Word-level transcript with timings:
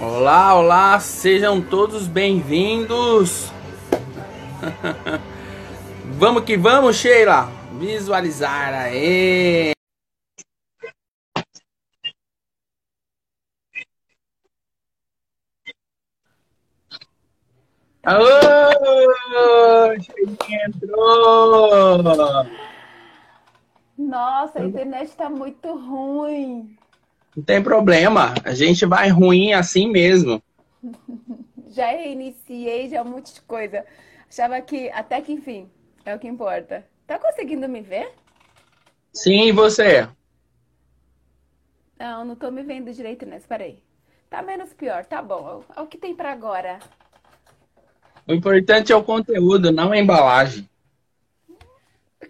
Olá, 0.00 0.54
olá, 0.54 1.00
sejam 1.00 1.60
todos 1.60 2.06
bem-vindos. 2.06 3.50
vamos 6.16 6.44
que 6.44 6.56
vamos, 6.56 6.94
Sheila. 6.94 7.48
Visualizar 7.72 8.74
aí. 8.74 9.72
Aô! 18.04 18.24
entrou! 20.64 22.04
Nossa, 23.98 24.60
a 24.60 24.64
internet 24.64 25.16
tá 25.16 25.28
muito 25.28 25.74
ruim. 25.74 26.78
Não 27.36 27.42
tem 27.42 27.62
problema, 27.62 28.34
a 28.44 28.54
gente 28.54 28.84
vai 28.84 29.08
ruim 29.08 29.52
assim 29.52 29.88
mesmo. 29.90 30.42
Já 31.70 31.90
reiniciei, 31.90 32.88
já 32.88 33.02
um 33.02 33.04
monte 33.04 33.34
de 33.34 33.40
coisa. 33.42 33.84
Achava 34.28 34.60
que, 34.60 34.90
até 34.90 35.20
que 35.20 35.32
enfim, 35.32 35.70
é 36.04 36.14
o 36.14 36.18
que 36.18 36.26
importa. 36.26 36.84
Tá 37.06 37.18
conseguindo 37.18 37.68
me 37.68 37.80
ver? 37.80 38.10
Sim, 39.12 39.44
e 39.44 39.52
você? 39.52 40.08
Não, 41.98 42.24
não 42.24 42.34
tô 42.34 42.50
me 42.50 42.62
vendo 42.62 42.92
direito, 42.92 43.24
né? 43.26 43.36
Espera 43.36 43.64
aí. 43.64 43.82
Tá 44.28 44.42
menos 44.42 44.72
pior, 44.74 45.04
tá 45.06 45.22
bom. 45.22 45.62
É 45.76 45.80
o 45.80 45.86
que 45.86 45.98
tem 45.98 46.14
para 46.16 46.32
agora. 46.32 46.80
O 48.26 48.32
importante 48.34 48.92
é 48.92 48.96
o 48.96 49.04
conteúdo, 49.04 49.70
não 49.70 49.92
a 49.92 49.98
embalagem. 49.98 50.68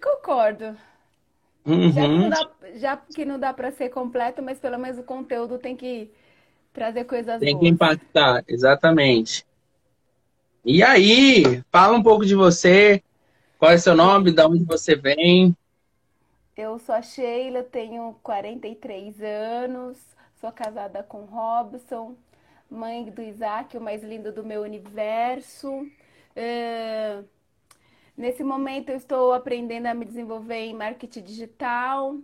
Concordo. 0.01 0.77
Uhum. 1.69 1.91
Já, 1.91 2.07
que 2.07 2.17
não 2.17 2.29
dá, 2.29 2.49
já 2.75 2.97
que 2.97 3.25
não 3.25 3.39
dá 3.39 3.53
para 3.53 3.71
ser 3.71 3.89
completo, 3.89 4.41
mas 4.41 4.59
pelo 4.59 4.77
menos 4.77 4.97
o 4.97 5.03
conteúdo 5.03 5.57
tem 5.59 5.75
que 5.75 6.11
trazer 6.73 7.03
coisas 7.05 7.39
Tem 7.39 7.53
boas. 7.53 7.61
que 7.61 7.67
impactar, 7.67 8.43
exatamente. 8.47 9.45
E 10.65 10.83
aí, 10.83 11.63
fala 11.71 11.97
um 11.97 12.03
pouco 12.03 12.25
de 12.25 12.35
você. 12.35 13.01
Qual 13.57 13.71
é 13.71 13.77
seu 13.77 13.95
nome? 13.95 14.31
De 14.31 14.41
onde 14.41 14.63
você 14.63 14.95
vem? 14.95 15.55
Eu 16.55 16.77
sou 16.79 16.95
a 16.95 17.01
Sheila, 17.01 17.63
tenho 17.63 18.15
43 18.21 19.21
anos, 19.21 19.97
sou 20.41 20.51
casada 20.51 21.01
com 21.03 21.23
Robson, 21.23 22.15
mãe 22.69 23.05
do 23.05 23.21
Isaac, 23.21 23.77
o 23.77 23.81
mais 23.81 24.03
lindo 24.03 24.31
do 24.31 24.43
meu 24.43 24.61
universo. 24.61 25.87
É, 26.35 27.21
Nesse 28.19 28.43
momento 28.43 28.89
eu 28.89 28.97
estou 28.97 29.31
aprendendo 29.31 29.85
a 29.85 29.93
me 29.93 30.03
desenvolver 30.03 30.65
em 30.65 30.73
marketing 30.73 31.21
digital. 31.21 32.17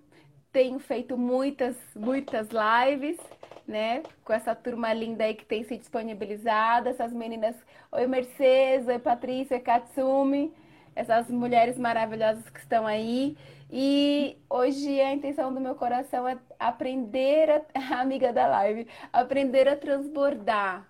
Tenho 0.51 0.77
feito 0.77 1.17
muitas, 1.17 1.77
muitas 1.95 2.49
lives, 2.49 3.17
né? 3.65 4.03
Com 4.25 4.33
essa 4.33 4.53
turma 4.53 4.91
linda 4.91 5.23
aí 5.23 5.33
que 5.33 5.45
tem 5.45 5.63
se 5.63 5.77
disponibilizado, 5.77 6.89
essas 6.89 7.13
meninas. 7.13 7.55
Oi, 7.93 8.07
Mercedes, 8.07 8.89
oi, 8.89 8.99
Patrícia, 8.99 9.57
Katsumi, 9.57 10.53
essas 10.93 11.29
mulheres 11.29 11.77
maravilhosas 11.79 12.49
que 12.49 12.59
estão 12.59 12.85
aí. 12.85 13.37
E 13.71 14.37
hoje 14.49 14.99
a 14.99 15.13
intenção 15.13 15.53
do 15.53 15.61
meu 15.61 15.75
coração 15.75 16.27
é 16.27 16.37
aprender, 16.59 17.49
a, 17.73 18.01
amiga 18.01 18.33
da 18.33 18.47
live, 18.47 18.85
aprender 19.13 19.65
a 19.69 19.77
transbordar. 19.77 20.85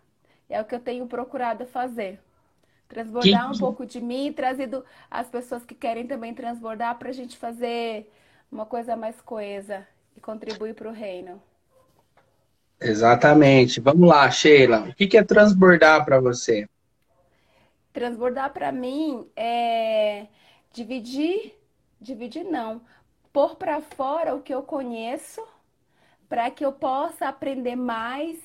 É 0.49 0.59
o 0.59 0.65
que 0.65 0.73
eu 0.73 0.79
tenho 0.79 1.05
procurado 1.05 1.67
fazer. 1.67 2.19
Transbordar 2.87 3.51
um 3.51 3.57
pouco 3.57 3.85
de 3.85 3.99
mim, 3.99 4.31
trazido 4.31 4.85
as 5.09 5.27
pessoas 5.27 5.65
que 5.65 5.73
querem 5.73 6.05
também 6.05 6.33
transbordar 6.33 6.97
para 6.97 7.09
a 7.09 7.13
gente 7.13 7.37
fazer 7.37 8.11
uma 8.51 8.65
coisa 8.65 8.95
mais 8.95 9.19
coesa 9.21 9.87
e 10.15 10.21
contribuir 10.21 10.75
para 10.75 10.87
o 10.87 10.93
reino. 10.93 11.41
Exatamente. 12.79 13.79
Vamos 13.79 14.07
lá, 14.07 14.29
Sheila. 14.29 14.89
O 14.89 14.93
que 14.93 15.17
é 15.17 15.23
transbordar 15.23 16.05
para 16.05 16.19
você? 16.19 16.67
Transbordar 17.91 18.51
para 18.53 18.71
mim 18.71 19.27
é 19.35 20.27
dividir, 20.71 21.57
dividir 21.99 22.43
não, 22.43 22.81
pôr 23.31 23.55
para 23.55 23.81
fora 23.81 24.35
o 24.35 24.41
que 24.41 24.53
eu 24.53 24.61
conheço, 24.61 25.41
para 26.27 26.51
que 26.51 26.65
eu 26.65 26.73
possa 26.73 27.27
aprender 27.27 27.75
mais 27.75 28.37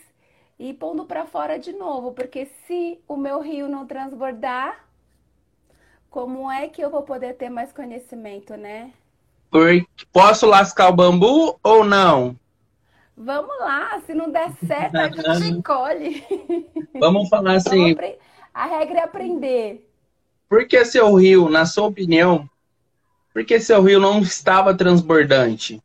e 0.60 0.72
pondo 0.74 1.06
para 1.06 1.26
fora 1.26 1.58
de 1.58 1.72
novo, 1.72 2.12
porque 2.12 2.46
se 2.46 3.02
o 3.08 3.16
meu 3.16 3.40
rio 3.40 3.68
não 3.68 3.86
transbordar, 3.86 4.84
como 6.10 6.50
é 6.50 6.68
que 6.68 6.82
eu 6.82 6.90
vou 6.90 7.02
poder 7.02 7.34
ter 7.36 7.50
mais 7.50 7.72
conhecimento, 7.72 8.56
né? 8.56 8.92
Posso 10.12 10.46
lascar 10.46 10.88
o 10.88 10.92
bambu 10.96 11.58
ou 11.62 11.84
não? 11.84 12.36
Vamos 13.16 13.56
lá, 13.60 14.00
se 14.00 14.14
não 14.14 14.30
der 14.30 14.52
certo, 14.66 15.00
a 15.00 15.10
gente 15.10 15.52
colhe. 15.62 16.24
Vamos 16.98 17.28
falar 17.28 17.56
Então, 17.56 17.56
assim, 17.56 17.94
a 18.54 18.66
regra 18.66 19.00
é 19.00 19.02
aprender. 19.04 19.86
por 20.48 20.66
que 20.66 20.84
seu 20.84 21.14
rio, 21.14 21.48
na 21.48 21.64
sua 21.64 21.86
opinião, 21.86 22.48
por 23.32 23.44
que 23.44 23.60
seu 23.60 23.82
rio 23.82 24.00
não 24.00 24.20
estava 24.20 24.76
transbordante? 24.76 25.82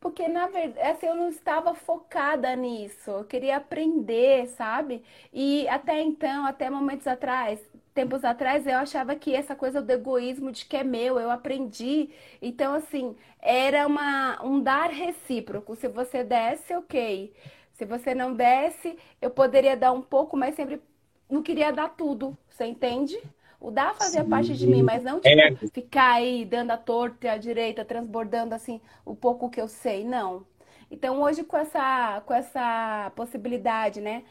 Porque, 0.00 0.26
na 0.28 0.46
verdade, 0.46 0.80
assim, 0.88 1.06
eu 1.06 1.14
não 1.14 1.28
estava 1.28 1.74
focada 1.74 2.54
nisso. 2.56 3.10
Eu 3.10 3.24
queria 3.24 3.56
aprender, 3.58 4.46
sabe? 4.48 5.04
E 5.32 5.68
até 5.68 6.00
então, 6.00 6.46
até 6.46 6.70
momentos 6.70 7.06
atrás, 7.06 7.60
tempos 7.94 8.24
atrás, 8.24 8.66
eu 8.66 8.76
achava 8.78 9.14
que 9.14 9.34
essa 9.34 9.54
coisa 9.54 9.82
do 9.82 9.90
egoísmo 9.90 10.50
de 10.52 10.64
que 10.64 10.76
é 10.76 10.82
meu, 10.84 11.18
eu 11.20 11.30
aprendi. 11.30 12.08
Então, 12.40 12.74
assim, 12.74 13.14
era 13.40 13.86
uma, 13.86 14.42
um 14.44 14.60
dar 14.62 14.90
recíproco. 14.90 15.76
Se 15.76 15.86
você 15.88 16.24
desse, 16.24 16.74
ok. 16.74 17.34
Se 17.74 17.84
você 17.84 18.14
não 18.14 18.34
desse, 18.34 18.98
eu 19.20 19.30
poderia 19.30 19.76
dar 19.76 19.92
um 19.92 20.02
pouco, 20.02 20.36
mas 20.36 20.54
sempre 20.54 20.80
não 21.28 21.42
queria 21.42 21.72
dar 21.72 21.90
tudo. 21.90 22.36
Você 22.48 22.64
entende? 22.64 23.18
O 23.60 23.70
dar 23.70 23.94
fazia 23.94 24.24
parte 24.24 24.54
de 24.54 24.66
mim, 24.66 24.82
mas 24.82 25.02
não 25.02 25.20
tipo, 25.20 25.28
É. 25.40 25.54
ficar 25.72 26.12
aí 26.14 26.44
dando 26.46 26.70
a 26.70 26.76
torta 26.78 27.26
e 27.26 27.30
a 27.30 27.36
direita, 27.36 27.84
transbordando 27.84 28.54
assim 28.54 28.80
o 29.04 29.14
pouco 29.14 29.50
que 29.50 29.60
eu 29.60 29.68
sei, 29.68 30.04
não. 30.04 30.46
Então 30.90 31.20
hoje 31.22 31.44
com 31.44 31.56
essa 31.56 32.22
com 32.26 32.34
essa 32.34 33.12
possibilidade, 33.14 34.00
né, 34.00 34.24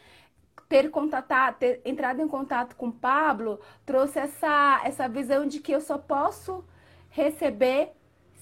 ter 0.68 0.90
contatado, 0.90 1.58
ter 1.58 1.80
entrado 1.84 2.20
em 2.20 2.28
contato 2.28 2.74
com 2.76 2.88
o 2.88 2.92
Pablo, 2.92 3.60
trouxe 3.86 4.18
essa 4.18 4.80
essa 4.84 5.08
visão 5.08 5.46
de 5.46 5.60
que 5.60 5.72
eu 5.72 5.80
só 5.80 5.96
posso 5.98 6.64
receber 7.10 7.90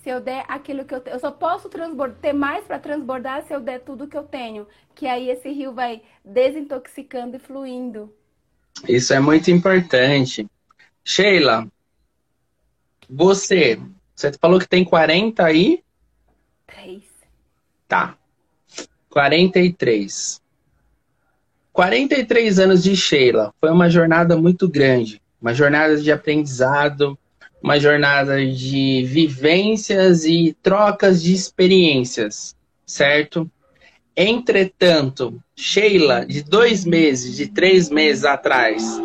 se 0.02 0.08
eu 0.10 0.20
der 0.20 0.44
aquilo 0.48 0.84
que 0.84 0.94
eu 0.94 1.00
tenho. 1.00 1.16
Eu 1.16 1.20
só 1.20 1.30
posso 1.30 1.68
transbordar, 1.68 2.18
ter 2.20 2.32
mais 2.32 2.64
para 2.64 2.78
transbordar 2.78 3.42
se 3.44 3.52
eu 3.54 3.60
der 3.60 3.80
tudo 3.80 4.08
que 4.08 4.16
eu 4.16 4.24
tenho, 4.24 4.66
que 4.94 5.06
aí 5.06 5.28
esse 5.30 5.50
rio 5.50 5.72
vai 5.72 6.02
desintoxicando 6.24 7.36
e 7.36 7.38
fluindo. 7.38 8.12
Isso 8.88 9.12
é 9.12 9.20
muito 9.20 9.50
importante. 9.50 10.46
Sheila, 11.10 11.66
você, 13.08 13.80
você 14.14 14.30
falou 14.34 14.60
que 14.60 14.68
tem 14.68 14.84
40 14.84 15.42
aí? 15.42 15.82
Três. 16.66 17.02
Tá. 17.88 18.14
43. 19.08 20.38
43 21.72 22.58
anos 22.58 22.82
de 22.82 22.94
Sheila. 22.94 23.54
Foi 23.58 23.70
uma 23.70 23.88
jornada 23.88 24.36
muito 24.36 24.68
grande. 24.68 25.22
Uma 25.40 25.54
jornada 25.54 25.96
de 25.96 26.12
aprendizado, 26.12 27.18
uma 27.62 27.80
jornada 27.80 28.44
de 28.44 29.02
vivências 29.06 30.26
e 30.26 30.54
trocas 30.62 31.22
de 31.22 31.32
experiências, 31.32 32.54
certo? 32.84 33.50
Entretanto, 34.14 35.42
Sheila, 35.56 36.26
de 36.26 36.42
dois 36.42 36.84
meses, 36.84 37.34
de 37.34 37.46
três 37.46 37.88
meses 37.88 38.26
atrás, 38.26 39.00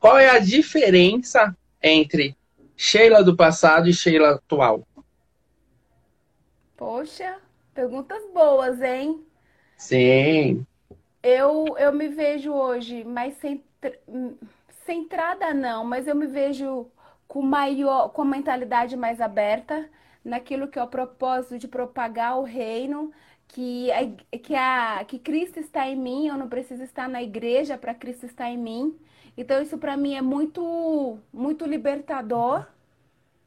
qual 0.00 0.18
é 0.18 0.30
a 0.30 0.40
diferença 0.40 1.56
entre 1.82 2.36
Sheila 2.76 3.22
do 3.22 3.36
passado 3.36 3.88
e 3.88 3.94
Sheila 3.94 4.32
atual? 4.32 4.84
Poxa, 6.76 7.40
perguntas 7.74 8.24
boas, 8.32 8.80
hein? 8.82 9.24
Sim. 9.76 10.66
Eu, 11.22 11.76
eu 11.78 11.92
me 11.92 12.08
vejo 12.08 12.52
hoje 12.52 13.04
mais 13.04 13.34
centra- 13.36 13.98
centrada, 14.86 15.52
não, 15.54 15.84
mas 15.84 16.06
eu 16.06 16.14
me 16.14 16.26
vejo 16.26 16.90
com 17.28 17.42
maior, 17.42 18.08
com 18.10 18.22
a 18.22 18.24
mentalidade 18.24 18.96
mais 18.96 19.20
aberta 19.20 19.88
naquilo 20.24 20.68
que 20.68 20.78
é 20.78 20.82
o 20.82 20.88
propósito 20.88 21.58
de 21.58 21.68
propagar 21.68 22.38
o 22.38 22.42
reino, 22.42 23.12
que, 23.48 23.90
a, 23.92 24.38
que, 24.38 24.54
a, 24.54 25.04
que 25.06 25.18
Cristo 25.18 25.58
está 25.60 25.86
em 25.88 25.96
mim, 25.96 26.28
eu 26.28 26.36
não 26.36 26.48
preciso 26.48 26.82
estar 26.82 27.08
na 27.08 27.22
igreja 27.22 27.76
para 27.78 27.94
Cristo 27.94 28.26
estar 28.26 28.48
em 28.50 28.58
mim. 28.58 28.98
Então, 29.40 29.62
isso 29.62 29.78
para 29.78 29.96
mim 29.96 30.14
é 30.14 30.20
muito, 30.20 31.18
muito 31.32 31.64
libertador, 31.64 32.66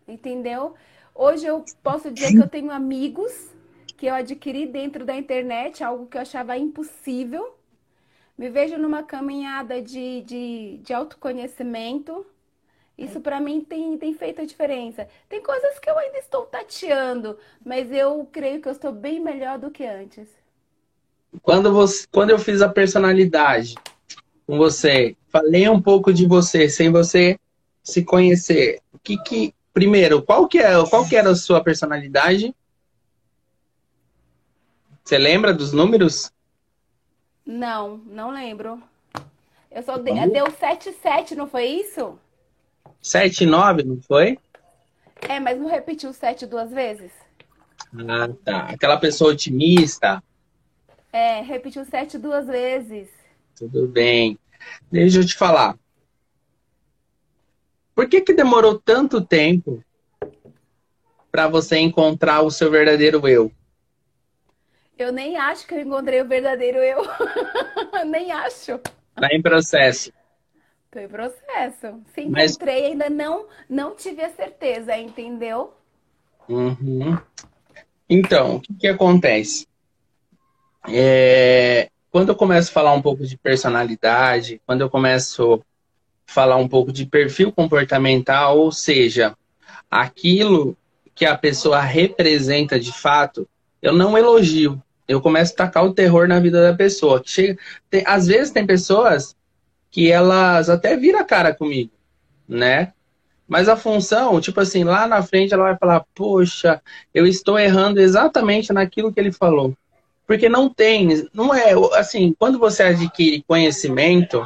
entendeu? 0.07 0.73
Hoje 1.13 1.45
eu 1.45 1.63
posso 1.83 2.09
dizer 2.09 2.31
que 2.31 2.39
eu 2.39 2.47
tenho 2.47 2.71
amigos 2.71 3.31
que 3.95 4.07
eu 4.07 4.15
adquiri 4.15 4.65
dentro 4.65 5.05
da 5.05 5.15
internet, 5.15 5.83
algo 5.83 6.07
que 6.07 6.17
eu 6.17 6.21
achava 6.21 6.57
impossível. 6.57 7.55
Me 8.35 8.49
vejo 8.49 8.75
numa 8.75 9.03
caminhada 9.03 9.79
de, 9.83 10.21
de, 10.21 10.79
de 10.81 10.91
autoconhecimento. 10.95 12.25
Isso 12.97 13.21
para 13.21 13.39
mim 13.39 13.61
tem, 13.61 13.95
tem 13.95 14.15
feito 14.15 14.41
a 14.41 14.45
diferença. 14.45 15.07
Tem 15.29 15.43
coisas 15.43 15.77
que 15.77 15.91
eu 15.91 15.99
ainda 15.99 16.17
estou 16.17 16.47
tateando, 16.47 17.37
mas 17.63 17.91
eu 17.91 18.27
creio 18.31 18.59
que 18.59 18.67
eu 18.67 18.71
estou 18.71 18.91
bem 18.91 19.19
melhor 19.19 19.59
do 19.59 19.69
que 19.69 19.85
antes. 19.85 20.27
quando, 21.43 21.71
você, 21.71 22.07
quando 22.11 22.31
eu 22.31 22.39
fiz 22.39 22.63
a 22.63 22.69
personalidade 22.69 23.75
com 24.47 24.57
você, 24.57 25.15
falei 25.33 25.67
um 25.67 25.81
pouco 25.81 26.13
de 26.13 26.27
você, 26.27 26.69
sem 26.69 26.91
você 26.91 27.39
se 27.81 28.03
conhecer, 28.03 28.79
o 28.93 28.99
que 28.99 29.17
que... 29.17 29.55
Primeiro, 29.73 30.21
qual 30.21 30.47
que, 30.47 30.59
é, 30.59 30.71
qual 30.87 31.03
que 31.09 31.15
era 31.15 31.31
a 31.31 31.35
sua 31.35 31.59
personalidade? 31.63 32.55
Você 35.03 35.17
lembra 35.17 35.51
dos 35.51 35.73
números? 35.73 36.31
Não, 37.43 37.97
não 38.05 38.29
lembro. 38.29 38.81
Eu 39.71 39.81
só 39.81 39.97
de... 39.97 40.13
deu 40.27 40.45
7-7, 40.45 41.31
não 41.31 41.47
foi 41.47 41.65
isso? 41.65 42.19
7-9, 43.01 43.83
não 43.83 43.99
foi? 43.99 44.37
É, 45.27 45.39
mas 45.39 45.59
não 45.59 45.67
repetiu 45.67 46.13
7 46.13 46.45
duas 46.45 46.69
vezes? 46.69 47.11
Ah, 48.07 48.29
tá. 48.45 48.67
Aquela 48.67 48.97
pessoa 48.97 49.31
otimista. 49.31 50.23
É, 51.11 51.41
repetiu 51.41 51.83
7 51.83 52.19
duas 52.19 52.45
vezes. 52.45 53.09
Tudo 53.55 53.87
bem. 53.87 54.37
Deixa 54.91 55.19
eu 55.19 55.25
te 55.25 55.35
falar. 55.35 55.77
Por 57.95 58.07
que 58.07 58.21
que 58.21 58.33
demorou 58.33 58.79
tanto 58.79 59.21
tempo 59.21 59.83
para 61.31 61.47
você 61.47 61.77
encontrar 61.77 62.41
o 62.41 62.51
seu 62.51 62.69
verdadeiro 62.69 63.27
eu? 63.27 63.51
Eu 64.97 65.11
nem 65.11 65.37
acho 65.37 65.65
que 65.65 65.73
eu 65.73 65.79
encontrei 65.79 66.21
o 66.21 66.27
verdadeiro 66.27 66.77
eu. 66.77 67.03
nem 68.05 68.31
acho. 68.31 68.79
Tá 69.15 69.27
em 69.31 69.41
processo. 69.41 70.11
Tô 70.91 70.99
em 70.99 71.07
processo. 71.07 72.01
Se 72.13 72.21
encontrei, 72.21 72.81
Mas... 72.81 72.91
ainda 72.91 73.09
não, 73.09 73.47
não 73.67 73.95
tive 73.95 74.23
a 74.23 74.29
certeza, 74.29 74.95
entendeu? 74.95 75.73
Uhum. 76.47 77.17
Então, 78.07 78.57
o 78.57 78.61
que, 78.61 78.73
que 78.75 78.87
acontece? 78.87 79.67
É... 80.87 81.89
Quando 82.13 82.29
eu 82.29 82.35
começo 82.35 82.69
a 82.69 82.73
falar 82.73 82.93
um 82.93 83.01
pouco 83.01 83.25
de 83.25 83.35
personalidade, 83.35 84.61
quando 84.67 84.81
eu 84.81 84.89
começo 84.89 85.55
a 85.55 86.31
falar 86.31 86.57
um 86.57 86.67
pouco 86.67 86.93
de 86.93 87.07
perfil 87.07 87.51
comportamental, 87.51 88.59
ou 88.59 88.71
seja, 88.71 89.35
aquilo 89.89 90.77
que 91.15 91.25
a 91.25 91.35
pessoa 91.35 91.81
representa 91.81 92.79
de 92.79 92.91
fato, 92.91 93.49
eu 93.81 93.93
não 93.93 94.15
elogio. 94.15 94.79
Eu 95.07 95.21
começo 95.21 95.53
a 95.53 95.55
tacar 95.55 95.83
o 95.83 95.93
terror 95.95 96.27
na 96.27 96.39
vida 96.39 96.61
da 96.61 96.77
pessoa. 96.77 97.19
Chega, 97.25 97.57
tem, 97.89 98.03
às 98.05 98.27
vezes 98.27 98.53
tem 98.53 98.63
pessoas 98.63 99.35
que 99.89 100.11
elas 100.11 100.69
até 100.69 100.95
viram 100.95 101.17
a 101.17 101.23
cara 101.23 101.51
comigo, 101.51 101.89
né? 102.47 102.93
Mas 103.47 103.67
a 103.67 103.75
função, 103.75 104.39
tipo 104.39 104.59
assim, 104.59 104.83
lá 104.83 105.07
na 105.07 105.23
frente 105.23 105.51
ela 105.51 105.63
vai 105.63 105.77
falar, 105.79 106.05
poxa, 106.13 106.79
eu 107.11 107.25
estou 107.25 107.57
errando 107.57 107.99
exatamente 107.99 108.71
naquilo 108.71 109.11
que 109.11 109.19
ele 109.19 109.31
falou. 109.31 109.75
Porque 110.33 110.49
não 110.49 110.67
tem, 110.67 111.29
não 111.31 111.53
é, 111.53 111.73
assim, 111.93 112.35
quando 112.39 112.57
você 112.57 112.81
adquire 112.81 113.43
conhecimento 113.47 114.43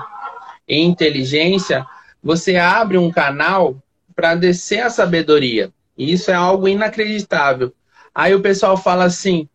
e 0.68 0.82
inteligência, 0.82 1.88
você 2.22 2.58
abre 2.58 2.98
um 2.98 3.10
canal 3.10 3.82
para 4.14 4.36
descer 4.36 4.82
a 4.82 4.90
sabedoria. 4.90 5.72
E 5.98 6.12
isso 6.12 6.30
é 6.30 6.34
algo 6.34 6.68
inacreditável. 6.68 7.74
Aí 8.14 8.36
o 8.36 8.42
pessoal 8.42 8.76
fala 8.76 9.06
assim: 9.06 9.48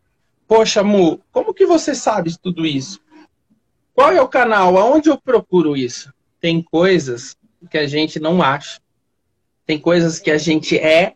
Poxa, 0.49 0.83
Mu, 0.83 1.21
como 1.31 1.53
que 1.53 1.67
você 1.67 1.95
sabe 1.95 2.35
tudo 2.41 2.65
isso? 2.65 2.99
Qual 3.95 4.11
é 4.11 4.23
o 4.23 4.27
canal? 4.27 4.79
Aonde 4.79 5.11
eu 5.11 5.19
procuro 5.19 5.77
isso? 5.77 6.11
Tem 6.41 6.63
coisas 6.63 7.37
que 7.71 7.77
a 7.77 7.87
gente 7.87 8.19
não 8.19 8.43
acha. 8.43 8.81
Tem 9.67 9.79
coisas 9.79 10.19
que 10.19 10.31
a 10.31 10.39
gente 10.39 10.79
é 10.79 11.13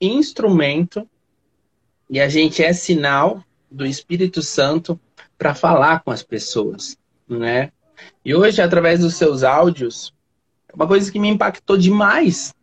instrumento 0.00 1.08
e 2.08 2.20
a 2.20 2.28
gente 2.28 2.62
é 2.62 2.72
sinal 2.72 3.42
do 3.70 3.86
Espírito 3.86 4.42
Santo 4.42 4.98
para 5.36 5.54
falar 5.54 6.00
com 6.00 6.10
as 6.10 6.22
pessoas, 6.22 6.96
né? 7.28 7.70
E 8.24 8.34
hoje, 8.34 8.62
através 8.62 9.00
dos 9.00 9.14
seus 9.14 9.42
áudios, 9.42 10.14
é 10.68 10.74
uma 10.74 10.86
coisa 10.86 11.10
que 11.10 11.18
me 11.18 11.28
impactou 11.28 11.76
demais. 11.76 12.54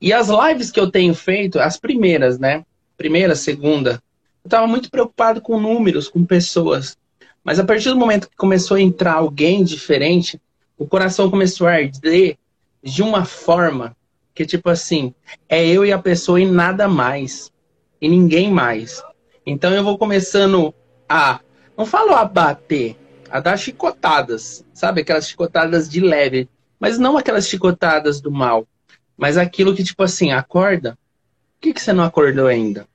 E 0.00 0.12
as 0.12 0.28
lives 0.28 0.70
que 0.70 0.78
eu 0.78 0.90
tenho 0.90 1.14
feito, 1.14 1.58
as 1.58 1.76
primeiras, 1.76 2.38
né? 2.38 2.64
primeira, 2.98 3.36
segunda, 3.36 4.02
eu 4.44 4.48
estava 4.48 4.66
muito 4.66 4.90
preocupado 4.90 5.40
com 5.40 5.60
números, 5.60 6.08
com 6.08 6.24
pessoas. 6.24 6.98
Mas 7.44 7.60
a 7.60 7.64
partir 7.64 7.90
do 7.90 7.96
momento 7.96 8.28
que 8.28 8.36
começou 8.36 8.76
a 8.76 8.80
entrar 8.80 9.14
alguém 9.14 9.62
diferente, 9.62 10.40
o 10.76 10.86
coração 10.86 11.30
começou 11.30 11.68
a 11.68 11.74
arder 11.74 12.36
de 12.82 13.02
uma 13.02 13.24
forma 13.24 13.96
que, 14.34 14.44
tipo 14.44 14.68
assim, 14.68 15.14
é 15.48 15.64
eu 15.64 15.84
e 15.84 15.92
a 15.92 15.98
pessoa 15.98 16.40
e 16.40 16.46
nada 16.46 16.88
mais. 16.88 17.52
E 18.00 18.08
ninguém 18.08 18.50
mais. 18.50 19.02
Então 19.50 19.72
eu 19.72 19.82
vou 19.82 19.96
começando 19.96 20.74
a, 21.08 21.40
não 21.74 21.86
falo 21.86 22.12
a 22.12 22.22
bater, 22.22 22.98
a 23.30 23.40
dar 23.40 23.56
chicotadas, 23.56 24.62
sabe? 24.74 25.00
Aquelas 25.00 25.26
chicotadas 25.26 25.88
de 25.88 26.00
leve. 26.00 26.50
Mas 26.78 26.98
não 26.98 27.16
aquelas 27.16 27.48
chicotadas 27.48 28.20
do 28.20 28.30
mal. 28.30 28.68
Mas 29.16 29.38
aquilo 29.38 29.74
que, 29.74 29.82
tipo 29.82 30.02
assim, 30.02 30.32
acorda, 30.32 30.92
por 30.92 31.62
que, 31.62 31.72
que 31.72 31.80
você 31.80 31.94
não 31.94 32.04
acordou 32.04 32.46
ainda? 32.46 32.86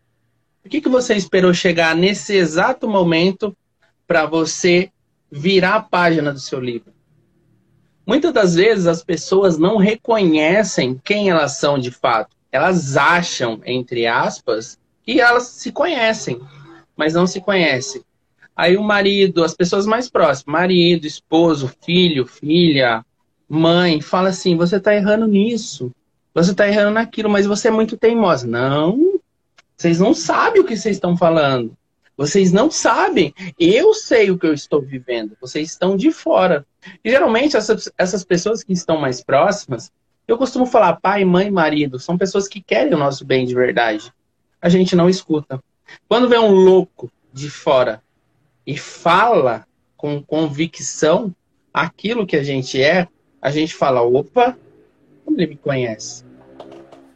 Por 0.62 0.70
que, 0.70 0.80
que 0.80 0.90
você 0.90 1.16
esperou 1.16 1.56
chegar 1.56 1.96
nesse 1.96 2.36
exato 2.36 2.88
momento 2.88 3.58
para 4.06 4.28
você 4.28 4.92
virar 5.32 5.76
a 5.76 5.82
página 5.82 6.32
do 6.32 6.40
seu 6.40 6.60
livro? 6.60 6.94
Muitas 8.06 8.32
das 8.32 8.54
vezes 8.54 8.86
as 8.86 9.04
pessoas 9.04 9.58
não 9.58 9.78
reconhecem 9.78 11.02
quem 11.04 11.32
elas 11.32 11.58
são 11.58 11.80
de 11.80 11.90
fato. 11.90 12.38
Elas 12.52 12.96
acham, 12.96 13.60
entre 13.66 14.06
aspas, 14.06 14.78
que 15.04 15.20
elas 15.20 15.44
se 15.44 15.72
conhecem, 15.72 16.40
mas 16.96 17.14
não 17.14 17.28
se 17.28 17.42
conhecem. 17.42 18.02
Aí 18.56 18.78
o 18.78 18.84
marido, 18.84 19.44
as 19.44 19.54
pessoas 19.54 19.86
mais 19.86 20.10
próximas, 20.10 20.52
marido, 20.52 21.06
esposo, 21.06 21.72
filho, 21.84 22.26
filha, 22.26 23.04
mãe, 23.50 24.02
fala 24.02 24.30
assim: 24.30 24.56
você 24.56 24.78
está 24.78 24.94
errando 24.96 25.28
nisso. 25.28 25.92
Você 26.34 26.52
está 26.52 26.68
errando 26.68 26.92
naquilo, 26.92 27.30
mas 27.30 27.46
você 27.46 27.68
é 27.68 27.72
muito 27.72 27.96
teimosa. 27.96 28.48
Não, 28.48 29.20
vocês 29.78 30.00
não 30.00 30.14
sabem 30.14 30.62
o 30.62 30.66
que 30.66 30.76
vocês 30.76 30.96
estão 30.96 31.16
falando. 31.16 31.76
Vocês 32.16 32.52
não 32.52 32.70
sabem. 32.70 33.34
Eu 33.60 33.94
sei 33.94 34.32
o 34.32 34.38
que 34.38 34.46
eu 34.46 34.54
estou 34.54 34.82
vivendo. 34.82 35.36
Vocês 35.42 35.70
estão 35.70 35.98
de 35.98 36.12
fora. 36.12 36.66
E 37.04 37.10
geralmente 37.10 37.58
essas, 37.58 37.92
essas 37.98 38.24
pessoas 38.24 38.64
que 38.64 38.74
estão 38.74 39.00
mais 39.00 39.24
próximas, 39.24 39.92
eu 40.28 40.38
costumo 40.38 40.66
falar 40.66 41.00
pai, 41.02 41.26
mãe, 41.26 41.50
marido, 41.52 42.00
são 42.00 42.18
pessoas 42.18 42.48
que 42.48 42.62
querem 42.62 42.94
o 42.94 42.98
nosso 42.98 43.26
bem 43.26 43.46
de 43.46 43.54
verdade. 43.54 44.14
A 44.64 44.70
gente 44.70 44.96
não 44.96 45.10
escuta. 45.10 45.62
Quando 46.08 46.30
vem 46.30 46.40
um 46.40 46.54
louco 46.54 47.12
de 47.34 47.50
fora 47.50 48.02
e 48.66 48.78
fala 48.78 49.68
com 49.98 50.24
convicção 50.24 51.36
aquilo 51.74 52.26
que 52.26 52.38
a 52.38 52.44
gente 52.44 52.82
é, 52.82 53.10
a 53.42 53.52
gente 53.52 53.76
fala, 53.76 54.02
opa, 54.02 54.58
como 55.26 55.38
ele 55.38 55.48
me 55.48 55.58
conhece? 55.58 56.24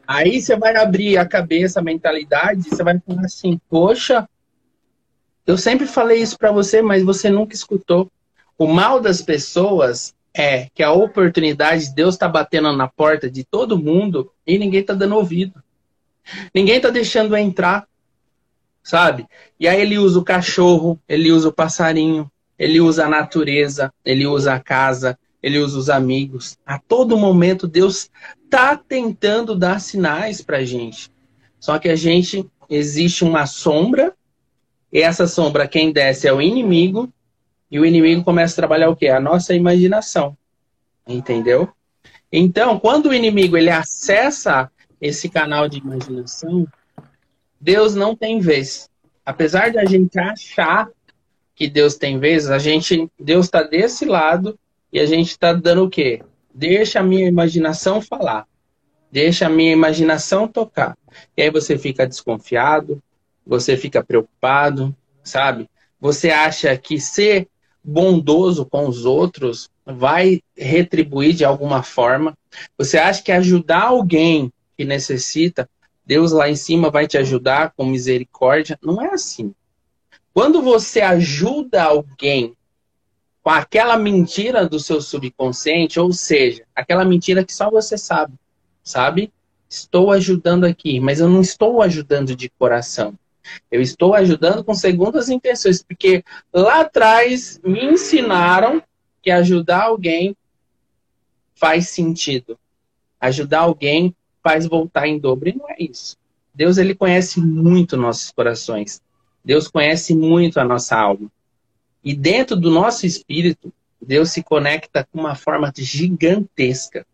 Aí 0.06 0.42
você 0.42 0.58
vai 0.58 0.76
abrir 0.76 1.18
a 1.18 1.26
cabeça, 1.26 1.80
a 1.80 1.84
mentalidade, 1.84 2.64
você 2.64 2.84
vai 2.84 3.00
falar 3.00 3.22
assim: 3.22 3.58
poxa, 3.70 4.28
eu 5.46 5.58
sempre 5.58 5.88
falei 5.88 6.22
isso 6.22 6.38
para 6.38 6.52
você, 6.52 6.82
mas 6.82 7.02
você 7.02 7.30
nunca 7.30 7.56
escutou. 7.56 8.12
O 8.58 8.68
mal 8.68 9.00
das 9.00 9.22
pessoas 9.22 10.14
é 10.34 10.68
que 10.76 10.84
a 10.84 10.92
oportunidade, 10.92 11.96
Deus 11.96 12.16
está 12.16 12.28
batendo 12.28 12.74
na 12.74 12.90
porta 12.90 13.32
de 13.32 13.46
todo 13.46 13.78
mundo 13.78 14.30
e 14.46 14.58
ninguém 14.58 14.82
está 14.82 14.94
dando 14.94 15.16
ouvido. 15.16 15.64
Ninguém 16.54 16.78
está 16.78 16.90
deixando 16.90 17.36
entrar, 17.36 17.88
sabe? 18.84 19.26
E 19.60 19.68
aí 19.68 19.82
ele 19.82 19.98
usa 19.98 20.20
o 20.20 20.24
cachorro, 20.24 21.00
ele 21.08 21.32
usa 21.32 21.50
o 21.50 21.54
passarinho, 21.54 22.32
ele 22.58 22.80
usa 22.80 23.06
a 23.06 23.10
natureza, 23.10 23.94
ele 24.04 24.26
usa 24.26 24.54
a 24.54 24.60
casa, 24.60 25.18
ele 25.42 25.60
usa 25.60 25.78
os 25.78 25.90
amigos. 25.90 26.58
A 26.66 26.80
todo 26.80 27.18
momento 27.18 27.68
Deus 27.68 28.10
está 28.44 28.76
tentando 28.76 29.56
dar 29.56 29.80
sinais 29.80 30.42
para 30.42 30.58
a 30.58 30.66
gente. 30.66 31.12
Só 31.60 31.78
que 31.80 31.90
a 31.90 31.96
gente 31.96 32.50
existe 32.70 33.24
uma 33.24 33.46
sombra, 33.46 34.14
e 34.92 35.02
essa 35.02 35.28
sombra 35.28 35.68
quem 35.68 35.92
desce 35.92 36.28
é 36.28 36.34
o 36.34 36.42
inimigo, 36.42 37.12
e 37.70 37.80
o 37.80 37.86
inimigo 37.86 38.24
começa 38.24 38.54
a 38.54 38.56
trabalhar 38.56 38.90
o 38.90 38.96
quê? 38.96 39.10
A 39.10 39.20
nossa 39.20 39.54
imaginação. 39.54 40.38
Entendeu? 41.06 41.70
Então, 42.32 42.80
quando 42.80 43.08
o 43.08 43.14
inimigo 43.14 43.58
ele 43.58 43.70
acessa 43.70 44.72
esse 45.02 45.30
canal 45.30 45.68
de 45.68 45.78
imaginação, 45.80 46.68
Deus 47.60 47.96
não 47.96 48.16
tem 48.16 48.40
vez. 48.40 48.90
Apesar 49.26 49.70
de 49.70 49.78
a 49.78 49.86
gente 49.86 50.18
achar 50.18 50.90
que 51.56 51.68
Deus 51.68 51.96
tem 51.96 52.20
vez, 52.20 52.50
a 52.50 52.60
gente 52.60 53.10
Deus 53.20 53.46
está 53.46 53.64
desse 53.64 54.06
lado 54.06 54.58
e 54.92 55.00
a 55.00 55.06
gente 55.06 55.32
está 55.32 55.54
dando 55.54 55.86
o 55.86 55.90
quê? 55.90 56.22
Deixa 56.54 57.00
a 57.00 57.04
minha 57.04 57.28
imaginação 57.28 58.02
falar. 58.02 58.48
Deixa 59.12 59.48
a 59.48 59.50
minha 59.50 59.72
imaginação 59.72 60.48
tocar. 60.48 60.98
E 61.36 61.42
aí 61.42 61.50
você 61.50 61.78
fica 61.78 62.08
desconfiado, 62.08 63.02
você 63.46 63.76
fica 63.76 64.04
preocupado, 64.04 64.96
sabe? 65.24 65.70
Você 66.00 66.30
acha 66.30 66.76
que 66.78 67.00
ser 67.00 67.48
bondoso 67.84 68.66
com 68.66 68.88
os 68.88 69.06
outros 69.06 69.70
vai 69.86 70.42
retribuir 70.56 71.34
de 71.34 71.46
alguma 71.46 71.82
forma. 71.82 72.38
Você 72.78 72.98
acha 72.98 73.24
que 73.24 73.32
ajudar 73.32 73.84
alguém 73.84 74.52
que 74.78 74.86
necessita, 74.86 75.70
Deus 76.06 76.32
lá 76.32 76.50
em 76.50 76.56
cima 76.56 76.90
vai 76.90 77.08
te 77.08 77.18
ajudar 77.18 77.74
com 77.76 77.86
misericórdia. 77.86 78.80
Não 78.82 79.02
é 79.02 79.14
assim. 79.14 79.54
Quando 80.34 80.62
você 80.62 81.02
ajuda 81.02 81.84
alguém 81.84 82.56
com 83.42 83.50
aquela 83.50 83.98
mentira 83.98 84.68
do 84.68 84.80
seu 84.80 85.02
subconsciente, 85.02 86.00
ou 86.00 86.14
seja, 86.14 86.64
aquela 86.76 87.04
mentira 87.04 87.44
que 87.44 87.54
só 87.54 87.70
você 87.70 87.98
sabe, 87.98 88.34
sabe? 88.84 89.34
Estou 89.70 90.12
ajudando 90.12 90.66
aqui, 90.66 91.00
mas 91.00 91.20
eu 91.20 91.28
não 91.28 91.42
estou 91.42 91.82
ajudando 91.82 92.36
de 92.36 92.50
coração. 92.50 93.18
Eu 93.72 93.82
estou 93.82 94.14
ajudando 94.14 94.64
com 94.64 94.74
segundas 94.74 95.30
intenções, 95.30 95.82
porque 95.82 96.24
lá 96.54 96.82
atrás 96.82 97.60
me 97.64 97.86
ensinaram 97.86 98.82
que 99.22 99.32
ajudar 99.32 99.84
alguém 99.84 100.36
faz 101.56 101.90
sentido. 101.90 102.58
Ajudar 103.20 103.62
alguém 103.62 104.16
faz 104.48 104.66
voltar 104.66 105.06
em 105.10 105.20
dobro. 105.20 105.50
E 105.50 105.58
não 105.58 105.70
é 105.70 105.76
isso. 105.78 106.16
Deus 106.56 106.78
ele 106.78 106.96
conhece 106.96 107.42
muito 107.42 107.98
nossos 107.98 108.32
corações. 108.32 109.02
Deus 109.44 109.68
conhece 109.68 110.16
muito 110.16 110.58
a 110.58 110.64
nossa 110.64 110.96
alma. 110.96 111.30
E 112.02 112.16
dentro 112.16 112.56
do 112.56 112.72
nosso 112.72 113.06
espírito, 113.06 113.74
Deus 114.02 114.32
se 114.32 114.42
conecta 114.42 115.06
com 115.12 115.20
uma 115.20 115.36
forma 115.36 115.70
gigantesca. 115.76 117.06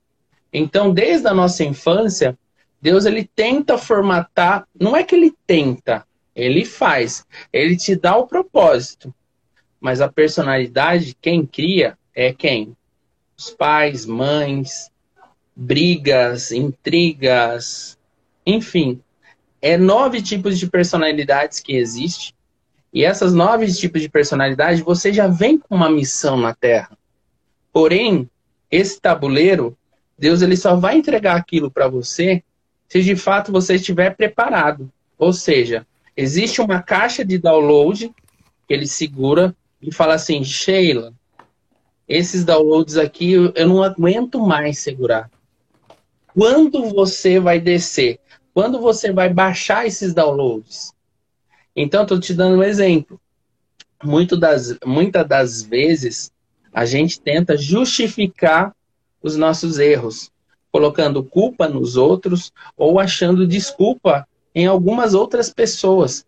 Então, 0.51 0.93
desde 0.93 1.27
a 1.27 1.33
nossa 1.33 1.63
infância, 1.63 2.37
Deus 2.79 3.05
ele 3.05 3.27
tenta 3.35 3.79
formatar, 3.79 4.67
não 4.79 4.95
é 4.95 5.03
que 5.03 5.15
ele 5.15 5.33
tenta, 5.47 6.05
ele 6.35 6.63
faz. 6.63 7.25
Ele 7.51 7.75
te 7.75 7.95
dá 7.95 8.15
o 8.15 8.27
propósito. 8.27 9.11
Mas 9.81 10.01
a 10.01 10.07
personalidade, 10.07 11.17
quem 11.19 11.47
cria 11.47 11.97
é 12.13 12.31
quem? 12.31 12.77
Os 13.35 13.49
pais, 13.49 14.05
mães, 14.05 14.91
brigas, 15.55 16.51
intrigas, 16.51 17.97
enfim. 18.45 19.01
É 19.61 19.77
nove 19.77 20.21
tipos 20.21 20.59
de 20.59 20.67
personalidades 20.67 21.59
que 21.59 21.75
existem. 21.75 22.33
E 22.93 23.03
essas 23.03 23.33
nove 23.33 23.71
tipos 23.73 24.01
de 24.01 24.09
personalidade, 24.09 24.83
você 24.83 25.11
já 25.11 25.27
vem 25.27 25.57
com 25.57 25.75
uma 25.75 25.89
missão 25.89 26.37
na 26.37 26.53
Terra. 26.53 26.97
Porém, 27.71 28.29
esse 28.69 28.99
tabuleiro, 28.99 29.75
Deus 30.17 30.41
ele 30.41 30.55
só 30.55 30.75
vai 30.75 30.97
entregar 30.97 31.35
aquilo 31.35 31.71
para 31.71 31.87
você 31.87 32.43
se 32.87 33.01
de 33.01 33.15
fato 33.15 33.51
você 33.51 33.75
estiver 33.75 34.15
preparado. 34.15 34.91
Ou 35.17 35.33
seja, 35.33 35.87
existe 36.15 36.61
uma 36.61 36.81
caixa 36.81 37.25
de 37.25 37.39
download 37.39 38.13
que 38.67 38.73
ele 38.73 38.85
segura 38.85 39.55
e 39.81 39.91
fala 39.91 40.13
assim: 40.13 40.43
Sheila, 40.43 41.13
esses 42.07 42.43
downloads 42.43 42.97
aqui 42.97 43.31
eu 43.31 43.67
não 43.67 43.81
aguento 43.81 44.39
mais 44.39 44.79
segurar. 44.79 45.31
Quando 46.33 46.89
você 46.89 47.39
vai 47.39 47.59
descer? 47.59 48.19
Quando 48.53 48.79
você 48.79 49.11
vai 49.11 49.31
baixar 49.31 49.85
esses 49.85 50.13
downloads? 50.13 50.91
Então, 51.75 52.03
estou 52.03 52.19
te 52.19 52.33
dando 52.33 52.57
um 52.57 52.63
exemplo. 52.63 53.19
Muito 54.03 54.35
das, 54.35 54.77
muitas 54.85 55.27
das 55.27 55.61
vezes, 55.61 56.31
a 56.73 56.85
gente 56.85 57.21
tenta 57.21 57.55
justificar 57.55 58.75
os 59.21 59.37
nossos 59.37 59.77
erros, 59.79 60.31
colocando 60.71 61.23
culpa 61.23 61.67
nos 61.69 61.95
outros 61.95 62.51
ou 62.75 62.99
achando 62.99 63.47
desculpa 63.47 64.27
em 64.55 64.65
algumas 64.65 65.13
outras 65.13 65.51
pessoas. 65.51 66.25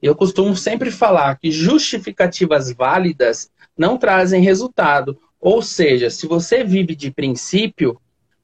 Eu 0.00 0.14
costumo 0.14 0.56
sempre 0.56 0.90
falar 0.90 1.38
que 1.38 1.50
justificativas 1.50 2.72
válidas 2.72 3.50
não 3.76 3.98
trazem 3.98 4.42
resultado. 4.42 5.18
Ou 5.40 5.60
seja, 5.60 6.08
se 6.08 6.26
você 6.26 6.64
vive 6.64 6.94
de 6.94 7.10
princípio, 7.10 8.00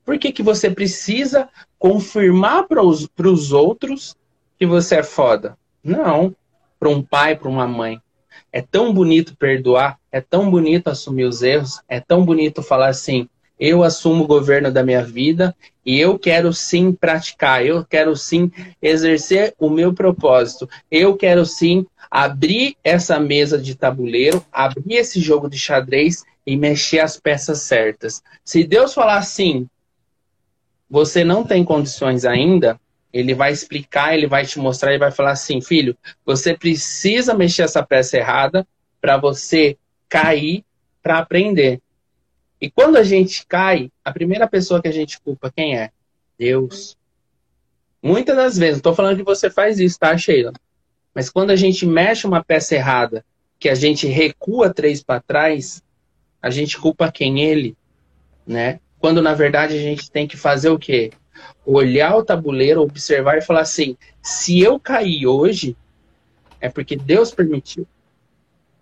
por 0.07 0.19
que, 0.19 0.31
que 0.31 0.43
você 0.43 0.71
precisa 0.71 1.49
confirmar 1.81 2.69
para 2.69 2.81
os 2.81 3.53
outros 3.53 4.15
que 4.57 4.65
você 4.65 4.97
é 4.97 5.03
foda? 5.03 5.59
Não. 5.83 6.33
Para 6.79 6.89
um 6.89 7.03
pai, 7.03 7.35
para 7.35 7.49
uma 7.49 7.67
mãe. 7.67 8.01
É 8.53 8.63
tão 8.63 8.95
bonito 8.95 9.37
perdoar, 9.37 9.99
é 10.13 10.21
tão 10.21 10.49
bonito 10.49 10.89
assumir 10.89 11.25
os 11.25 11.43
erros, 11.43 11.81
é 11.89 11.99
tão 11.99 12.25
bonito 12.25 12.63
falar 12.63 12.89
assim: 12.89 13.29
eu 13.59 13.83
assumo 13.83 14.25
o 14.25 14.27
governo 14.29 14.71
da 14.71 14.85
minha 14.85 15.03
vida 15.03 15.57
e 15.85 15.99
eu 15.99 16.19
quero 16.19 16.53
sim 16.53 16.93
praticar, 16.93 17.67
eu 17.67 17.85
quero 17.85 18.15
sim 18.15 18.53
exercer 18.81 19.55
o 19.59 19.69
meu 19.69 19.93
propósito, 19.93 20.69
eu 20.89 21.17
quero 21.17 21.45
sim 21.45 21.85
abrir 22.09 22.77
essa 22.85 23.19
mesa 23.19 23.59
de 23.59 23.75
tabuleiro, 23.75 24.45
abrir 24.53 24.95
esse 24.95 25.21
jogo 25.21 25.51
de 25.51 25.59
xadrez 25.59 26.25
e 26.47 26.57
mexer 26.57 27.01
as 27.01 27.19
peças 27.19 27.63
certas. 27.63 28.23
Se 28.45 28.63
Deus 28.63 28.95
falar 28.95 29.17
assim, 29.17 29.67
você 30.88 31.25
não 31.25 31.45
tem 31.45 31.64
condições 31.64 32.25
ainda, 32.25 32.81
ele 33.12 33.35
vai 33.35 33.52
explicar, 33.52 34.14
ele 34.14 34.26
vai 34.26 34.45
te 34.45 34.59
mostrar, 34.59 34.90
ele 34.90 34.99
vai 34.99 35.11
falar 35.11 35.33
assim, 35.33 35.61
filho, 35.61 35.97
você 36.25 36.57
precisa 36.57 37.35
mexer 37.35 37.62
essa 37.62 37.83
peça 37.83 38.16
errada 38.16 38.66
para 39.00 39.16
você 39.16 39.76
cair 40.09 40.64
para 41.02 41.19
aprender. 41.19 41.81
E 42.61 42.71
quando 42.71 42.97
a 42.97 43.02
gente 43.02 43.47
cai, 43.47 43.90
a 44.05 44.12
primeira 44.12 44.47
pessoa 44.47 44.81
que 44.81 44.88
a 44.88 44.93
gente 44.93 45.21
culpa, 45.21 45.52
quem 45.55 45.78
é? 45.78 45.90
Deus. 46.38 46.97
Muitas 48.02 48.37
das 48.37 48.59
vezes, 48.59 48.75
não 48.75 48.78
estou 48.78 48.95
falando 48.95 49.16
que 49.16 49.23
você 49.23 49.50
faz 49.50 49.78
isso, 49.78 49.99
tá, 49.99 50.16
Sheila? 50.16 50.52
Mas 51.14 51.31
quando 51.31 51.50
a 51.50 51.57
gente 51.57 51.87
mexe 51.87 52.26
uma 52.26 52.45
peça 52.45 52.75
errada, 52.75 53.25
que 53.59 53.69
a 53.69 53.75
gente 53.75 54.07
recua 54.07 54.73
três 54.73 55.02
para 55.02 55.21
trás, 55.21 55.83
a 56.43 56.50
gente 56.50 56.78
culpa 56.78 57.11
quem? 57.11 57.43
Ele, 57.43 57.76
né? 58.47 58.81
Quando 59.07 59.23
na 59.23 59.35
verdade 59.35 59.77
a 59.77 59.81
gente 59.81 60.11
tem 60.11 60.27
que 60.27 60.37
fazer 60.37 60.69
o 60.69 60.77
quê? 60.77 61.13
Olhar 61.65 62.17
o 62.17 62.25
tabuleiro, 62.25 62.83
observar 62.83 63.39
e 63.39 63.41
falar 63.41 63.61
assim: 63.61 63.97
se 64.21 64.59
eu 64.59 64.81
cair 64.81 65.29
hoje, 65.29 65.77
é 66.61 66.69
porque 66.69 66.97
Deus 66.97 67.31
permitiu. 67.31 67.87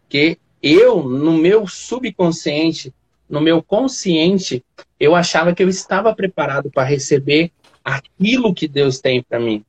Que 0.08 0.38
eu, 0.62 1.02
no 1.02 1.34
meu 1.34 1.68
subconsciente, 1.68 2.90
no 3.28 3.38
meu 3.38 3.62
consciente, 3.62 4.64
eu 4.98 5.14
achava 5.14 5.54
que 5.54 5.62
eu 5.62 5.68
estava 5.68 6.14
preparado 6.14 6.70
para 6.70 6.88
receber 6.88 7.52
aquilo 7.84 8.54
que 8.54 8.66
Deus 8.66 9.00
tem 9.00 9.22
para 9.22 9.38
mim. 9.38 9.62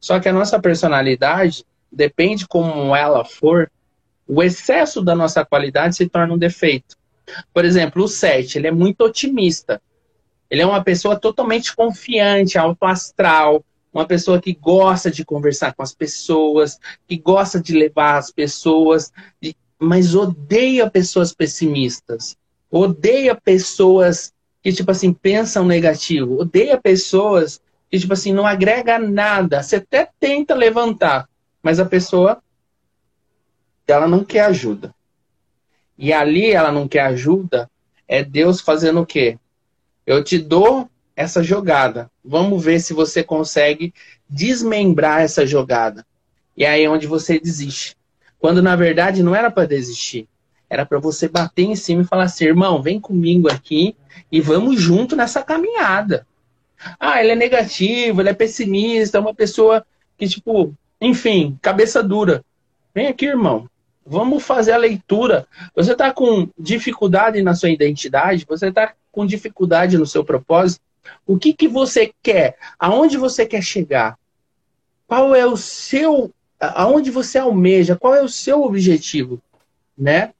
Só 0.00 0.18
que 0.18 0.28
a 0.28 0.32
nossa 0.32 0.58
personalidade, 0.58 1.64
depende 1.92 2.44
como 2.48 2.96
ela 2.96 3.24
for, 3.24 3.70
o 4.26 4.42
excesso 4.42 5.00
da 5.00 5.14
nossa 5.14 5.44
qualidade 5.44 5.94
se 5.94 6.08
torna 6.08 6.34
um 6.34 6.38
defeito. 6.38 6.96
Por 7.52 7.64
exemplo, 7.64 8.04
o 8.04 8.08
7, 8.08 8.58
ele 8.58 8.66
é 8.66 8.72
muito 8.72 9.02
otimista. 9.02 9.80
Ele 10.50 10.62
é 10.62 10.66
uma 10.66 10.82
pessoa 10.82 11.18
totalmente 11.18 11.74
confiante, 11.74 12.58
autoastral, 12.58 13.64
uma 13.92 14.06
pessoa 14.06 14.40
que 14.40 14.52
gosta 14.52 15.10
de 15.10 15.24
conversar 15.24 15.74
com 15.74 15.82
as 15.82 15.94
pessoas, 15.94 16.78
que 17.06 17.16
gosta 17.16 17.60
de 17.60 17.72
levar 17.72 18.18
as 18.18 18.30
pessoas, 18.30 19.12
mas 19.78 20.14
odeia 20.14 20.88
pessoas 20.88 21.32
pessimistas 21.32 22.36
odeia 22.70 23.34
pessoas 23.34 24.32
que, 24.62 24.72
tipo 24.72 24.90
assim, 24.90 25.12
pensam 25.12 25.64
negativo. 25.64 26.40
Odeia 26.40 26.80
pessoas 26.80 27.60
que, 27.90 27.98
tipo 27.98 28.12
assim, 28.12 28.32
não 28.32 28.46
agrega 28.46 28.98
nada. 28.98 29.62
Você 29.62 29.76
até 29.76 30.08
tenta 30.18 30.54
levantar, 30.54 31.28
mas 31.62 31.78
a 31.78 31.86
pessoa, 31.86 32.42
ela 33.86 34.08
não 34.08 34.24
quer 34.24 34.40
ajuda. 34.40 34.94
E 35.98 36.12
ali 36.12 36.50
ela 36.50 36.70
não 36.70 36.86
quer 36.86 37.00
ajuda, 37.00 37.70
é 38.06 38.22
Deus 38.22 38.60
fazendo 38.60 39.00
o 39.00 39.06
quê? 39.06 39.38
Eu 40.06 40.22
te 40.22 40.38
dou 40.38 40.88
essa 41.14 41.42
jogada. 41.42 42.10
Vamos 42.24 42.62
ver 42.62 42.80
se 42.80 42.92
você 42.92 43.22
consegue 43.22 43.92
desmembrar 44.28 45.22
essa 45.22 45.46
jogada. 45.46 46.06
E 46.56 46.64
aí 46.64 46.84
é 46.84 46.90
onde 46.90 47.06
você 47.06 47.40
desiste. 47.40 47.96
Quando 48.38 48.62
na 48.62 48.76
verdade 48.76 49.22
não 49.22 49.34
era 49.34 49.50
para 49.50 49.66
desistir. 49.66 50.28
Era 50.68 50.84
para 50.84 50.98
você 50.98 51.28
bater 51.28 51.64
em 51.64 51.76
cima 51.76 52.02
e 52.02 52.06
falar 52.06 52.24
assim, 52.24 52.44
irmão, 52.44 52.82
vem 52.82 53.00
comigo 53.00 53.50
aqui 53.50 53.96
e 54.30 54.40
vamos 54.40 54.80
junto 54.80 55.16
nessa 55.16 55.42
caminhada. 55.42 56.26
Ah, 56.98 57.20
ele 57.20 57.32
é 57.32 57.36
negativo, 57.36 58.20
ele 58.20 58.28
é 58.28 58.34
pessimista, 58.34 59.16
é 59.16 59.20
uma 59.20 59.34
pessoa 59.34 59.84
que, 60.18 60.28
tipo, 60.28 60.74
enfim, 61.00 61.58
cabeça 61.62 62.02
dura. 62.02 62.44
Vem 62.94 63.06
aqui, 63.06 63.26
irmão. 63.26 63.68
Vamos 64.06 64.44
fazer 64.44 64.72
a 64.72 64.76
leitura. 64.76 65.48
Você 65.74 65.92
está 65.92 66.12
com 66.12 66.48
dificuldade 66.56 67.42
na 67.42 67.54
sua 67.54 67.70
identidade? 67.70 68.46
Você 68.48 68.68
está 68.68 68.94
com 69.10 69.26
dificuldade 69.26 69.98
no 69.98 70.06
seu 70.06 70.24
propósito? 70.24 70.80
O 71.26 71.36
que, 71.36 71.52
que 71.52 71.66
você 71.66 72.12
quer? 72.22 72.56
Aonde 72.78 73.16
você 73.16 73.44
quer 73.44 73.62
chegar? 73.62 74.16
Qual 75.08 75.34
é 75.34 75.44
o 75.44 75.56
seu. 75.56 76.32
Aonde 76.60 77.10
você 77.10 77.38
almeja? 77.38 77.96
Qual 77.96 78.14
é 78.14 78.22
o 78.22 78.28
seu 78.28 78.62
objetivo? 78.62 79.42
Né? 79.98 80.32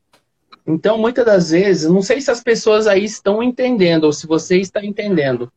Então, 0.64 0.96
muitas 0.99 1.25
das 1.25 1.50
vezes, 1.50 1.90
não 1.90 2.02
sei 2.02 2.20
se 2.20 2.30
as 2.30 2.42
pessoas 2.42 2.87
aí 2.87 3.04
estão 3.04 3.42
entendendo, 3.42 4.04
ou 4.04 4.12
se 4.12 4.26
você 4.26 4.58
está 4.58 4.85
entendendo, 4.85 5.52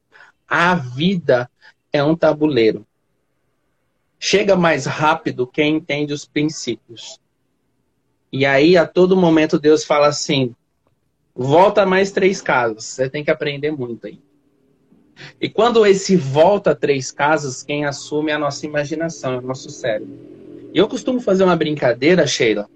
a 0.47 0.75
vida 0.75 1.49
é 1.91 2.03
um 2.03 2.15
tabuleiro. 2.15 2.85
Chega 4.19 4.55
mais 4.55 4.85
rápido 4.85 5.47
quem 5.47 5.77
entende 5.77 6.13
os 6.13 6.25
princípios. 6.25 7.19
E 8.31 8.45
aí, 8.45 8.77
a 8.77 8.85
todo 8.85 9.17
momento, 9.17 9.59
Deus 9.59 9.83
fala 9.83 10.07
assim: 10.07 10.55
volta 11.35 11.85
mais 11.85 12.11
três 12.11 12.41
casas. 12.41 12.83
Você 12.85 13.09
tem 13.09 13.23
que 13.23 13.31
aprender 13.31 13.71
muito 13.71 14.07
aí. 14.07 14.19
E 15.39 15.49
quando 15.49 15.85
esse 15.85 16.15
volta 16.15 16.75
três 16.75 17.11
casas, 17.11 17.63
quem 17.63 17.85
assume 17.85 18.31
é 18.31 18.35
a 18.35 18.39
nossa 18.39 18.65
imaginação, 18.65 19.33
é 19.33 19.37
o 19.37 19.41
nosso 19.41 19.69
cérebro. 19.69 20.17
Eu 20.73 20.87
costumo 20.87 21.19
fazer 21.19 21.43
uma 21.43 21.55
brincadeira, 21.55 22.27
Sheila, 22.27 22.69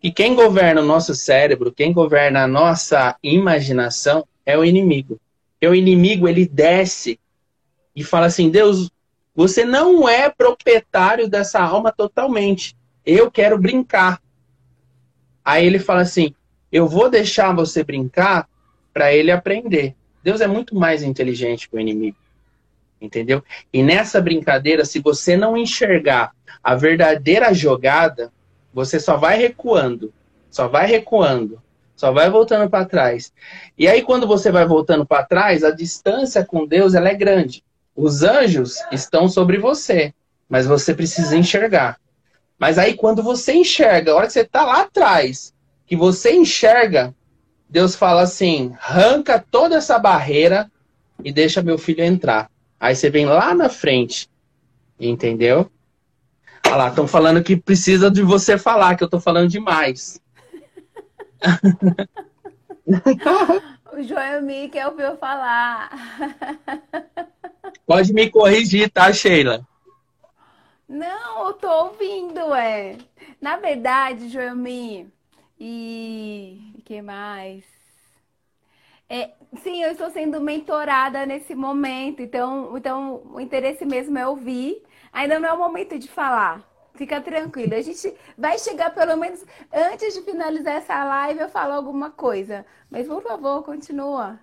que 0.00 0.10
quem 0.10 0.34
governa 0.34 0.82
o 0.82 0.84
nosso 0.84 1.14
cérebro, 1.14 1.72
quem 1.72 1.92
governa 1.92 2.42
a 2.42 2.48
nossa 2.48 3.16
imaginação 3.22 4.26
é 4.44 4.58
o 4.58 4.64
inimigo. 4.64 5.18
E 5.60 5.66
o 5.66 5.74
inimigo, 5.74 6.28
ele 6.28 6.46
desce 6.46 7.18
e 7.94 8.04
fala 8.04 8.26
assim: 8.26 8.50
Deus, 8.50 8.90
você 9.34 9.64
não 9.64 10.08
é 10.08 10.28
proprietário 10.28 11.28
dessa 11.28 11.60
alma 11.60 11.92
totalmente. 11.92 12.76
Eu 13.04 13.30
quero 13.30 13.58
brincar. 13.58 14.20
Aí 15.46 15.64
ele 15.64 15.78
fala 15.78 16.00
assim: 16.00 16.34
eu 16.72 16.88
vou 16.88 17.08
deixar 17.08 17.54
você 17.54 17.84
brincar 17.84 18.48
para 18.92 19.14
ele 19.14 19.30
aprender. 19.30 19.94
Deus 20.20 20.40
é 20.40 20.48
muito 20.48 20.74
mais 20.74 21.04
inteligente 21.04 21.68
que 21.68 21.76
o 21.76 21.80
inimigo. 21.80 22.16
Entendeu? 23.00 23.44
E 23.72 23.80
nessa 23.80 24.20
brincadeira, 24.20 24.84
se 24.84 24.98
você 24.98 25.36
não 25.36 25.56
enxergar 25.56 26.32
a 26.64 26.74
verdadeira 26.74 27.54
jogada, 27.54 28.32
você 28.74 28.98
só 28.98 29.16
vai 29.16 29.38
recuando, 29.38 30.12
só 30.50 30.66
vai 30.66 30.86
recuando, 30.86 31.62
só 31.94 32.10
vai 32.10 32.28
voltando 32.28 32.68
para 32.68 32.84
trás. 32.84 33.32
E 33.78 33.86
aí 33.86 34.02
quando 34.02 34.26
você 34.26 34.50
vai 34.50 34.66
voltando 34.66 35.06
para 35.06 35.24
trás, 35.24 35.62
a 35.62 35.70
distância 35.70 36.44
com 36.44 36.66
Deus 36.66 36.94
ela 36.94 37.08
é 37.08 37.14
grande. 37.14 37.62
Os 37.94 38.22
anjos 38.24 38.82
estão 38.90 39.28
sobre 39.28 39.58
você, 39.58 40.12
mas 40.48 40.66
você 40.66 40.92
precisa 40.92 41.36
enxergar. 41.36 42.00
Mas 42.58 42.78
aí 42.78 42.94
quando 42.94 43.22
você 43.22 43.54
enxerga, 43.54 44.12
a 44.12 44.14
hora 44.14 44.26
que 44.26 44.32
você 44.32 44.40
está 44.40 44.64
lá 44.64 44.82
atrás, 44.82 45.52
que 45.86 45.96
você 45.96 46.34
enxerga, 46.34 47.14
Deus 47.68 47.94
fala 47.94 48.22
assim: 48.22 48.74
arranca 48.80 49.44
toda 49.50 49.76
essa 49.76 49.98
barreira 49.98 50.70
e 51.22 51.32
deixa 51.32 51.62
meu 51.62 51.78
filho 51.78 52.02
entrar. 52.02 52.50
Aí 52.78 52.94
você 52.94 53.10
vem 53.10 53.26
lá 53.26 53.54
na 53.54 53.68
frente. 53.68 54.28
Entendeu? 54.98 55.70
Olha 56.66 56.76
lá, 56.76 56.88
estão 56.88 57.06
falando 57.06 57.42
que 57.42 57.56
precisa 57.56 58.10
de 58.10 58.22
você 58.22 58.58
falar, 58.58 58.96
que 58.96 59.04
eu 59.04 59.06
estou 59.06 59.20
falando 59.20 59.48
demais. 59.48 60.20
o 63.92 64.02
Joelmi 64.02 64.68
quer 64.68 64.86
ouvir 64.86 65.04
eu 65.04 65.16
falar. 65.16 65.90
Pode 67.86 68.12
me 68.12 68.30
corrigir, 68.30 68.90
tá, 68.90 69.12
Sheila? 69.12 69.66
Não, 70.88 71.48
eu 71.48 71.54
tô 71.54 71.68
ouvindo, 71.84 72.54
é. 72.54 72.96
Na 73.40 73.56
verdade, 73.56 74.28
Joelmi, 74.28 75.12
e 75.58 76.72
o 76.78 76.82
que 76.82 77.00
mais? 77.02 77.64
É, 79.08 79.30
sim, 79.62 79.82
eu 79.82 79.92
estou 79.92 80.10
sendo 80.10 80.40
mentorada 80.40 81.24
nesse 81.26 81.54
momento, 81.54 82.20
então, 82.22 82.76
então 82.76 83.22
o 83.32 83.40
interesse 83.40 83.84
mesmo 83.84 84.18
é 84.18 84.26
ouvir. 84.26 84.82
Ainda 85.12 85.38
não 85.38 85.48
é 85.48 85.52
o 85.52 85.58
momento 85.58 85.98
de 85.98 86.08
falar. 86.08 86.62
Fica 86.94 87.20
tranquilo. 87.20 87.74
A 87.74 87.82
gente 87.82 88.14
vai 88.36 88.58
chegar 88.58 88.90
pelo 88.94 89.16
menos 89.16 89.44
antes 89.72 90.14
de 90.14 90.22
finalizar 90.22 90.74
essa 90.76 91.04
live, 91.04 91.40
eu 91.40 91.48
falo 91.48 91.72
alguma 91.74 92.10
coisa. 92.10 92.66
Mas 92.90 93.06
por 93.06 93.22
favor, 93.22 93.62
continua. 93.62 94.40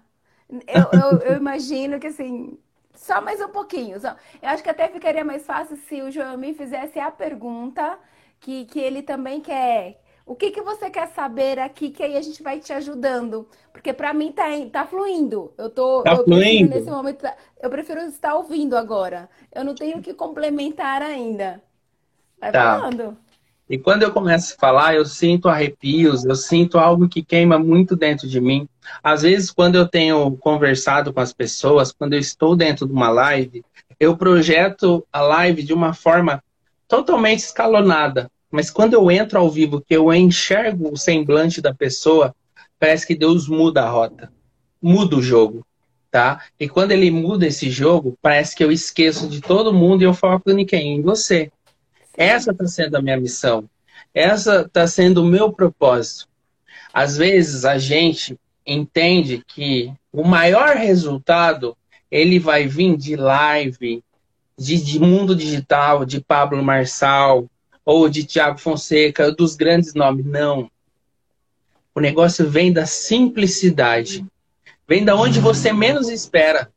Eu, 0.67 0.91
eu, 0.93 1.19
eu 1.21 1.38
imagino 1.38 2.00
que 2.00 2.07
assim, 2.07 2.57
só 3.03 3.22
mais 3.22 3.41
um 3.41 3.50
pouquinho. 3.50 4.00
Só. 4.00 4.15
Eu 4.41 4.50
acho 4.50 4.63
que 4.63 4.69
até 4.69 4.88
ficaria 4.88 5.24
mais 5.24 5.45
fácil 5.45 5.75
se 5.75 6.01
o 6.01 6.10
João 6.10 6.38
me 6.38 6.53
fizesse 6.53 7.00
a 7.00 7.12
pergunta 7.12 8.00
que, 8.39 8.65
que 8.65 8.79
ele 8.79 9.01
também 9.01 9.41
quer, 9.41 10.01
o 10.25 10.36
que, 10.36 10.51
que 10.51 10.62
você 10.62 10.89
quer 10.89 11.07
saber 11.10 11.60
aqui 11.60 11.89
que 11.89 12.01
aí 12.01 12.15
a 12.15 12.22
gente 12.22 12.41
vai 12.41 12.60
te 12.60 12.72
ajudando? 12.72 13.48
Porque 13.74 13.91
para 13.91 14.13
mim 14.13 14.31
tá, 14.31 14.45
tá 14.72 14.86
fluindo. 14.86 15.53
Eu 15.57 15.69
tô 15.69 16.01
tá 16.01 16.13
eu 16.13 16.24
fluindo. 16.24 16.69
nesse 16.69 16.89
momento, 16.89 17.25
eu 17.62 17.69
prefiro 17.69 18.00
estar 18.01 18.36
ouvindo 18.36 18.77
agora. 18.77 19.29
Eu 19.51 19.65
não 19.65 19.75
tenho 19.75 20.01
que 20.01 20.13
complementar 20.13 21.01
ainda. 21.01 21.62
Vai 22.39 22.51
tá. 22.53 22.79
falando. 22.79 23.17
E 23.74 23.77
quando 23.80 24.03
eu 24.03 24.12
começo 24.12 24.53
a 24.53 24.60
falar, 24.60 24.94
eu 24.94 25.03
sinto 25.03 25.50
arrepios, 25.50 26.24
eu 26.25 26.36
sinto 26.36 26.77
algo 26.77 27.10
que 27.10 27.24
queima 27.24 27.58
muito 27.58 27.96
dentro 27.96 28.27
de 28.27 28.39
mim. 28.39 28.70
Às 29.03 29.24
vezes, 29.24 29.50
quando 29.50 29.74
eu 29.74 29.88
tenho 29.88 30.30
conversado 30.38 31.12
com 31.12 31.19
as 31.19 31.34
pessoas, 31.34 31.91
quando 31.91 32.13
eu 32.13 32.19
estou 32.19 32.56
dentro 32.56 32.86
de 32.86 32.93
uma 32.93 33.10
live, 33.10 33.65
eu 34.00 34.15
projeto 34.15 35.04
a 35.12 35.21
live 35.21 35.63
de 35.63 35.74
uma 35.74 35.91
forma 35.91 36.39
totalmente 36.88 37.39
escalonada. 37.39 38.30
Mas 38.52 38.69
quando 38.69 38.93
eu 38.93 39.10
entro 39.10 39.39
ao 39.39 39.50
vivo, 39.50 39.82
que 39.82 39.95
eu 39.95 40.13
enxergo 40.13 40.93
o 40.93 40.95
semblante 40.95 41.60
da 41.60 41.74
pessoa, 41.74 42.36
parece 42.80 43.08
que 43.08 43.15
Deus 43.15 43.47
muda 43.47 43.82
a 43.82 43.89
rota, 43.89 44.32
muda 44.80 45.15
o 45.15 45.21
jogo, 45.24 45.65
tá? 46.12 46.43
E 46.60 46.69
quando 46.69 46.91
ele 46.91 47.10
muda 47.10 47.47
esse 47.47 47.71
jogo, 47.71 48.15
parece 48.21 48.56
que 48.56 48.63
eu 48.63 48.71
esqueço 48.71 49.28
de 49.28 49.41
todo 49.41 49.74
mundo 49.74 50.04
e 50.04 50.06
eu 50.06 50.13
foco 50.13 50.52
em 50.52 50.63
quem? 50.63 50.97
Em 50.97 51.02
você. 51.02 51.52
Essa 52.15 52.52
está 52.52 52.67
sendo 52.67 52.95
a 52.95 53.02
minha 53.02 53.19
missão. 53.19 53.67
Essa 54.13 54.62
está 54.62 54.86
sendo 54.86 55.23
o 55.23 55.26
meu 55.26 55.52
propósito. 55.52 56.28
Às 56.93 57.17
vezes 57.17 57.65
a 57.65 57.80
gente 57.80 58.38
entende 58.65 59.43
que 59.47 59.91
o 60.12 60.23
maior 60.23 60.76
resultado 60.76 61.76
ele 62.12 62.38
vai 62.38 62.67
vir 62.67 62.95
de 62.95 63.15
live, 63.15 64.04
de, 64.56 64.80
de 64.80 64.99
mundo 64.99 65.36
digital, 65.36 66.06
de 66.06 66.21
Pablo 66.21 66.63
Marçal, 66.63 67.49
ou 67.84 68.08
de 68.08 68.23
Tiago 68.23 68.60
Fonseca, 68.60 69.32
dos 69.32 69.56
grandes 69.56 69.95
nomes. 69.95 70.26
Não. 70.26 70.69
O 71.95 71.99
negócio 71.99 72.47
vem 72.47 72.71
da 72.71 72.86
simplicidade. 72.86 74.23
Vem 74.88 75.04
da 75.04 75.15
onde 75.15 75.39
você 75.39 75.73
menos 75.73 76.08
espera. 76.10 76.71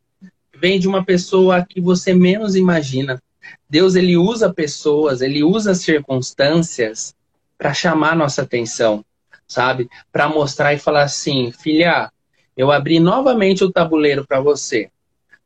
Vem 0.55 0.81
de 0.81 0.89
uma 0.89 1.05
pessoa 1.05 1.65
que 1.65 1.83
você 1.83 2.15
menos 2.15 2.57
imagina. 2.57 3.23
Deus 3.69 3.95
ele 3.95 4.17
usa 4.17 4.53
pessoas, 4.53 5.21
ele 5.21 5.45
usa 5.45 5.75
circunstâncias 5.75 7.15
para 7.59 7.75
chamar 7.75 8.17
nossa 8.17 8.43
atenção, 8.43 9.05
sabe? 9.47 9.89
Para 10.13 10.29
mostrar 10.29 10.75
e 10.75 10.79
falar 10.79 11.03
assim, 11.03 11.53
filha, 11.53 12.11
eu 12.57 12.71
abri 12.71 12.99
novamente 12.99 13.65
o 13.65 13.73
tabuleiro 13.73 14.27
para 14.27 14.41
você. 14.41 14.91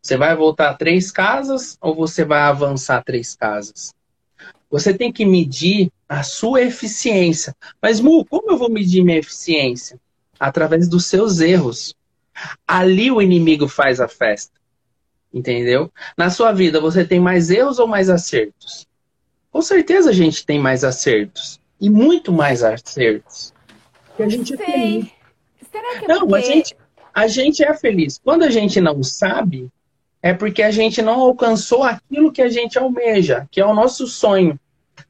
Você 0.02 0.16
vai 0.16 0.34
voltar 0.34 0.74
três 0.74 1.10
casas 1.10 1.76
ou 1.80 1.94
você 1.94 2.24
vai 2.24 2.40
avançar 2.40 3.02
três 3.04 3.34
casas? 3.34 3.94
Você 4.70 4.94
tem 4.94 5.12
que 5.12 5.26
medir 5.26 5.90
a 6.08 6.22
sua 6.22 6.62
eficiência. 6.62 7.54
Mas, 7.82 8.00
Mu, 8.00 8.24
como 8.24 8.50
eu 8.50 8.56
vou 8.56 8.70
medir 8.70 9.02
minha 9.02 9.18
eficiência? 9.18 10.00
Através 10.38 10.88
dos 10.88 11.06
seus 11.06 11.40
erros. 11.40 11.94
Ali 12.66 13.10
o 13.10 13.20
inimigo 13.20 13.68
faz 13.68 14.00
a 14.00 14.08
festa. 14.08 14.58
Entendeu? 15.32 15.92
Na 16.16 16.30
sua 16.30 16.52
vida, 16.52 16.80
você 16.80 17.04
tem 17.04 17.20
mais 17.20 17.50
erros 17.50 17.78
ou 17.78 17.86
mais 17.86 18.08
acertos? 18.08 18.86
Com 19.50 19.60
certeza 19.60 20.10
a 20.10 20.12
gente 20.12 20.46
tem 20.46 20.58
mais 20.58 20.82
acertos. 20.84 21.59
E 21.80 21.88
muito 21.88 22.32
mais 22.32 22.62
acertos. 22.62 23.54
Porque 24.06 24.22
a 24.22 24.28
gente 24.28 24.56
Sei. 24.56 24.66
é 24.66 24.70
feliz. 24.70 25.10
Será 25.70 25.98
que 25.98 26.04
é 26.04 26.08
não, 26.08 26.20
porque... 26.20 26.34
a, 26.34 26.40
gente, 26.40 26.76
a 27.14 27.26
gente 27.26 27.64
é 27.64 27.74
feliz. 27.74 28.20
Quando 28.22 28.42
a 28.42 28.50
gente 28.50 28.80
não 28.80 29.02
sabe, 29.02 29.70
é 30.22 30.34
porque 30.34 30.62
a 30.62 30.70
gente 30.70 31.00
não 31.00 31.20
alcançou 31.20 31.84
aquilo 31.84 32.32
que 32.32 32.42
a 32.42 32.48
gente 32.48 32.78
almeja, 32.78 33.48
que 33.50 33.60
é 33.60 33.66
o 33.66 33.74
nosso 33.74 34.06
sonho. 34.06 34.58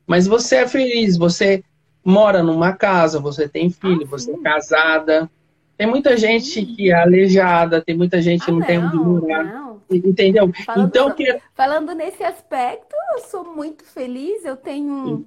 Mas 0.06 0.26
você 0.26 0.56
é 0.56 0.68
feliz, 0.68 1.16
você 1.16 1.64
mora 2.04 2.42
numa 2.42 2.72
casa, 2.72 3.18
você 3.18 3.48
tem 3.48 3.70
filho, 3.70 4.02
ah, 4.04 4.10
você 4.10 4.32
é 4.32 4.38
casada. 4.38 5.30
Tem 5.76 5.86
muita 5.86 6.16
gente 6.16 6.64
que 6.64 6.90
é 6.90 6.94
aleijada, 6.94 7.82
tem 7.82 7.96
muita 7.96 8.20
gente 8.20 8.44
que 8.44 8.50
ah, 8.50 8.54
não, 8.54 8.60
não, 8.60 8.66
tem 8.66 8.78
onde 8.78 8.96
morar. 8.96 9.44
Não. 9.44 9.80
Entendeu? 9.90 10.52
Falando, 10.64 10.86
então 10.86 11.10
que 11.12 11.40
falando 11.54 11.94
nesse 11.94 12.22
aspecto, 12.22 12.94
eu 13.14 13.24
sou 13.24 13.44
muito 13.44 13.82
feliz, 13.84 14.44
eu 14.44 14.56
tenho 14.56 15.26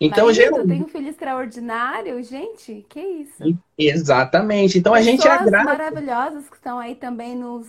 então, 0.00 0.26
marido, 0.26 0.56
eu 0.56 0.66
tenho 0.66 0.84
um 0.84 0.88
filho 0.88 1.08
extraordinário, 1.08 2.22
gente, 2.22 2.84
que 2.88 3.00
isso? 3.00 3.58
Exatamente. 3.78 4.78
Então 4.78 4.92
Pessoas 4.92 5.08
a 5.08 5.10
gente 5.10 5.44
grata. 5.50 5.64
maravilhosas 5.64 6.48
que 6.48 6.56
estão 6.56 6.78
aí 6.78 6.94
também 6.94 7.34
nos 7.34 7.66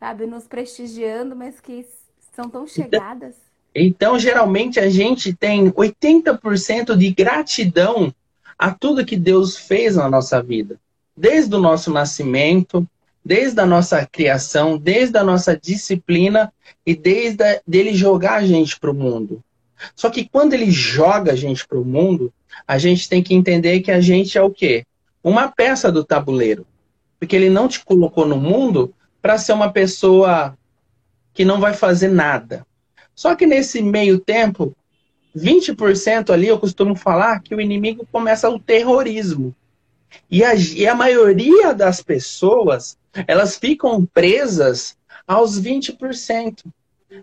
sabe, 0.00 0.26
nos 0.26 0.46
prestigiando, 0.46 1.36
mas 1.36 1.60
que 1.60 1.86
são 2.34 2.48
tão 2.48 2.66
chegadas. 2.66 3.34
Então, 3.74 4.18
geralmente, 4.18 4.80
a 4.80 4.88
gente 4.88 5.34
tem 5.34 5.70
80% 5.70 6.96
de 6.96 7.10
gratidão 7.10 8.12
a 8.58 8.72
tudo 8.72 9.04
que 9.04 9.16
Deus 9.16 9.56
fez 9.56 9.96
na 9.96 10.08
nossa 10.08 10.42
vida. 10.42 10.80
Desde 11.14 11.54
o 11.54 11.60
nosso 11.60 11.92
nascimento, 11.92 12.86
desde 13.24 13.60
a 13.60 13.66
nossa 13.66 14.04
criação, 14.06 14.78
desde 14.78 15.18
a 15.18 15.22
nossa 15.22 15.56
disciplina 15.56 16.52
e 16.84 16.96
desde 16.96 17.44
a, 17.44 17.60
dele 17.66 17.94
jogar 17.94 18.36
a 18.36 18.46
gente 18.46 18.80
para 18.80 18.90
o 18.90 18.94
mundo. 18.94 19.42
Só 19.94 20.10
que 20.10 20.28
quando 20.28 20.54
ele 20.54 20.70
joga 20.70 21.32
a 21.32 21.36
gente 21.36 21.66
para 21.66 21.78
o 21.78 21.84
mundo, 21.84 22.32
a 22.66 22.78
gente 22.78 23.08
tem 23.08 23.22
que 23.22 23.34
entender 23.34 23.80
que 23.80 23.90
a 23.90 24.00
gente 24.00 24.36
é 24.36 24.42
o 24.42 24.50
quê? 24.50 24.84
Uma 25.22 25.48
peça 25.48 25.90
do 25.90 26.04
tabuleiro. 26.04 26.66
Porque 27.18 27.36
ele 27.36 27.50
não 27.50 27.68
te 27.68 27.84
colocou 27.84 28.26
no 28.26 28.36
mundo 28.36 28.94
para 29.20 29.38
ser 29.38 29.52
uma 29.52 29.70
pessoa 29.70 30.56
que 31.32 31.44
não 31.44 31.60
vai 31.60 31.74
fazer 31.74 32.08
nada. 32.08 32.66
Só 33.14 33.34
que 33.34 33.46
nesse 33.46 33.82
meio 33.82 34.18
tempo, 34.18 34.74
20% 35.36 36.30
ali 36.30 36.48
eu 36.48 36.58
costumo 36.58 36.96
falar 36.96 37.40
que 37.40 37.54
o 37.54 37.60
inimigo 37.60 38.06
começa 38.10 38.48
o 38.48 38.58
terrorismo. 38.58 39.54
E 40.30 40.42
a, 40.42 40.54
e 40.54 40.86
a 40.86 40.94
maioria 40.94 41.72
das 41.72 42.02
pessoas, 42.02 42.98
elas 43.26 43.56
ficam 43.56 44.04
presas 44.06 44.96
aos 45.26 45.60
20%. 45.60 46.64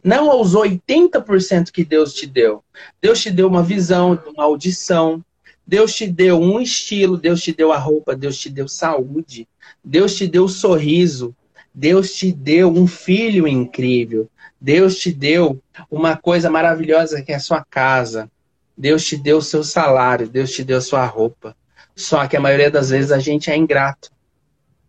Não 0.04 0.30
aos 0.30 0.54
80% 0.54 1.72
que 1.72 1.84
Deus 1.84 2.14
te 2.14 2.26
deu. 2.26 2.64
Deus 3.02 3.22
te 3.22 3.32
deu 3.32 3.48
uma 3.48 3.64
visão, 3.64 4.20
uma 4.28 4.44
audição. 4.44 5.24
Deus 5.66 5.94
te 5.94 6.08
deu 6.08 6.40
um 6.40 6.60
estilo, 6.60 7.18
Deus 7.18 7.42
te 7.42 7.54
deu 7.54 7.72
a 7.72 7.78
roupa, 7.78 8.16
Deus 8.16 8.38
te 8.38 8.50
deu 8.50 8.68
saúde. 8.68 9.48
Deus 9.84 10.16
te 10.16 10.28
deu 10.28 10.48
sorriso. 10.48 11.36
Deus 11.74 12.14
te 12.14 12.32
deu 12.32 12.72
um 12.72 12.88
filho 12.88 13.48
incrível. 13.48 14.30
Deus 14.60 14.98
te 14.98 15.12
deu 15.12 15.62
uma 15.92 16.18
coisa 16.18 16.50
maravilhosa 16.50 17.22
que 17.22 17.32
é 17.32 17.36
a 17.36 17.40
sua 17.40 17.64
casa. 17.64 18.30
Deus 18.78 19.06
te 19.06 19.18
deu 19.18 19.38
o 19.38 19.42
seu 19.42 19.64
salário, 19.64 20.30
Deus 20.30 20.52
te 20.52 20.64
deu 20.64 20.78
a 20.78 20.82
sua 20.82 21.06
roupa. 21.06 21.56
Só 21.96 22.28
que 22.28 22.38
a 22.38 22.40
maioria 22.40 22.70
das 22.70 22.92
vezes 22.92 23.12
a 23.12 23.20
gente 23.20 23.50
é 23.50 23.58
ingrato. 23.58 24.12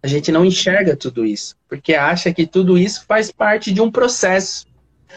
A 0.02 0.06
gente 0.06 0.30
não 0.30 0.44
enxerga 0.44 0.94
tudo 0.94 1.26
isso, 1.26 1.56
porque 1.68 1.94
acha 1.94 2.32
que 2.32 2.46
tudo 2.46 2.78
isso 2.78 3.04
faz 3.06 3.32
parte 3.32 3.72
de 3.72 3.80
um 3.80 3.90
processo. 3.90 4.67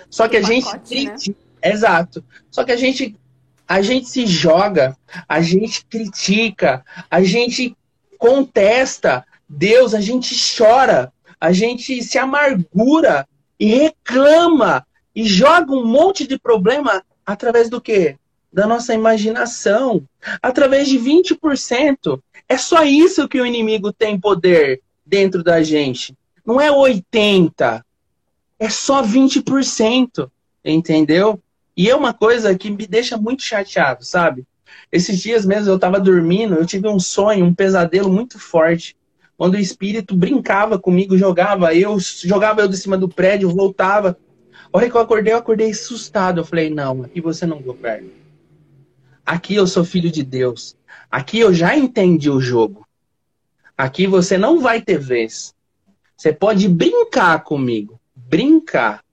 Só 0.10 0.28
que 0.28 0.38
a 0.38 0.42
gente 0.42 0.70
critica, 0.80 1.38
né? 1.64 1.72
exato. 1.72 2.24
Só 2.50 2.64
que 2.64 2.72
a 2.72 2.78
gente 2.78 3.16
a 3.68 3.82
gente 3.82 4.10
se 4.10 4.28
joga, 4.28 4.98
a 5.30 5.42
gente 5.42 5.86
critica, 5.86 6.84
a 7.10 7.24
gente 7.24 7.74
contesta 8.18 9.26
Deus, 9.48 9.94
a 9.94 10.02
gente 10.02 10.36
chora, 10.58 11.12
a 11.40 11.54
gente 11.54 12.04
se 12.04 12.18
amargura 12.18 13.26
e 13.58 13.68
reclama 13.68 14.86
e 15.16 15.26
joga 15.26 15.74
um 15.74 15.86
monte 15.86 16.28
de 16.28 16.38
problema 16.38 17.02
através 17.26 17.70
do 17.70 17.80
quê? 17.80 18.18
Da 18.52 18.68
nossa 18.68 18.94
imaginação, 18.94 20.04
através 20.42 20.90
de 20.90 21.00
20%. 21.00 22.22
É 22.50 22.58
só 22.58 22.84
isso 22.84 23.28
que 23.28 23.40
o 23.40 23.46
inimigo 23.46 23.94
tem 23.94 24.20
poder 24.20 24.82
dentro 25.06 25.44
da 25.44 25.64
gente. 25.64 26.14
Não 26.46 26.60
é 26.60 26.72
80, 26.72 27.86
é 28.62 28.70
só 28.70 29.02
20%, 29.02 30.30
entendeu? 30.64 31.42
E 31.76 31.90
é 31.90 31.96
uma 31.96 32.14
coisa 32.14 32.56
que 32.56 32.70
me 32.70 32.86
deixa 32.86 33.18
muito 33.18 33.42
chateado, 33.42 34.06
sabe? 34.06 34.46
Esses 34.92 35.20
dias 35.20 35.46
mesmo 35.46 35.72
eu 35.72 35.76
estava 35.76 36.00
dormindo, 36.00 36.54
eu 36.54 36.66
tive 36.66 36.88
um 36.88 37.00
sonho, 37.00 37.44
um 37.44 37.56
pesadelo 37.56 38.14
muito 38.14 38.38
forte 38.38 38.96
onde 39.44 39.58
o 39.58 39.60
espírito 39.60 40.16
brincava 40.16 40.78
comigo, 40.78 41.18
jogava 41.18 41.74
eu, 41.74 41.98
jogava 42.00 42.62
eu 42.62 42.68
de 42.68 42.78
cima 42.78 42.96
do 42.96 43.10
prédio, 43.10 43.50
voltava. 43.50 44.16
A 44.72 44.78
hora 44.78 44.88
que 44.88 44.96
eu 44.96 45.02
acordei, 45.02 45.34
eu 45.34 45.40
acordei 45.40 45.72
assustado. 45.72 46.40
Eu 46.40 46.46
falei, 46.46 46.70
não, 46.70 47.02
aqui 47.02 47.20
você 47.20 47.48
não 47.48 47.60
governa. 47.60 48.10
Aqui 49.26 49.56
eu 49.56 49.66
sou 49.66 49.84
filho 49.84 50.12
de 50.12 50.22
Deus. 50.22 50.78
Aqui 51.10 51.40
eu 51.40 51.52
já 51.52 51.76
entendi 51.76 52.30
o 52.30 52.40
jogo. 52.40 52.88
Aqui 53.76 54.06
você 54.06 54.38
não 54.38 54.60
vai 54.60 54.80
ter 54.80 55.00
vez. 55.00 55.56
Você 56.16 56.32
pode 56.32 56.70
brincar 56.70 57.44
comigo, 57.44 58.00
brincar, 58.32 59.04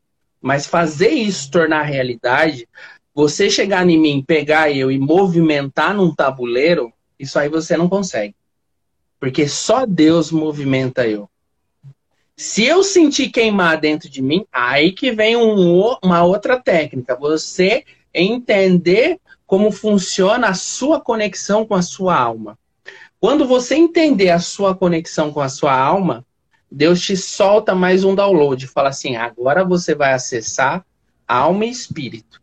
mas 0.40 0.64
fazer 0.64 1.10
isso 1.10 1.50
tornar 1.50 1.82
realidade, 1.82 2.68
você 3.12 3.50
chegar 3.50 3.84
em 3.88 3.98
mim, 3.98 4.24
pegar 4.24 4.70
eu 4.70 4.92
e 4.92 4.98
movimentar 4.98 5.92
num 5.92 6.14
tabuleiro, 6.14 6.92
isso 7.18 7.36
aí 7.36 7.48
você 7.48 7.76
não 7.76 7.88
consegue. 7.88 8.36
Porque 9.18 9.48
só 9.48 9.84
Deus 9.84 10.30
movimenta 10.30 11.04
eu. 11.04 11.28
Se 12.36 12.64
eu 12.64 12.84
sentir 12.84 13.30
queimar 13.30 13.80
dentro 13.80 14.08
de 14.08 14.22
mim, 14.22 14.46
aí 14.52 14.92
que 14.92 15.10
vem 15.10 15.36
um, 15.36 15.96
uma 16.00 16.22
outra 16.22 16.56
técnica. 16.62 17.16
Você 17.16 17.84
entender 18.14 19.18
como 19.44 19.72
funciona 19.72 20.50
a 20.50 20.54
sua 20.54 21.00
conexão 21.00 21.66
com 21.66 21.74
a 21.74 21.82
sua 21.82 22.16
alma. 22.16 22.56
Quando 23.18 23.44
você 23.44 23.74
entender 23.74 24.30
a 24.30 24.38
sua 24.38 24.76
conexão 24.76 25.32
com 25.32 25.40
a 25.40 25.48
sua 25.48 25.76
alma, 25.76 26.24
Deus 26.70 27.00
te 27.00 27.16
solta 27.16 27.74
mais 27.74 28.04
um 28.04 28.14
download. 28.14 28.66
Fala 28.66 28.90
assim: 28.90 29.16
agora 29.16 29.64
você 29.64 29.94
vai 29.94 30.12
acessar 30.12 30.84
alma 31.26 31.64
e 31.64 31.70
espírito. 31.70 32.40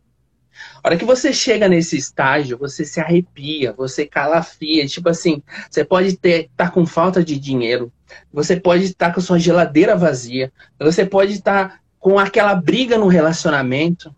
A 0.82 0.88
hora 0.88 0.96
que 0.96 1.04
você 1.04 1.32
chega 1.32 1.68
nesse 1.68 1.96
estágio, 1.96 2.58
você 2.58 2.84
se 2.84 3.00
arrepia, 3.00 3.72
você 3.72 4.06
calafia. 4.06 4.86
Tipo 4.86 5.08
assim, 5.08 5.42
você 5.70 5.84
pode 5.84 6.08
estar 6.08 6.48
tá 6.56 6.70
com 6.70 6.86
falta 6.86 7.24
de 7.24 7.38
dinheiro, 7.38 7.92
você 8.32 8.58
pode 8.58 8.84
estar 8.84 9.08
tá 9.08 9.14
com 9.14 9.20
sua 9.20 9.38
geladeira 9.38 9.96
vazia, 9.96 10.52
você 10.78 11.04
pode 11.04 11.32
estar 11.32 11.68
tá 11.68 11.80
com 11.98 12.18
aquela 12.18 12.54
briga 12.54 12.96
no 12.96 13.08
relacionamento, 13.08 14.14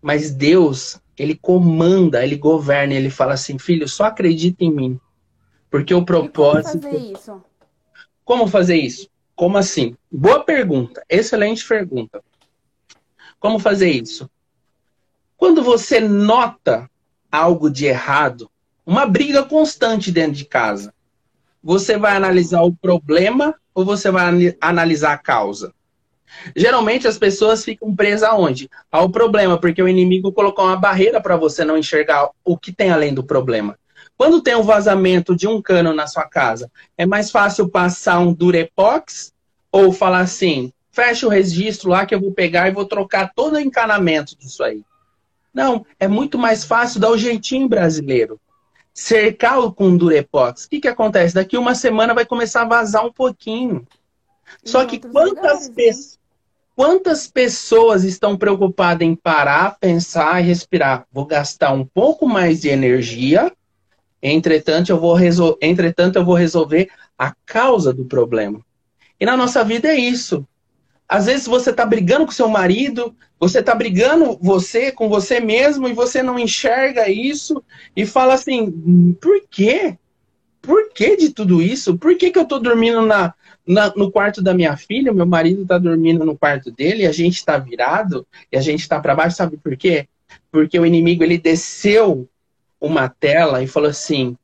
mas 0.00 0.30
Deus, 0.30 0.98
Ele 1.18 1.34
comanda, 1.34 2.24
Ele 2.24 2.36
governa, 2.36 2.94
Ele 2.94 3.10
fala 3.10 3.34
assim, 3.34 3.58
filho, 3.58 3.86
só 3.88 4.04
acredita 4.04 4.64
em 4.64 4.72
mim. 4.72 5.00
Porque 5.70 5.94
o 5.94 6.04
propósito. 6.04 6.80
como 6.80 6.82
fazer 6.82 7.12
isso? 7.12 7.42
Como 8.24 8.46
fazer 8.48 8.76
isso? 8.76 9.09
Como 9.40 9.56
assim? 9.56 9.96
Boa 10.12 10.44
pergunta, 10.44 11.02
excelente 11.08 11.66
pergunta. 11.66 12.22
Como 13.38 13.58
fazer 13.58 13.88
isso? 13.88 14.28
Quando 15.34 15.62
você 15.62 15.98
nota 15.98 16.90
algo 17.32 17.70
de 17.70 17.86
errado, 17.86 18.50
uma 18.84 19.06
briga 19.06 19.42
constante 19.42 20.12
dentro 20.12 20.34
de 20.34 20.44
casa, 20.44 20.92
você 21.64 21.96
vai 21.96 22.14
analisar 22.14 22.60
o 22.60 22.76
problema 22.76 23.54
ou 23.74 23.82
você 23.82 24.10
vai 24.10 24.54
analisar 24.60 25.14
a 25.14 25.18
causa? 25.18 25.72
Geralmente 26.54 27.08
as 27.08 27.16
pessoas 27.16 27.64
ficam 27.64 27.96
presas 27.96 28.28
aonde? 28.28 28.68
Ao 28.92 29.08
problema, 29.08 29.58
porque 29.58 29.82
o 29.82 29.88
inimigo 29.88 30.32
colocou 30.32 30.66
uma 30.66 30.76
barreira 30.76 31.18
para 31.18 31.38
você 31.38 31.64
não 31.64 31.78
enxergar 31.78 32.28
o 32.44 32.58
que 32.58 32.72
tem 32.72 32.90
além 32.90 33.14
do 33.14 33.24
problema. 33.24 33.78
Quando 34.20 34.42
tem 34.42 34.54
um 34.54 34.62
vazamento 34.62 35.34
de 35.34 35.48
um 35.48 35.62
cano 35.62 35.94
na 35.94 36.06
sua 36.06 36.24
casa, 36.28 36.70
é 36.98 37.06
mais 37.06 37.30
fácil 37.30 37.70
passar 37.70 38.18
um 38.18 38.34
Durepox 38.34 39.32
ou 39.72 39.94
falar 39.94 40.20
assim: 40.20 40.74
fecha 40.92 41.26
o 41.26 41.30
registro 41.30 41.88
lá 41.88 42.04
que 42.04 42.14
eu 42.14 42.20
vou 42.20 42.30
pegar 42.30 42.68
e 42.68 42.70
vou 42.70 42.84
trocar 42.84 43.32
todo 43.34 43.54
o 43.54 43.58
encanamento 43.58 44.36
disso 44.36 44.62
aí. 44.62 44.84
Não, 45.54 45.86
é 45.98 46.06
muito 46.06 46.36
mais 46.36 46.66
fácil 46.66 47.00
dar 47.00 47.08
o 47.10 47.16
jeitinho 47.16 47.66
brasileiro. 47.66 48.38
Cercar 48.92 49.56
com 49.72 49.96
durepox. 49.96 50.66
O 50.66 50.68
que, 50.68 50.80
que 50.80 50.88
acontece? 50.88 51.34
Daqui 51.34 51.56
uma 51.56 51.74
semana 51.74 52.12
vai 52.12 52.26
começar 52.26 52.60
a 52.60 52.68
vazar 52.68 53.06
um 53.06 53.12
pouquinho. 53.12 53.86
Só 54.62 54.84
que 54.84 54.98
quantas, 54.98 55.70
pe 55.70 55.92
quantas 56.76 57.26
pessoas 57.26 58.04
estão 58.04 58.36
preocupadas 58.36 59.08
em 59.08 59.14
parar, 59.14 59.78
pensar 59.80 60.42
e 60.42 60.44
respirar? 60.44 61.06
Vou 61.10 61.24
gastar 61.24 61.72
um 61.72 61.86
pouco 61.86 62.28
mais 62.28 62.60
de 62.60 62.68
energia, 62.68 63.50
entretanto 64.22 64.90
eu 64.90 64.98
vou, 64.98 65.16
entretanto, 65.60 66.16
eu 66.16 66.24
vou 66.24 66.34
resolver 66.34 66.88
a 67.18 67.34
causa 67.44 67.92
do 67.92 68.04
problema. 68.04 68.60
E 69.18 69.26
na 69.26 69.36
nossa 69.36 69.62
vida 69.62 69.88
é 69.88 69.96
isso. 69.96 70.46
Às 71.08 71.26
vezes 71.26 71.46
você 71.46 71.70
está 71.70 71.84
brigando 71.84 72.24
com 72.24 72.32
seu 72.32 72.48
marido, 72.48 73.14
você 73.38 73.58
está 73.58 73.74
brigando 73.74 74.38
você 74.40 74.92
com 74.92 75.08
você 75.08 75.40
mesmo 75.40 75.88
e 75.88 75.92
você 75.92 76.22
não 76.22 76.38
enxerga 76.38 77.10
isso 77.10 77.62
e 77.96 78.06
fala 78.06 78.34
assim: 78.34 79.16
por 79.20 79.42
quê? 79.50 79.98
Por 80.62 80.90
que 80.92 81.16
de 81.16 81.30
tudo 81.30 81.60
isso? 81.60 81.98
Por 81.98 82.16
que, 82.16 82.30
que 82.30 82.38
eu 82.38 82.44
estou 82.44 82.60
dormindo 82.60 83.02
na, 83.02 83.34
na, 83.66 83.92
no 83.96 84.10
quarto 84.10 84.40
da 84.40 84.54
minha 84.54 84.76
filha, 84.76 85.12
meu 85.12 85.26
marido 85.26 85.62
está 85.62 85.78
dormindo 85.78 86.24
no 86.24 86.36
quarto 86.36 86.70
dele, 86.70 87.02
e 87.02 87.06
a 87.06 87.12
gente 87.12 87.36
está 87.36 87.58
virado 87.58 88.26
e 88.52 88.56
a 88.56 88.60
gente 88.60 88.80
está 88.80 89.00
para 89.00 89.14
baixo? 89.14 89.36
Sabe 89.36 89.56
por 89.56 89.76
quê? 89.76 90.06
Porque 90.52 90.78
o 90.78 90.86
inimigo 90.86 91.24
ele 91.24 91.38
desceu 91.38 92.28
uma 92.80 93.08
tela 93.08 93.62
e 93.62 93.66
falou 93.66 93.90
assim: 93.90 94.36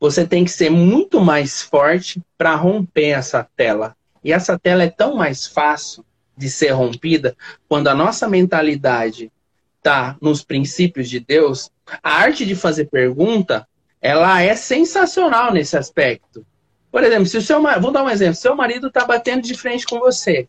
você 0.00 0.26
tem 0.26 0.44
que 0.44 0.50
ser 0.50 0.70
muito 0.70 1.20
mais 1.20 1.62
forte 1.62 2.20
para 2.36 2.54
romper 2.54 3.10
essa 3.10 3.46
tela. 3.56 3.96
E 4.22 4.32
essa 4.32 4.58
tela 4.58 4.82
é 4.82 4.90
tão 4.90 5.14
mais 5.14 5.46
fácil 5.46 6.04
de 6.36 6.50
ser 6.50 6.70
rompida 6.70 7.36
quando 7.68 7.88
a 7.88 7.94
nossa 7.94 8.28
mentalidade 8.28 9.32
está 9.78 10.16
nos 10.20 10.42
princípios 10.42 11.08
de 11.08 11.20
Deus. 11.20 11.70
A 12.02 12.10
arte 12.16 12.44
de 12.44 12.56
fazer 12.56 12.86
pergunta, 12.86 13.66
ela 14.02 14.42
é 14.42 14.54
sensacional 14.54 15.52
nesse 15.52 15.76
aspecto. 15.76 16.44
Por 16.90 17.04
exemplo, 17.04 17.26
se 17.26 17.36
o 17.38 17.42
seu 17.42 17.62
vou 17.80 17.92
dar 17.92 18.02
um 18.02 18.10
exemplo, 18.10 18.34
seu 18.34 18.56
marido 18.56 18.88
está 18.88 19.04
batendo 19.04 19.42
de 19.42 19.54
frente 19.54 19.86
com 19.86 19.98
você, 19.98 20.48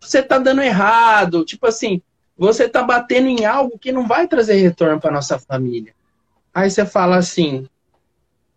você 0.00 0.20
está 0.20 0.38
dando 0.38 0.62
errado, 0.62 1.44
tipo 1.44 1.66
assim, 1.66 2.00
você 2.36 2.64
está 2.64 2.82
batendo 2.82 3.26
em 3.26 3.44
algo 3.44 3.78
que 3.78 3.90
não 3.90 4.06
vai 4.06 4.28
trazer 4.28 4.54
retorno 4.54 5.00
para 5.00 5.10
nossa 5.10 5.38
família. 5.38 5.92
Aí 6.54 6.70
você 6.70 6.84
fala 6.84 7.16
assim: 7.16 7.68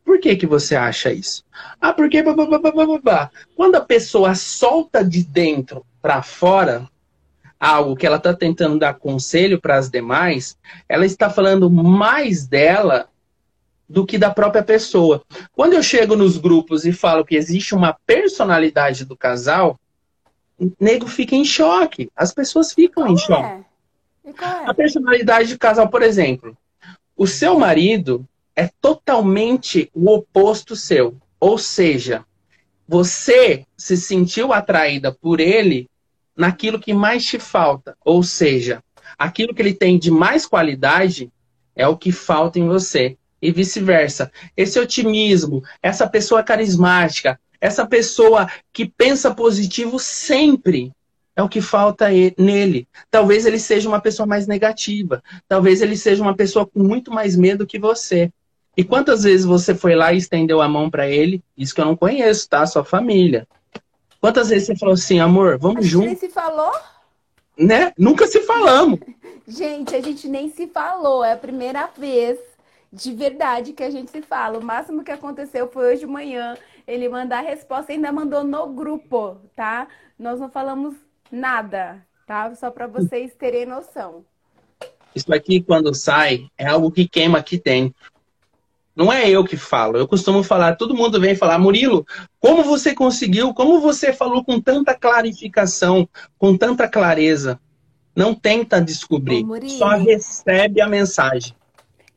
por 0.03 0.19
que, 0.19 0.35
que 0.35 0.45
você 0.45 0.75
acha 0.75 1.11
isso? 1.13 1.43
Ah, 1.79 1.93
porque. 1.93 2.23
Quando 3.55 3.75
a 3.75 3.81
pessoa 3.81 4.35
solta 4.35 5.03
de 5.03 5.23
dentro 5.23 5.85
para 6.01 6.21
fora 6.21 6.89
algo 7.59 7.95
que 7.95 8.07
ela 8.07 8.17
está 8.17 8.33
tentando 8.33 8.79
dar 8.79 8.95
conselho 8.95 9.61
para 9.61 9.77
as 9.77 9.89
demais, 9.89 10.57
ela 10.89 11.05
está 11.05 11.29
falando 11.29 11.69
mais 11.69 12.47
dela 12.47 13.07
do 13.87 14.05
que 14.05 14.17
da 14.17 14.31
própria 14.31 14.63
pessoa. 14.63 15.23
Quando 15.53 15.73
eu 15.73 15.83
chego 15.83 16.15
nos 16.15 16.37
grupos 16.37 16.85
e 16.85 16.91
falo 16.91 17.23
que 17.23 17.35
existe 17.35 17.75
uma 17.75 17.95
personalidade 18.05 19.05
do 19.05 19.15
casal, 19.15 19.79
o 20.57 20.71
nego 20.79 21.07
fica 21.07 21.35
em 21.35 21.45
choque. 21.45 22.09
As 22.15 22.33
pessoas 22.33 22.73
ficam 22.73 23.03
Qual 23.03 23.13
em 23.13 23.15
é? 23.15 23.17
choque. 23.17 23.65
É? 24.25 24.69
A 24.69 24.73
personalidade 24.73 25.53
do 25.53 25.59
casal, 25.59 25.87
por 25.87 26.01
exemplo, 26.01 26.57
o 27.21 27.27
seu 27.27 27.59
marido 27.59 28.27
é 28.55 28.67
totalmente 28.81 29.91
o 29.93 30.11
oposto 30.11 30.75
seu. 30.75 31.15
Ou 31.39 31.55
seja, 31.55 32.25
você 32.87 33.63
se 33.77 33.95
sentiu 33.95 34.51
atraída 34.51 35.11
por 35.11 35.39
ele 35.39 35.87
naquilo 36.35 36.79
que 36.79 36.95
mais 36.95 37.23
te 37.23 37.37
falta. 37.37 37.95
Ou 38.03 38.23
seja, 38.23 38.83
aquilo 39.19 39.53
que 39.53 39.61
ele 39.61 39.75
tem 39.75 39.99
de 39.99 40.09
mais 40.09 40.47
qualidade 40.47 41.31
é 41.75 41.87
o 41.87 41.95
que 41.95 42.11
falta 42.11 42.57
em 42.57 42.67
você. 42.67 43.15
E 43.39 43.51
vice-versa. 43.51 44.31
Esse 44.57 44.79
otimismo, 44.79 45.63
essa 45.79 46.09
pessoa 46.09 46.41
carismática, 46.41 47.39
essa 47.61 47.85
pessoa 47.85 48.49
que 48.73 48.87
pensa 48.87 49.31
positivo 49.31 49.99
sempre 49.99 50.91
é 51.35 51.41
o 51.41 51.49
que 51.49 51.61
falta 51.61 52.07
nele. 52.37 52.87
Talvez 53.09 53.45
ele 53.45 53.59
seja 53.59 53.87
uma 53.87 54.01
pessoa 54.01 54.25
mais 54.25 54.47
negativa. 54.47 55.23
Talvez 55.47 55.81
ele 55.81 55.95
seja 55.95 56.21
uma 56.21 56.35
pessoa 56.35 56.65
com 56.65 56.81
muito 56.83 57.11
mais 57.11 57.35
medo 57.35 57.65
que 57.65 57.79
você. 57.79 58.31
E 58.75 58.83
quantas 58.83 59.23
vezes 59.23 59.45
você 59.45 59.75
foi 59.75 59.95
lá 59.95 60.13
e 60.13 60.17
estendeu 60.17 60.61
a 60.61 60.67
mão 60.67 60.89
para 60.89 61.09
ele? 61.09 61.43
Isso 61.57 61.73
que 61.73 61.81
eu 61.81 61.85
não 61.85 61.95
conheço, 61.95 62.49
tá? 62.49 62.65
Sua 62.65 62.83
família. 62.83 63.47
Quantas 64.19 64.49
vezes 64.49 64.67
você 64.67 64.75
falou 64.75 64.93
assim, 64.93 65.19
amor, 65.19 65.57
vamos 65.57 65.85
juntos? 65.85 66.07
Nem 66.07 66.15
se 66.15 66.29
falou? 66.29 66.71
Né? 67.57 67.91
Nunca 67.97 68.27
se 68.27 68.41
falamos. 68.41 68.99
gente, 69.47 69.95
a 69.95 70.01
gente 70.01 70.27
nem 70.27 70.49
se 70.49 70.67
falou. 70.67 71.23
É 71.23 71.33
a 71.33 71.37
primeira 71.37 71.89
vez 71.97 72.39
de 72.91 73.13
verdade 73.13 73.73
que 73.73 73.83
a 73.83 73.89
gente 73.89 74.11
se 74.11 74.21
fala. 74.21 74.59
O 74.59 74.63
máximo 74.63 75.03
que 75.03 75.11
aconteceu 75.11 75.67
foi 75.67 75.93
hoje 75.93 76.01
de 76.01 76.07
manhã. 76.07 76.57
Ele 76.87 77.07
mandar 77.07 77.39
a 77.39 77.47
resposta, 77.47 77.91
ainda 77.91 78.11
mandou 78.11 78.43
no 78.43 78.67
grupo, 78.67 79.37
tá? 79.55 79.87
Nós 80.19 80.39
não 80.39 80.49
falamos 80.49 80.95
nada, 81.31 82.05
tá? 82.25 82.53
Só 82.55 82.69
para 82.69 82.87
vocês 82.87 83.33
terem 83.35 83.65
noção. 83.65 84.25
Isso 85.15 85.33
aqui, 85.33 85.61
quando 85.61 85.93
sai, 85.93 86.47
é 86.57 86.67
algo 86.67 86.91
que 86.91 87.07
queima 87.07 87.39
aqui 87.39 87.59
dentro. 87.59 87.95
Não 88.95 89.11
é 89.11 89.29
eu 89.29 89.43
que 89.43 89.57
falo. 89.57 89.97
Eu 89.97 90.07
costumo 90.07 90.43
falar, 90.43 90.75
todo 90.75 90.95
mundo 90.95 91.19
vem 91.19 91.35
falar, 91.35 91.57
Murilo, 91.57 92.05
como 92.39 92.63
você 92.63 92.93
conseguiu, 92.93 93.53
como 93.53 93.79
você 93.79 94.11
falou 94.13 94.43
com 94.43 94.59
tanta 94.59 94.93
clarificação, 94.93 96.07
com 96.37 96.57
tanta 96.57 96.87
clareza. 96.87 97.59
Não 98.15 98.35
tenta 98.35 98.81
descobrir, 98.81 99.45
Ô, 99.45 99.69
só 99.69 99.89
recebe 99.95 100.81
a 100.81 100.87
mensagem. 100.87 101.55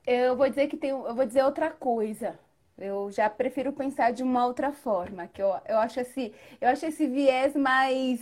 Eu 0.05 0.37
vou 0.37 0.49
dizer 0.49 0.67
que 0.67 0.77
tem, 0.77 0.91
eu 0.91 1.15
vou 1.15 1.25
dizer 1.25 1.45
outra 1.45 1.71
coisa. 1.71 2.35
Eu 2.77 3.09
já 3.13 3.31
prefiro 3.31 3.73
pensar 3.73 4.13
de 4.13 4.25
uma 4.25 4.45
outra 4.45 4.73
forma, 4.73 5.29
que 5.29 5.41
eu, 5.41 5.55
eu 5.69 5.79
acho 5.79 6.01
esse, 6.01 6.33
eu 6.61 6.69
acho 6.69 6.85
esse 6.85 7.07
viés 7.07 7.55
mais 7.55 8.21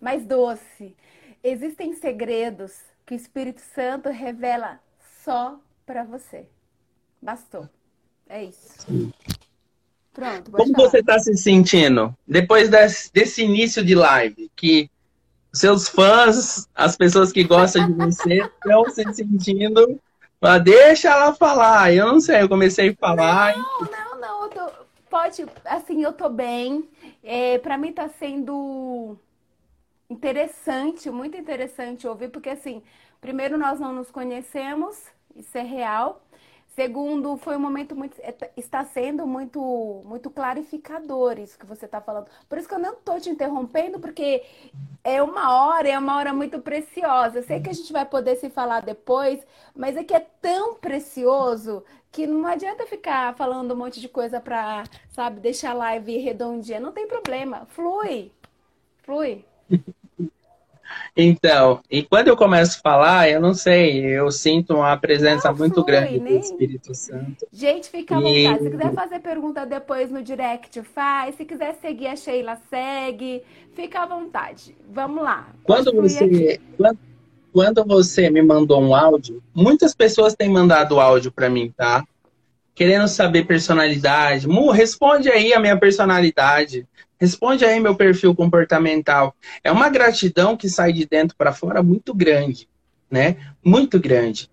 mais 0.00 0.24
doce. 0.24 0.94
Existem 1.42 1.94
segredos 1.94 2.72
que 3.04 3.14
o 3.14 3.16
Espírito 3.16 3.60
Santo 3.74 4.08
revela 4.10 4.80
só 5.24 5.58
para 5.84 6.04
você. 6.04 6.46
Bastou. 7.22 7.68
É 8.28 8.44
isso. 8.44 9.12
Pronto. 10.12 10.50
Como 10.50 10.74
falar. 10.74 10.88
você 10.88 10.98
está 10.98 11.18
se 11.18 11.36
sentindo 11.36 12.16
depois 12.26 12.68
desse, 12.68 13.12
desse, 13.12 13.44
início 13.44 13.84
de 13.84 13.94
live? 13.94 14.50
Que 14.56 14.90
seus 15.52 15.88
fãs, 15.88 16.68
as 16.74 16.96
pessoas 16.96 17.30
que 17.30 17.44
gostam 17.44 17.86
de 17.86 17.92
você, 17.92 18.34
estão 18.64 18.90
se 18.90 19.04
sentindo. 19.14 20.00
Ah, 20.40 20.58
deixa 20.58 21.10
ela 21.10 21.34
falar. 21.34 21.92
Eu 21.92 22.06
não 22.06 22.20
sei, 22.20 22.42
eu 22.42 22.48
comecei 22.48 22.90
a 22.90 22.94
falar. 22.94 23.56
Não, 23.56 23.80
não, 23.80 24.20
não. 24.20 24.48
Tô, 24.48 24.70
pode, 25.08 25.44
assim, 25.64 26.02
eu 26.02 26.12
tô 26.12 26.28
bem. 26.28 26.88
É, 27.22 27.58
para 27.58 27.76
mim 27.76 27.90
está 27.90 28.08
sendo 28.08 29.18
interessante, 30.08 31.10
muito 31.10 31.36
interessante 31.36 32.06
ouvir, 32.06 32.30
porque 32.30 32.50
assim, 32.50 32.82
primeiro 33.20 33.58
nós 33.58 33.80
não 33.80 33.92
nos 33.92 34.10
conhecemos, 34.10 35.02
isso 35.34 35.56
é 35.56 35.62
real. 35.62 36.22
Segundo, 36.76 37.38
foi 37.38 37.56
um 37.56 37.60
momento 37.60 37.96
muito. 37.96 38.20
É, 38.20 38.34
está 38.54 38.84
sendo 38.84 39.26
muito 39.26 40.02
muito 40.04 40.28
clarificador 40.28 41.38
isso 41.38 41.58
que 41.58 41.64
você 41.64 41.86
está 41.86 42.02
falando. 42.02 42.26
Por 42.48 42.58
isso 42.58 42.68
que 42.68 42.74
eu 42.74 42.78
não 42.78 42.92
estou 42.92 43.18
te 43.18 43.30
interrompendo, 43.30 43.98
porque 43.98 44.44
é 45.02 45.22
uma 45.22 45.54
hora, 45.54 45.88
é 45.88 45.98
uma 45.98 46.16
hora 46.16 46.34
muito 46.34 46.60
preciosa. 46.60 47.38
Eu 47.38 47.42
sei 47.44 47.60
que 47.60 47.70
a 47.70 47.72
gente 47.72 47.90
vai 47.92 48.04
poder 48.04 48.36
se 48.36 48.50
falar 48.50 48.80
depois, 48.82 49.40
mas 49.74 49.96
é 49.96 50.04
que 50.04 50.12
é 50.14 50.20
tão 50.20 50.74
precioso 50.74 51.82
que 52.12 52.26
não 52.26 52.46
adianta 52.46 52.86
ficar 52.86 53.34
falando 53.36 53.72
um 53.72 53.76
monte 53.76 53.98
de 53.98 54.08
coisa 54.08 54.38
para, 54.38 54.84
sabe, 55.10 55.40
deixar 55.40 55.70
a 55.70 55.74
live 55.74 56.18
redondinha. 56.18 56.78
Não 56.80 56.92
tem 56.92 57.06
problema. 57.06 57.66
Flui. 57.70 58.32
Flui. 59.02 59.44
Então, 61.16 61.80
e 61.90 62.02
quando 62.02 62.28
eu 62.28 62.36
começo 62.36 62.76
a 62.76 62.82
falar, 62.82 63.30
eu 63.30 63.40
não 63.40 63.54
sei, 63.54 64.04
eu 64.04 64.30
sinto 64.30 64.74
uma 64.74 64.94
presença 64.98 65.48
não, 65.48 65.56
muito 65.56 65.82
grande 65.82 66.20
nem... 66.20 66.34
do 66.34 66.44
Espírito 66.44 66.94
Santo. 66.94 67.46
Gente, 67.50 67.88
fica 67.88 68.18
à 68.18 68.20
e... 68.20 68.44
vontade. 68.44 68.64
Se 68.64 68.70
quiser 68.70 68.92
fazer 68.92 69.20
pergunta 69.20 69.64
depois 69.64 70.10
no 70.10 70.22
direct, 70.22 70.82
faz. 70.82 71.34
Se 71.36 71.46
quiser 71.46 71.74
seguir 71.80 72.08
a 72.08 72.16
Sheila, 72.16 72.58
segue. 72.68 73.42
Fica 73.74 74.02
à 74.02 74.06
vontade. 74.06 74.76
Vamos 74.92 75.24
lá. 75.24 75.48
Quando 75.64 75.90
você, 75.94 76.60
quando, 76.76 76.98
quando 77.50 77.84
você 77.86 78.28
me 78.28 78.42
mandou 78.42 78.82
um 78.82 78.94
áudio, 78.94 79.42
muitas 79.54 79.94
pessoas 79.94 80.34
têm 80.34 80.50
mandado 80.50 81.00
áudio 81.00 81.32
para 81.32 81.48
mim, 81.48 81.72
tá? 81.74 82.04
Querendo 82.74 83.08
saber 83.08 83.46
personalidade. 83.46 84.46
Mu, 84.46 84.70
responde 84.70 85.30
aí 85.30 85.54
a 85.54 85.60
minha 85.60 85.78
personalidade. 85.78 86.86
Responde 87.18 87.64
aí 87.64 87.80
meu 87.80 87.94
perfil 87.94 88.34
comportamental. 88.34 89.34
É 89.64 89.72
uma 89.72 89.88
gratidão 89.88 90.56
que 90.56 90.68
sai 90.68 90.92
de 90.92 91.06
dentro 91.06 91.36
para 91.36 91.52
fora 91.52 91.82
muito 91.82 92.14
grande, 92.14 92.68
né? 93.10 93.36
Muito 93.64 93.98
grande. 93.98 94.50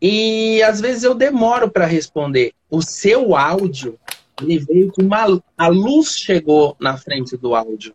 E 0.00 0.62
às 0.62 0.80
vezes 0.80 1.02
eu 1.02 1.14
demoro 1.14 1.70
para 1.70 1.84
responder. 1.84 2.52
O 2.70 2.80
seu 2.80 3.36
áudio, 3.36 3.98
ele 4.40 4.58
veio 4.58 4.90
com 4.92 5.02
uma 5.02 5.42
a 5.58 5.68
luz 5.68 6.16
chegou 6.16 6.74
na 6.80 6.96
frente 6.96 7.36
do 7.36 7.54
áudio. 7.54 7.94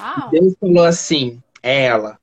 Uau. 0.00 0.30
Deus 0.30 0.54
falou 0.58 0.84
assim: 0.84 1.42
ela, 1.62 2.18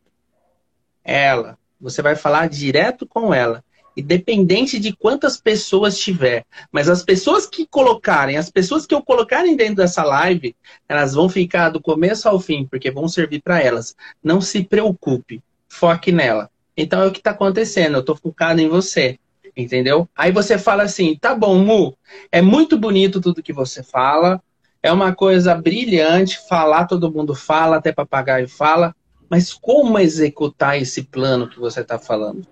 ela, 1.04 1.58
você 1.80 2.02
vai 2.02 2.16
falar 2.16 2.50
direto 2.50 3.06
com 3.06 3.32
ela 3.32 3.64
independente 3.96 4.80
de 4.80 4.94
quantas 4.94 5.38
pessoas 5.38 5.98
tiver. 5.98 6.46
Mas 6.72 6.90
as 6.90 7.04
pessoas 7.04 7.46
que 7.46 7.66
colocarem, 7.66 8.38
as 8.38 8.50
pessoas 8.50 8.86
que 8.86 8.94
eu 8.94 9.02
colocarem 9.02 9.56
dentro 9.56 9.76
dessa 9.76 10.04
live, 10.04 10.56
elas 10.88 11.14
vão 11.14 11.30
ficar 11.30 11.70
do 11.70 11.82
começo 11.82 12.28
ao 12.28 12.40
fim, 12.40 12.66
porque 12.66 12.92
vão 12.92 13.08
servir 13.08 13.42
para 13.42 13.62
elas. 13.62 13.96
Não 14.24 14.42
se 14.42 14.64
preocupe, 14.64 15.42
foque 15.68 16.12
nela. 16.12 16.50
Então 16.76 17.02
é 17.02 17.08
o 17.08 17.12
que 17.12 17.20
está 17.20 17.32
acontecendo, 17.32 17.96
eu 17.96 18.02
estou 18.02 18.16
focado 18.16 18.60
em 18.60 18.68
você. 18.68 19.18
Entendeu? 19.56 20.10
Aí 20.16 20.34
você 20.34 20.58
fala 20.58 20.84
assim: 20.84 21.16
tá 21.16 21.34
bom, 21.34 21.58
Mu, 21.58 21.98
é 22.30 22.42
muito 22.42 22.78
bonito 22.78 23.22
tudo 23.22 23.42
que 23.42 23.54
você 23.54 23.82
fala, 23.82 24.42
é 24.84 24.92
uma 24.92 25.16
coisa 25.16 25.56
brilhante, 25.56 26.38
falar 26.50 26.86
todo 26.86 27.12
mundo 27.12 27.34
fala, 27.34 27.78
até 27.78 27.94
papagaio 27.94 28.50
fala, 28.50 28.94
mas 29.30 29.54
como 29.54 29.98
executar 29.98 30.78
esse 30.80 31.04
plano 31.04 31.50
que 31.50 31.58
você 31.58 31.82
está 31.82 31.98
falando? 31.98 32.46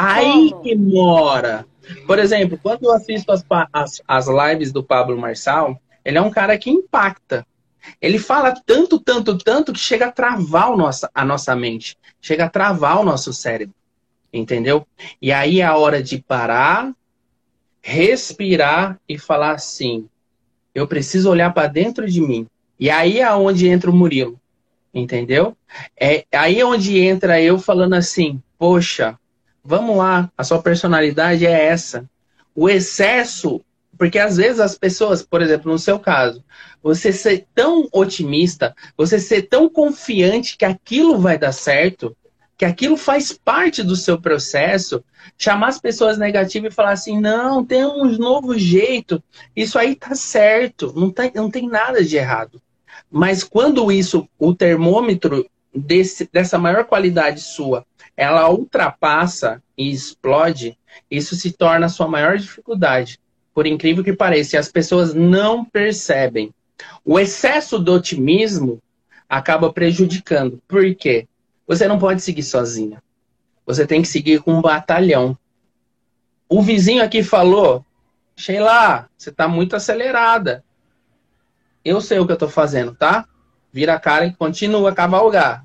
Aí 0.00 0.52
que 0.62 0.74
mora. 0.74 1.66
Por 2.06 2.18
exemplo, 2.18 2.58
quando 2.62 2.84
eu 2.84 2.92
assisto 2.92 3.30
as, 3.32 3.44
as, 3.72 4.02
as 4.06 4.26
lives 4.26 4.72
do 4.72 4.82
Pablo 4.82 5.18
Marçal, 5.18 5.80
ele 6.04 6.16
é 6.16 6.20
um 6.20 6.30
cara 6.30 6.56
que 6.56 6.70
impacta. 6.70 7.46
Ele 8.00 8.18
fala 8.18 8.54
tanto, 8.64 8.98
tanto, 8.98 9.36
tanto 9.38 9.72
que 9.72 9.78
chega 9.78 10.06
a 10.06 10.12
travar 10.12 10.76
nossa, 10.76 11.10
a 11.14 11.24
nossa 11.24 11.54
mente, 11.54 11.98
chega 12.20 12.44
a 12.44 12.50
travar 12.50 13.00
o 13.00 13.04
nosso 13.04 13.32
cérebro. 13.32 13.74
Entendeu? 14.32 14.86
E 15.20 15.32
aí 15.32 15.60
é 15.60 15.64
a 15.64 15.76
hora 15.76 16.02
de 16.02 16.22
parar, 16.22 16.92
respirar 17.82 18.98
e 19.08 19.18
falar 19.18 19.52
assim: 19.52 20.08
eu 20.74 20.86
preciso 20.86 21.28
olhar 21.28 21.52
para 21.52 21.66
dentro 21.66 22.08
de 22.08 22.20
mim. 22.20 22.46
E 22.78 22.88
aí 22.88 23.20
é 23.20 23.30
onde 23.34 23.68
entra 23.68 23.90
o 23.90 23.94
Murilo. 23.94 24.40
Entendeu? 24.94 25.56
É 25.98 26.24
aí 26.32 26.60
é 26.60 26.64
onde 26.64 26.98
entra 26.98 27.40
eu 27.42 27.58
falando 27.58 27.94
assim: 27.94 28.40
poxa, 28.58 29.18
Vamos 29.62 29.96
lá, 29.96 30.30
a 30.36 30.44
sua 30.44 30.62
personalidade 30.62 31.46
é 31.46 31.66
essa. 31.66 32.08
O 32.54 32.68
excesso, 32.68 33.60
porque 33.98 34.18
às 34.18 34.36
vezes 34.36 34.60
as 34.60 34.76
pessoas, 34.76 35.22
por 35.22 35.42
exemplo, 35.42 35.70
no 35.70 35.78
seu 35.78 35.98
caso, 35.98 36.42
você 36.82 37.12
ser 37.12 37.46
tão 37.54 37.88
otimista, 37.92 38.74
você 38.96 39.18
ser 39.18 39.42
tão 39.42 39.68
confiante 39.68 40.56
que 40.56 40.64
aquilo 40.64 41.18
vai 41.18 41.38
dar 41.38 41.52
certo, 41.52 42.16
que 42.56 42.64
aquilo 42.64 42.96
faz 42.96 43.32
parte 43.32 43.82
do 43.82 43.96
seu 43.96 44.20
processo, 44.20 45.02
chamar 45.38 45.68
as 45.68 45.80
pessoas 45.80 46.18
negativas 46.18 46.72
e 46.72 46.76
falar 46.76 46.92
assim: 46.92 47.18
não, 47.18 47.64
tem 47.64 47.84
um 47.84 48.04
novo 48.18 48.58
jeito, 48.58 49.22
isso 49.56 49.78
aí 49.78 49.94
tá 49.94 50.14
certo, 50.14 50.92
não, 50.94 51.10
tá, 51.10 51.30
não 51.34 51.50
tem 51.50 51.68
nada 51.68 52.04
de 52.04 52.16
errado. 52.16 52.60
Mas 53.10 53.42
quando 53.42 53.90
isso, 53.90 54.28
o 54.38 54.54
termômetro 54.54 55.48
desse, 55.74 56.28
dessa 56.32 56.58
maior 56.58 56.84
qualidade 56.84 57.40
sua, 57.40 57.84
ela 58.20 58.50
ultrapassa 58.50 59.62
e 59.78 59.90
explode, 59.90 60.76
isso 61.10 61.34
se 61.34 61.52
torna 61.52 61.86
a 61.86 61.88
sua 61.88 62.06
maior 62.06 62.36
dificuldade. 62.36 63.18
Por 63.54 63.66
incrível 63.66 64.04
que 64.04 64.12
pareça, 64.12 64.58
as 64.58 64.68
pessoas 64.68 65.14
não 65.14 65.64
percebem. 65.64 66.52
O 67.04 67.18
excesso 67.18 67.78
do 67.78 67.94
otimismo 67.94 68.78
acaba 69.28 69.72
prejudicando. 69.72 70.60
Por 70.68 70.94
quê? 70.94 71.26
Você 71.66 71.88
não 71.88 71.98
pode 71.98 72.20
seguir 72.20 72.42
sozinha. 72.42 73.02
Você 73.64 73.86
tem 73.86 74.02
que 74.02 74.08
seguir 74.08 74.42
com 74.42 74.52
um 74.52 74.60
batalhão. 74.60 75.36
O 76.48 76.60
vizinho 76.60 77.02
aqui 77.02 77.22
falou: 77.22 77.84
Sheila, 78.36 79.08
você 79.16 79.30
está 79.30 79.48
muito 79.48 79.74
acelerada. 79.74 80.62
Eu 81.82 82.02
sei 82.02 82.18
o 82.18 82.26
que 82.26 82.32
eu 82.32 82.34
estou 82.34 82.48
fazendo, 82.50 82.94
tá? 82.94 83.26
vira 83.72 83.94
a 83.94 84.00
cara 84.00 84.26
e 84.26 84.34
continua 84.34 84.90
a 84.90 84.94
cavalgar. 84.94 85.64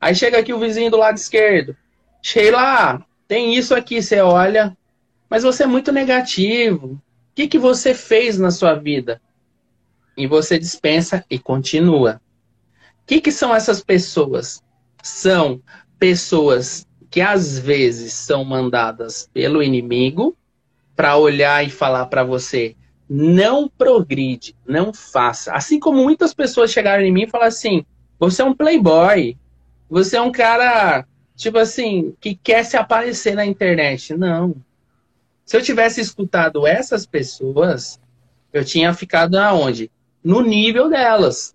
Aí 0.00 0.14
chega 0.14 0.38
aqui 0.38 0.52
o 0.52 0.60
vizinho 0.60 0.90
do 0.90 0.96
lado 0.96 1.16
esquerdo. 1.16 1.76
Sheila, 2.22 3.04
tem 3.26 3.54
isso 3.54 3.74
aqui, 3.74 4.02
você 4.02 4.20
olha, 4.20 4.76
mas 5.28 5.42
você 5.42 5.64
é 5.64 5.66
muito 5.66 5.92
negativo. 5.92 6.94
O 6.94 7.00
que, 7.34 7.46
que 7.46 7.58
você 7.58 7.94
fez 7.94 8.38
na 8.38 8.50
sua 8.50 8.74
vida? 8.74 9.20
E 10.16 10.26
você 10.26 10.58
dispensa 10.58 11.24
e 11.30 11.38
continua. 11.38 12.20
O 13.02 13.06
que, 13.06 13.20
que 13.20 13.30
são 13.30 13.54
essas 13.54 13.82
pessoas? 13.82 14.62
São 15.02 15.62
pessoas 15.98 16.86
que 17.10 17.20
às 17.20 17.58
vezes 17.58 18.12
são 18.12 18.44
mandadas 18.44 19.28
pelo 19.32 19.62
inimigo 19.62 20.36
para 20.96 21.16
olhar 21.16 21.64
e 21.64 21.70
falar 21.70 22.06
para 22.06 22.24
você: 22.24 22.74
não 23.08 23.68
progride, 23.68 24.54
não 24.66 24.92
faça. 24.92 25.52
Assim 25.52 25.78
como 25.78 26.02
muitas 26.02 26.34
pessoas 26.34 26.70
chegaram 26.70 27.04
em 27.04 27.12
mim 27.12 27.22
e 27.22 27.30
falaram 27.30 27.48
assim: 27.48 27.84
você 28.18 28.42
é 28.42 28.44
um 28.44 28.54
playboy, 28.54 29.36
você 29.88 30.16
é 30.16 30.20
um 30.20 30.32
cara, 30.32 31.06
tipo 31.38 31.56
assim, 31.56 32.14
que 32.20 32.34
quer 32.34 32.64
se 32.64 32.76
aparecer 32.76 33.34
na 33.34 33.46
internet. 33.46 34.14
Não. 34.14 34.56
Se 35.46 35.56
eu 35.56 35.62
tivesse 35.62 36.00
escutado 36.00 36.66
essas 36.66 37.06
pessoas, 37.06 37.98
eu 38.52 38.64
tinha 38.64 38.92
ficado 38.92 39.36
aonde? 39.36 39.90
No 40.22 40.42
nível 40.42 40.90
delas. 40.90 41.54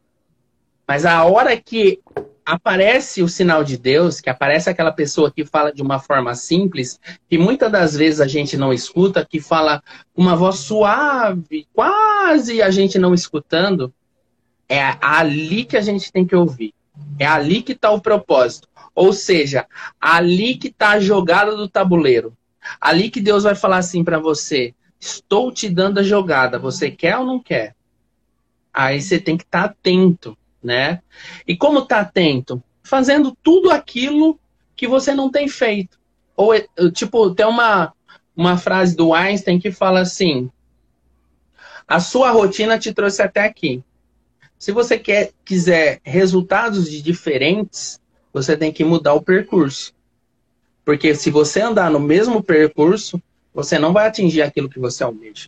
Mas 0.87 1.05
a 1.05 1.23
hora 1.25 1.55
que 1.57 1.99
aparece 2.45 3.21
o 3.21 3.27
sinal 3.27 3.63
de 3.63 3.77
Deus, 3.77 4.21
que 4.21 4.29
aparece 4.29 4.69
aquela 4.69 4.91
pessoa 4.91 5.31
que 5.31 5.45
fala 5.45 5.71
de 5.71 5.81
uma 5.81 5.99
forma 5.99 6.33
simples, 6.33 6.99
que 7.29 7.37
muitas 7.37 7.71
das 7.71 7.93
vezes 7.93 8.21
a 8.21 8.27
gente 8.27 8.55
não 8.55 8.73
escuta, 8.73 9.25
que 9.25 9.41
fala 9.41 9.83
com 10.13 10.21
uma 10.21 10.35
voz 10.35 10.59
suave, 10.59 11.67
quase 11.73 12.61
a 12.61 12.71
gente 12.71 12.97
não 12.97 13.13
escutando, 13.13 13.93
é 14.67 14.81
ali 15.01 15.65
que 15.65 15.75
a 15.75 15.81
gente 15.81 16.11
tem 16.11 16.25
que 16.25 16.35
ouvir. 16.35 16.73
É 17.19 17.25
ali 17.25 17.61
que 17.61 17.73
está 17.73 17.91
o 17.91 18.01
propósito. 18.01 18.67
Ou 18.95 19.13
seja, 19.13 19.65
ali 19.99 20.55
que 20.55 20.67
está 20.67 20.91
a 20.91 20.99
jogada 20.99 21.55
do 21.55 21.67
tabuleiro. 21.67 22.35
Ali 22.79 23.09
que 23.09 23.19
Deus 23.19 23.43
vai 23.43 23.55
falar 23.55 23.77
assim 23.77 24.03
para 24.03 24.19
você: 24.19 24.73
estou 24.99 25.51
te 25.51 25.69
dando 25.69 25.99
a 25.99 26.03
jogada, 26.03 26.59
você 26.59 26.91
quer 26.91 27.17
ou 27.17 27.25
não 27.25 27.39
quer? 27.39 27.75
Aí 28.73 29.01
você 29.01 29.19
tem 29.19 29.37
que 29.37 29.43
estar 29.43 29.63
tá 29.63 29.65
atento 29.65 30.37
né? 30.63 31.01
E 31.45 31.55
como 31.55 31.85
tá 31.85 31.99
atento? 31.99 32.63
Fazendo 32.81 33.37
tudo 33.43 33.69
aquilo 33.69 34.39
que 34.75 34.87
você 34.87 35.13
não 35.13 35.29
tem 35.29 35.47
feito. 35.47 35.99
Ou, 36.35 36.53
tipo, 36.91 37.35
tem 37.35 37.45
uma, 37.45 37.93
uma 38.35 38.57
frase 38.57 38.95
do 38.95 39.13
Einstein 39.13 39.59
que 39.59 39.71
fala 39.71 39.99
assim: 39.99 40.49
a 41.87 41.99
sua 41.99 42.31
rotina 42.31 42.79
te 42.79 42.93
trouxe 42.93 43.21
até 43.21 43.41
aqui. 43.41 43.83
Se 44.57 44.71
você 44.71 44.97
quer, 44.97 45.31
quiser 45.43 45.99
resultados 46.03 46.89
diferentes, 46.89 47.99
você 48.33 48.57
tem 48.57 48.71
que 48.71 48.83
mudar 48.83 49.13
o 49.13 49.21
percurso. 49.21 49.93
Porque 50.83 51.15
se 51.15 51.29
você 51.29 51.61
andar 51.61 51.89
no 51.91 51.99
mesmo 51.99 52.43
percurso, 52.43 53.21
você 53.53 53.77
não 53.77 53.93
vai 53.93 54.07
atingir 54.07 54.41
aquilo 54.41 54.67
que 54.67 54.79
você 54.79 55.03
almeja. 55.03 55.47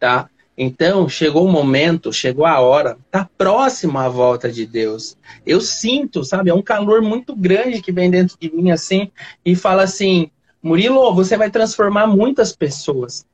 Tá? 0.00 0.28
Então, 0.56 1.08
chegou 1.08 1.46
o 1.46 1.52
momento, 1.52 2.12
chegou 2.12 2.44
a 2.44 2.58
hora, 2.58 2.98
tá 3.12 3.28
próximo 3.38 3.96
a 3.98 4.08
volta 4.08 4.50
de 4.50 4.66
Deus. 4.66 5.16
Eu 5.46 5.60
sinto, 5.60 6.24
sabe, 6.24 6.50
é 6.50 6.54
um 6.54 6.62
calor 6.62 7.00
muito 7.00 7.36
grande 7.36 7.80
que 7.80 7.92
vem 7.92 8.10
dentro 8.10 8.36
de 8.40 8.50
mim 8.50 8.72
assim 8.72 9.08
e 9.44 9.54
fala 9.54 9.84
assim: 9.84 10.30
Murilo, 10.60 11.14
você 11.14 11.36
vai 11.36 11.48
transformar 11.48 12.08
muitas 12.08 12.56
pessoas. 12.56 13.24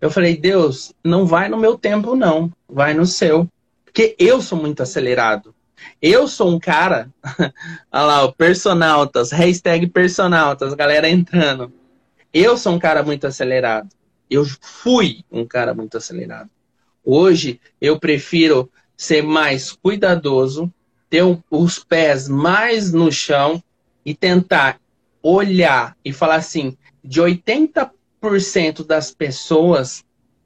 Eu 0.00 0.10
falei: 0.10 0.36
Deus, 0.36 0.92
não 1.04 1.24
vai 1.24 1.48
no 1.48 1.56
meu 1.56 1.78
tempo, 1.78 2.16
não, 2.16 2.50
vai 2.68 2.94
no 2.94 3.06
seu. 3.06 3.46
Porque 3.84 4.16
eu 4.18 4.40
sou 4.40 4.58
muito 4.58 4.82
acelerado. 4.82 5.54
Eu 6.00 6.26
sou 6.26 6.50
um 6.50 6.58
cara, 6.58 7.10
olha 7.92 8.02
lá, 8.04 8.24
o 8.24 8.32
personaltas, 8.32 9.30
hashtag 9.30 9.86
personaltas, 9.86 10.74
galera 10.74 11.08
entrando. 11.08 11.72
Eu 12.32 12.56
sou 12.56 12.72
um 12.72 12.78
cara 12.78 13.02
muito 13.02 13.26
acelerado. 13.26 13.88
Eu 14.28 14.44
fui 14.60 15.24
um 15.30 15.46
cara 15.46 15.74
muito 15.74 15.96
acelerado. 15.96 16.50
Hoje 17.04 17.60
eu 17.80 17.98
prefiro 17.98 18.70
ser 18.96 19.22
mais 19.22 19.72
cuidadoso, 19.72 20.72
ter 21.10 21.22
os 21.50 21.78
pés 21.78 22.28
mais 22.28 22.92
no 22.92 23.10
chão 23.10 23.62
e 24.04 24.14
tentar 24.14 24.80
olhar 25.22 25.96
e 26.04 26.12
falar 26.12 26.36
assim: 26.36 26.76
de 27.04 27.20
80% 27.20 28.86
das 28.86 29.10
pessoas 29.10 30.04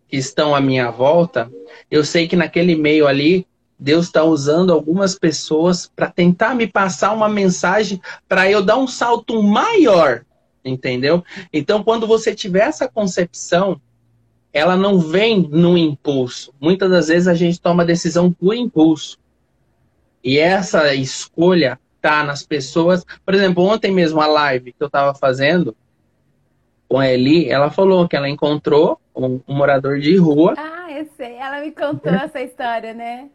que 0.09 0.16
estão 0.16 0.55
à 0.55 0.61
minha 0.61 0.90
volta, 0.90 1.51
eu 1.90 2.05
sei 2.05 2.27
que 2.29 2.37
naquele 2.37 2.75
meio 2.75 3.07
ali, 3.07 3.46
Deus 3.79 4.07
está 4.07 4.25
usando 4.25 4.73
algumas 4.73 5.19
pessoas 5.19 5.91
para 5.95 6.11
tentar 6.11 6.55
me 6.55 6.67
passar 6.67 7.12
uma 7.12 7.29
mensagem 7.29 8.01
para 8.29 8.51
eu 8.51 8.62
dar 8.62 8.77
um 8.77 8.89
salto 8.89 9.43
maior, 9.43 10.25
entendeu? 10.65 11.23
Então, 11.53 11.83
quando 11.83 12.07
você 12.07 12.35
tiver 12.35 12.67
essa 12.67 12.89
concepção, 12.89 13.81
ela 14.53 14.77
não 14.77 14.99
vem 14.99 15.47
no 15.51 15.77
impulso. 15.77 16.55
Muitas 16.59 16.91
das 16.91 17.09
vezes 17.09 17.29
a 17.29 17.35
gente 17.35 17.61
toma 17.61 17.85
decisão 17.85 18.33
por 18.33 18.55
impulso. 18.55 19.19
E 20.25 20.39
essa 20.39 20.95
escolha 20.95 21.79
tá 22.01 22.25
nas 22.25 22.43
pessoas. 22.43 23.05
Por 23.25 23.35
exemplo, 23.35 23.62
ontem 23.62 23.93
mesmo 23.93 24.21
a 24.21 24.27
live 24.27 24.73
que 24.73 24.83
eu 24.83 24.87
estava 24.87 25.15
fazendo 25.15 25.77
com 26.89 26.99
a 26.99 27.09
Eli, 27.09 27.51
ela 27.51 27.71
falou 27.71 28.09
que 28.09 28.17
ela 28.17 28.29
encontrou 28.29 28.99
um, 29.15 29.41
um 29.47 29.55
morador 29.55 29.99
de 29.99 30.17
rua. 30.17 30.55
Ah, 30.57 30.91
eu 30.91 31.07
sei. 31.17 31.35
Ela 31.35 31.61
me 31.61 31.73
contou 31.73 32.12
é. 32.12 32.25
essa 32.25 32.41
história, 32.41 32.95
né? 32.95 33.29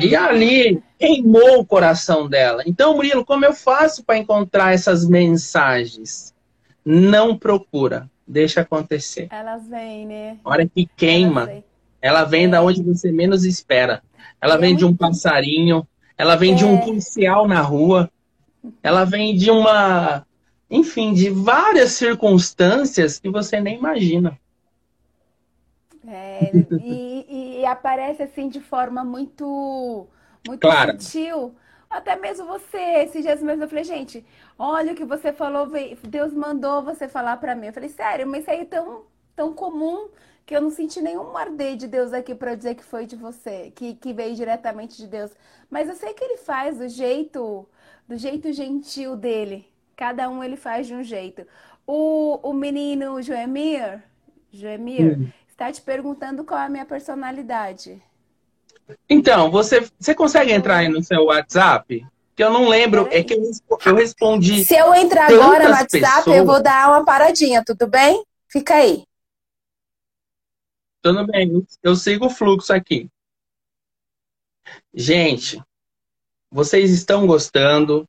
E 0.00 0.14
ali 0.14 0.82
queimou 0.98 1.60
o 1.60 1.66
coração 1.66 2.28
dela. 2.28 2.62
Então, 2.66 2.94
Murilo, 2.94 3.24
como 3.24 3.44
eu 3.44 3.54
faço 3.54 4.04
para 4.04 4.18
encontrar 4.18 4.74
essas 4.74 5.08
mensagens? 5.08 6.34
Não 6.84 7.36
procura 7.36 8.10
deixa 8.26 8.62
acontecer. 8.62 9.28
Elas 9.30 9.68
vêm, 9.68 10.06
né? 10.06 10.38
A 10.44 10.50
hora 10.50 10.66
que 10.66 10.88
queima, 10.96 11.62
ela 12.00 12.24
vem 12.24 12.46
é. 12.46 12.48
da 12.48 12.62
onde 12.62 12.82
você 12.82 13.12
menos 13.12 13.44
espera. 13.44 14.02
Ela 14.40 14.56
vem 14.56 14.74
de 14.74 14.84
um 14.84 14.96
passarinho, 14.96 15.86
ela 16.16 16.36
vem 16.36 16.52
é. 16.52 16.56
de 16.56 16.64
um 16.64 16.76
é. 16.76 16.84
policial 16.84 17.46
na 17.46 17.60
rua, 17.60 18.10
ela 18.82 19.04
vem 19.04 19.36
de 19.36 19.50
uma. 19.50 20.26
Enfim, 20.70 21.12
de 21.12 21.28
várias 21.28 21.92
circunstâncias 21.92 23.18
que 23.18 23.28
você 23.28 23.60
nem 23.60 23.76
imagina. 23.76 24.38
É, 26.08 26.50
e, 26.54 27.11
e, 27.62 27.66
aparece 27.66 28.22
assim 28.22 28.48
de 28.48 28.60
forma 28.60 29.04
muito, 29.04 30.06
muito 30.46 30.60
claro. 30.60 31.00
sutil. 31.00 31.54
Até 31.88 32.16
mesmo 32.16 32.46
você, 32.46 32.78
esses 33.04 33.22
dias 33.22 33.42
mesmo, 33.42 33.64
eu 33.64 33.68
falei, 33.68 33.84
gente, 33.84 34.24
olha 34.58 34.92
o 34.92 34.96
que 34.96 35.04
você 35.04 35.32
falou, 35.32 35.68
Deus 36.02 36.32
mandou 36.32 36.82
você 36.82 37.06
falar 37.06 37.36
para 37.36 37.54
mim. 37.54 37.66
Eu 37.66 37.72
falei, 37.72 37.90
sério, 37.90 38.26
mas 38.26 38.42
isso 38.42 38.50
aí 38.50 38.60
é 38.60 38.64
tão, 38.64 39.02
tão 39.36 39.52
comum 39.52 40.08
que 40.44 40.56
eu 40.56 40.60
não 40.60 40.70
senti 40.70 41.00
nenhum 41.00 41.36
arder 41.36 41.76
de 41.76 41.86
Deus 41.86 42.12
aqui 42.12 42.34
para 42.34 42.54
dizer 42.54 42.74
que 42.74 42.84
foi 42.84 43.06
de 43.06 43.14
você, 43.16 43.72
que, 43.74 43.94
que 43.94 44.12
veio 44.12 44.34
diretamente 44.34 44.96
de 44.96 45.06
Deus. 45.06 45.30
Mas 45.70 45.88
eu 45.88 45.94
sei 45.94 46.14
que 46.14 46.24
ele 46.24 46.38
faz 46.38 46.78
do 46.78 46.88
jeito, 46.88 47.68
do 48.08 48.16
jeito 48.16 48.52
gentil 48.52 49.16
dele. 49.16 49.66
Cada 49.96 50.28
um 50.28 50.42
ele 50.42 50.56
faz 50.56 50.86
de 50.86 50.94
um 50.94 51.02
jeito. 51.02 51.46
O, 51.86 52.40
o 52.42 52.52
menino 52.52 53.20
Joemir, 53.22 54.02
Joemir, 54.50 55.18
hum. 55.18 55.30
Está 55.62 55.72
te 55.72 55.80
perguntando 55.80 56.44
qual 56.44 56.60
é 56.60 56.66
a 56.66 56.68
minha 56.68 56.84
personalidade. 56.84 58.02
Então, 59.08 59.48
você, 59.50 59.88
você 59.98 60.12
consegue 60.12 60.50
entrar 60.50 60.78
aí 60.78 60.88
no 60.88 61.02
seu 61.04 61.26
WhatsApp? 61.26 62.04
Que 62.34 62.42
eu 62.42 62.50
não 62.50 62.68
lembro, 62.68 63.06
é 63.12 63.22
que 63.22 63.34
eu, 63.34 63.42
eu 63.86 63.94
respondi. 63.94 64.64
Se 64.64 64.74
eu 64.74 64.92
entrar 64.94 65.30
agora 65.30 65.68
no 65.68 65.70
WhatsApp, 65.70 66.16
pessoas... 66.16 66.36
eu 66.36 66.44
vou 66.44 66.60
dar 66.60 66.88
uma 66.88 67.04
paradinha, 67.04 67.62
tudo 67.64 67.86
bem? 67.86 68.24
Fica 68.48 68.74
aí. 68.74 69.04
Tudo 71.00 71.26
bem, 71.26 71.64
eu 71.82 71.94
sigo 71.94 72.26
o 72.26 72.30
fluxo 72.30 72.72
aqui. 72.72 73.08
Gente, 74.92 75.62
vocês 76.50 76.90
estão 76.90 77.26
gostando? 77.26 78.04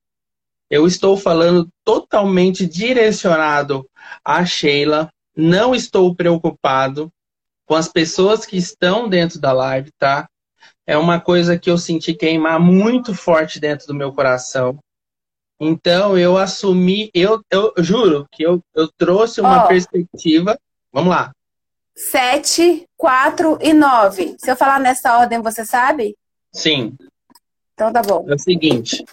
Eu 0.69 0.87
estou 0.87 1.17
falando 1.17 1.69
totalmente 1.83 2.65
direcionado 2.65 3.87
a 4.23 4.43
Sheila. 4.45 5.12
Não 5.35 5.73
estou 5.73 6.15
preocupado 6.15 7.12
com 7.65 7.75
as 7.75 7.87
pessoas 7.87 8.45
que 8.45 8.57
estão 8.57 9.07
dentro 9.07 9.39
da 9.39 9.53
live, 9.53 9.91
tá? 9.97 10.27
é 10.85 10.97
uma 10.97 11.19
coisa 11.19 11.57
que 11.57 11.69
eu 11.69 11.77
senti 11.77 12.13
queimar 12.13 12.59
muito 12.59 13.15
forte 13.15 13.59
dentro 13.59 13.87
do 13.87 13.93
meu 13.93 14.11
coração. 14.11 14.77
Então 15.59 16.17
eu 16.17 16.37
assumi, 16.37 17.09
eu, 17.13 17.41
eu 17.49 17.73
juro 17.77 18.25
que 18.31 18.43
eu, 18.43 18.61
eu 18.75 18.89
trouxe 18.97 19.39
uma 19.39 19.65
oh. 19.65 19.67
perspectiva. 19.67 20.57
Vamos 20.91 21.09
lá. 21.09 21.31
Sete, 21.95 22.85
quatro 22.97 23.57
e 23.61 23.71
nove. 23.71 24.35
Se 24.37 24.51
eu 24.51 24.55
falar 24.55 24.79
nessa 24.79 25.17
ordem, 25.17 25.41
você 25.41 25.65
sabe? 25.65 26.17
Sim. 26.51 26.95
Então 27.73 27.93
tá 27.93 28.01
bom. 28.01 28.25
É 28.27 28.35
o 28.35 28.39
seguinte. 28.39 29.05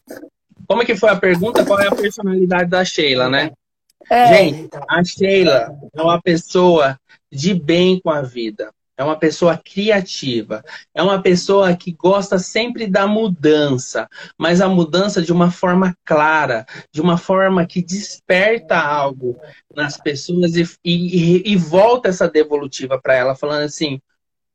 Como 0.66 0.82
é 0.82 0.84
que 0.84 0.96
foi 0.96 1.10
a 1.10 1.16
pergunta? 1.16 1.64
Qual 1.64 1.78
é 1.78 1.88
a 1.88 1.94
personalidade 1.94 2.70
da 2.70 2.84
Sheila, 2.84 3.28
né? 3.28 3.52
É. 4.10 4.34
Gente, 4.34 4.70
a 4.88 5.04
Sheila 5.04 5.78
é 5.94 6.02
uma 6.02 6.20
pessoa 6.20 6.98
de 7.30 7.54
bem 7.54 8.00
com 8.00 8.10
a 8.10 8.22
vida. 8.22 8.72
é 8.96 9.04
uma 9.04 9.18
pessoa 9.18 9.56
criativa, 9.56 10.62
é 10.94 11.02
uma 11.02 11.22
pessoa 11.22 11.74
que 11.74 11.90
gosta 11.90 12.38
sempre 12.38 12.86
da 12.86 13.06
mudança, 13.06 14.06
mas 14.36 14.60
a 14.60 14.68
mudança 14.68 15.22
de 15.22 15.32
uma 15.32 15.50
forma 15.50 15.96
clara, 16.04 16.66
de 16.92 17.00
uma 17.00 17.16
forma 17.16 17.64
que 17.64 17.82
desperta 17.82 18.78
algo 18.78 19.40
nas 19.74 19.96
pessoas 19.96 20.54
e, 20.54 20.68
e, 20.84 21.52
e 21.52 21.56
volta 21.56 22.10
essa 22.10 22.28
devolutiva 22.28 23.00
para 23.00 23.14
ela, 23.14 23.34
falando 23.34 23.62
assim: 23.62 23.98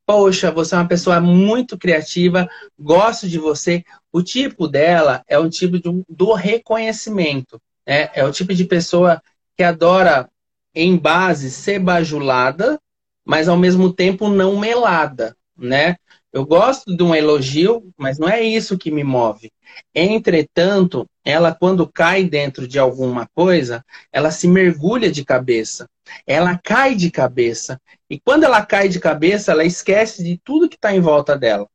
Poxa, 0.05 0.51
você 0.51 0.76
é 0.76 0.78
uma 0.78 0.88
pessoa 0.88 1.19
muito 1.19 1.78
criativa, 1.78 2.47
gosto 2.78 3.28
de 3.28 3.39
você. 3.39 3.84
O 4.11 4.21
tipo 4.21 4.67
dela 4.67 5.23
é 5.28 5.38
o 5.39 5.49
tipo 5.49 5.80
de, 5.80 6.03
do 6.07 6.34
reconhecimento. 6.34 7.59
Né? 7.88 8.09
É 8.13 8.23
o 8.23 8.32
tipo 8.32 8.53
de 8.53 8.65
pessoa 8.65 9.19
que 9.57 9.63
adora, 9.63 10.30
em 10.76 10.97
base, 10.97 11.49
ser 11.49 11.80
bajulada, 11.80 12.80
mas 13.26 13.47
ao 13.47 13.57
mesmo 13.57 13.91
tempo 13.91 14.28
não 14.28 14.57
melada, 14.57 15.36
né? 15.57 15.95
Eu 16.32 16.45
gosto 16.45 16.95
de 16.95 17.01
um 17.01 17.15
elogio, 17.15 17.93
mas 17.97 18.19
não 18.19 18.28
é 18.28 18.41
isso 18.41 18.78
que 18.78 18.91
me 18.91 19.05
move. 19.05 19.53
Entretanto, 19.93 21.07
ela 21.23 21.55
quando 21.55 21.88
cai 21.88 22.26
dentro 22.26 22.67
de 22.67 22.78
alguma 22.78 23.26
coisa, 23.34 23.84
ela 24.11 24.30
se 24.32 24.45
mergulha 24.45 25.09
de 25.09 25.23
cabeça. 25.23 25.88
Ela 26.28 26.59
cai 26.61 26.93
de 26.93 27.09
cabeça. 27.09 27.80
E 28.09 28.19
quando 28.19 28.43
ela 28.43 28.65
cai 28.65 28.89
de 28.89 28.99
cabeça, 28.99 29.53
ela 29.53 29.63
esquece 29.63 30.23
de 30.23 30.38
tudo 30.43 30.67
que 30.67 30.76
está 30.76 30.93
em 30.93 30.99
volta 30.99 31.38
dela. 31.38 31.67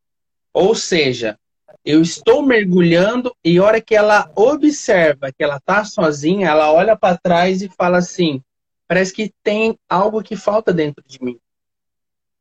Ou 0.53 0.75
seja, 0.75 1.39
eu 1.83 2.03
estou 2.03 2.43
mergulhando 2.43 3.35
e 3.43 3.59
a 3.59 3.65
hora 3.65 3.81
que 3.81 3.97
ela 3.97 4.31
observa 4.37 5.33
que 5.33 5.43
ela 5.43 5.57
está 5.57 5.85
sozinha, 5.85 6.49
ela 6.49 6.71
olha 6.71 6.95
para 6.95 7.17
trás 7.17 7.63
e 7.63 7.69
fala 7.71 7.99
assim: 7.99 8.43
Parece 8.91 9.13
que 9.13 9.33
tem 9.45 9.79
algo 9.89 10.21
que 10.21 10.35
falta 10.35 10.73
dentro 10.73 11.05
de 11.07 11.23
mim. 11.23 11.39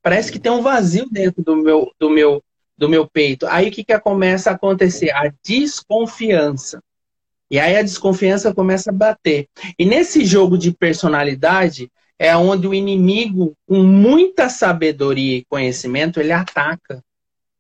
Parece 0.02 0.32
que 0.32 0.40
tem 0.40 0.52
um 0.52 0.64
vazio 0.64 1.08
dentro 1.08 1.44
do 1.44 1.56
meu, 1.56 1.92
do 2.00 2.10
meu, 2.10 2.44
do 2.76 2.90
meu 2.90 3.08
peito. 3.08 3.46
Aí 3.46 3.70
o 3.70 3.72
que, 3.72 3.84
que 3.84 4.00
começa 4.00 4.50
a 4.50 4.56
acontecer? 4.56 5.12
A 5.12 5.32
desconfiança. 5.46 6.82
E 7.52 7.60
aí 7.60 7.78
a 7.78 7.84
desconfiança 7.84 8.52
começa 8.52 8.90
a 8.90 8.94
bater. 8.94 9.48
E 9.78 9.86
nesse 9.86 10.26
jogo 10.26 10.58
de 10.58 10.72
personalidade 10.72 11.92
é 12.18 12.36
onde 12.36 12.68
o 12.68 12.74
inimigo, 12.74 13.56
com 13.68 13.84
muita 13.84 14.50
sabedoria 14.50 15.38
e 15.38 15.46
conhecimento, 15.46 16.20
ele 16.20 16.32
ataca. 16.32 17.04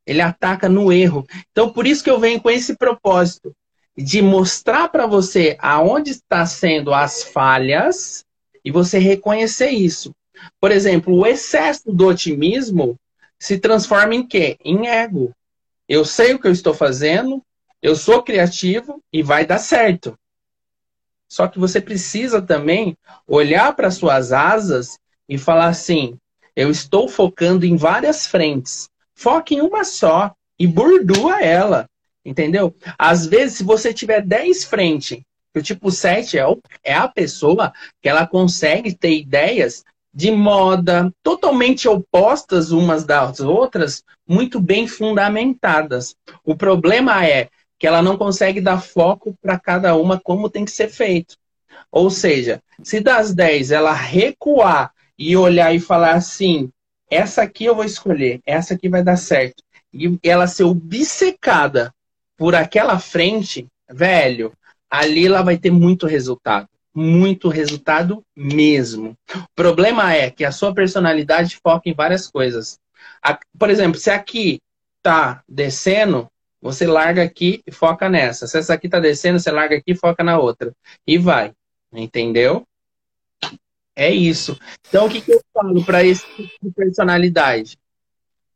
Ele 0.04 0.22
ataca 0.22 0.68
no 0.68 0.92
erro. 0.92 1.28
Então, 1.52 1.72
por 1.72 1.86
isso 1.86 2.04
que 2.04 2.10
eu 2.10 2.20
venho 2.20 2.42
com 2.42 2.50
esse 2.50 2.76
propósito 2.76 3.56
de 3.96 4.20
mostrar 4.20 4.90
para 4.90 5.06
você 5.06 5.56
aonde 5.60 6.10
está 6.10 6.44
sendo 6.48 6.92
as 6.92 7.22
falhas 7.22 8.26
e 8.70 8.72
você 8.72 9.00
reconhecer 9.00 9.72
isso. 9.72 10.14
Por 10.62 10.72
exemplo, 10.72 11.16
o 11.16 11.26
excesso 11.26 11.92
do 11.92 12.06
otimismo 12.06 12.96
se 13.40 13.58
transforma 13.58 14.14
em 14.14 14.26
quê? 14.26 14.60
Em 14.64 14.88
ego. 14.88 15.34
Eu 15.88 16.06
sei 16.06 16.36
o 16.36 16.40
que 16.40 16.46
eu 16.46 16.52
estou 16.52 16.72
fazendo, 16.72 17.44
eu 17.82 17.96
sou 17.96 18.22
criativo 18.22 19.02
e 19.12 19.24
vai 19.24 19.44
dar 19.44 19.58
certo. 19.58 20.16
Só 21.28 21.48
que 21.48 21.58
você 21.58 21.82
precisa 21.82 22.44
também 22.44 22.96
olhar 23.28 23.76
para 23.76 23.90
suas 23.90 24.32
asas 24.32 25.00
e 25.28 25.36
falar 25.36 25.70
assim: 25.70 26.16
eu 26.56 26.70
estou 26.70 27.10
focando 27.10 27.66
em 27.66 27.76
várias 27.76 28.28
frentes. 28.28 28.88
Foque 29.16 29.56
em 29.56 29.62
uma 29.62 29.84
só 29.84 30.32
e 30.60 30.68
burdua 30.68 31.42
ela. 31.42 31.90
Entendeu? 32.24 32.76
Às 33.00 33.26
vezes, 33.26 33.58
se 33.58 33.64
você 33.64 33.92
tiver 33.92 34.22
10 34.22 34.66
frentes 34.66 35.24
o 35.56 35.62
tipo 35.62 35.92
7 35.92 36.38
é, 36.38 36.44
é 36.84 36.94
a 36.94 37.08
pessoa 37.08 37.74
que 38.02 38.08
ela 38.08 38.28
consegue 38.28 38.94
ter 38.94 39.18
ideias 39.18 39.84
de 40.14 40.32
moda 40.32 41.14
totalmente 41.24 41.88
opostas 41.88 42.72
umas 42.72 43.04
das 43.04 43.40
outras, 43.40 44.04
muito 44.28 44.60
bem 44.60 44.88
fundamentadas. 44.88 46.16
O 46.44 46.56
problema 46.56 47.26
é 47.26 47.50
que 47.78 47.88
ela 47.88 48.02
não 48.02 48.18
consegue 48.18 48.60
dar 48.60 48.82
foco 48.82 49.36
para 49.42 49.58
cada 49.58 49.96
uma 49.96 50.20
como 50.20 50.50
tem 50.50 50.66
que 50.66 50.72
ser 50.72 50.90
feito. 50.90 51.36
Ou 51.92 52.10
seja, 52.10 52.62
se 52.84 53.00
das 53.00 53.34
10 53.34 53.72
ela 53.72 53.94
recuar 53.94 54.92
e 55.18 55.36
olhar 55.36 55.74
e 55.74 55.80
falar 55.80 56.16
assim, 56.16 56.70
essa 57.10 57.42
aqui 57.44 57.66
eu 57.66 57.76
vou 57.76 57.86
escolher, 57.86 58.42
essa 58.46 58.74
aqui 58.74 58.90
vai 58.90 59.04
dar 59.04 59.18
certo, 59.18 59.64
e 59.94 60.20
ela 60.24 60.48
ser 60.48 60.64
obcecada 60.64 61.94
por 62.38 62.56
aquela 62.56 63.00
frente, 63.00 63.68
velho, 63.90 64.54
ali 64.90 65.28
ela 65.28 65.42
vai 65.42 65.58
ter 65.58 65.72
muito 65.72 66.08
resultado. 66.08 66.68
Muito 66.94 67.50
resultado 67.50 68.24
mesmo. 68.36 69.16
O 69.36 69.56
problema 69.56 70.14
é 70.14 70.30
que 70.30 70.44
a 70.44 70.52
sua 70.52 70.74
personalidade 70.74 71.58
foca 71.62 71.88
em 71.88 71.94
várias 71.94 72.28
coisas. 72.28 72.80
Por 73.58 73.70
exemplo, 73.70 74.00
se 74.00 74.10
aqui 74.10 74.60
tá 75.02 75.44
descendo, 75.48 76.28
você 76.62 76.86
larga 76.86 77.24
aqui 77.24 77.62
e 77.66 77.72
foca 77.72 78.10
nessa. 78.10 78.48
Se 78.48 78.58
essa 78.58 78.74
aqui 78.74 78.90
tá 78.90 79.00
descendo, 79.00 79.40
você 79.40 79.52
larga 79.52 79.78
aqui 79.78 79.92
e 79.92 79.96
foca 79.96 80.24
na 80.24 80.38
outra. 80.38 80.74
E 81.06 81.18
vai. 81.18 81.54
Entendeu? 81.94 82.66
É 83.96 84.10
isso. 84.10 84.58
Então, 84.88 85.06
o 85.06 85.10
que, 85.10 85.22
que 85.22 85.32
eu 85.32 85.42
falo 85.54 85.84
para 85.84 86.04
esse 86.04 86.26
tipo 86.36 86.54
de 86.64 86.72
personalidade? 86.72 87.78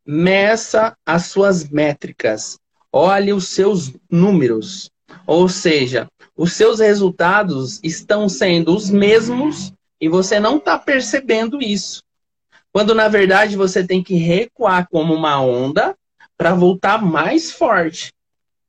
Meça 0.06 0.98
as 1.06 1.28
suas 1.28 1.70
métricas. 1.70 2.58
Olhe 2.92 3.34
os 3.34 3.50
seus 3.50 3.94
números. 4.10 4.90
Ou 5.26 5.48
seja, 5.48 6.08
os 6.36 6.54
seus 6.54 6.80
resultados 6.80 7.80
estão 7.84 8.28
sendo 8.28 8.76
os 8.76 8.90
mesmos 8.90 9.74
e 10.00 10.10
você 10.10 10.40
não 10.40 10.58
está 10.58 10.78
percebendo 10.78 11.62
isso. 11.62 12.02
Quando 12.72 12.96
na 12.96 13.08
verdade 13.08 13.56
você 13.56 13.86
tem 13.86 14.04
que 14.04 14.16
recuar 14.16 14.88
como 14.90 15.14
uma 15.14 15.40
onda 15.40 15.96
para 16.36 16.56
voltar 16.56 17.02
mais 17.02 17.52
forte, 17.52 18.12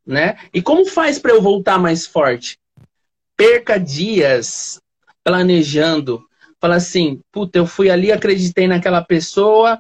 né? 0.07 0.37
E 0.53 0.61
como 0.61 0.85
faz 0.85 1.19
para 1.19 1.33
eu 1.33 1.41
voltar 1.41 1.79
mais 1.79 2.07
forte? 2.07 2.59
Perca 3.37 3.79
dias 3.79 4.79
planejando. 5.25 6.25
Fala 6.61 6.77
assim, 6.77 7.21
puta, 7.33 7.59
eu 7.59 7.67
fui 7.67 7.91
ali, 7.91 8.13
acreditei 8.13 8.69
naquela 8.69 9.03
pessoa 9.03 9.79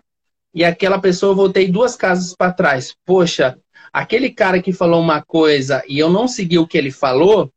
e 0.55 0.64
aquela 0.64 0.98
pessoa 0.98 1.32
eu 1.32 1.36
voltei 1.36 1.70
duas 1.70 1.94
casas 1.94 2.34
para 2.34 2.52
trás. 2.52 2.94
Poxa, 3.05 3.59
aquele 3.95 4.28
cara 4.28 4.61
que 4.61 4.72
falou 4.72 5.01
uma 5.01 5.22
coisa 5.22 5.84
e 5.86 6.01
eu 6.01 6.11
não 6.11 6.26
segui 6.26 6.59
o 6.59 6.66
que 6.66 6.76
ele 6.76 6.90
falou, 6.90 7.53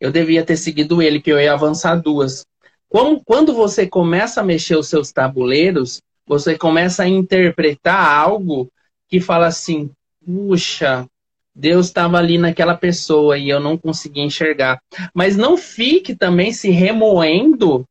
eu 0.00 0.10
devia 0.10 0.44
ter 0.44 0.56
seguido 0.56 1.00
ele, 1.00 1.20
que 1.20 1.30
eu 1.30 1.38
ia 1.38 1.52
avançar 1.52 1.94
duas. 1.94 2.44
Como, 2.88 3.22
quando 3.24 3.54
você 3.54 3.86
começa 3.86 4.40
a 4.40 4.44
mexer 4.44 4.76
os 4.76 4.88
seus 4.88 5.12
tabuleiros, 5.12 6.02
você 6.26 6.58
começa 6.58 7.04
a 7.04 7.08
interpretar 7.08 8.04
algo 8.04 8.68
que 9.08 9.20
fala 9.20 9.46
assim: 9.46 9.88
puxa, 10.26 11.06
Deus 11.54 11.86
estava 11.86 12.18
ali 12.18 12.36
naquela 12.36 12.76
pessoa 12.76 13.38
e 13.38 13.48
eu 13.48 13.60
não 13.60 13.78
consegui 13.78 14.22
enxergar. 14.22 14.82
Mas 15.14 15.36
não 15.36 15.56
fique 15.56 16.16
também 16.16 16.52
se 16.52 16.70
remoendo, 16.70 17.86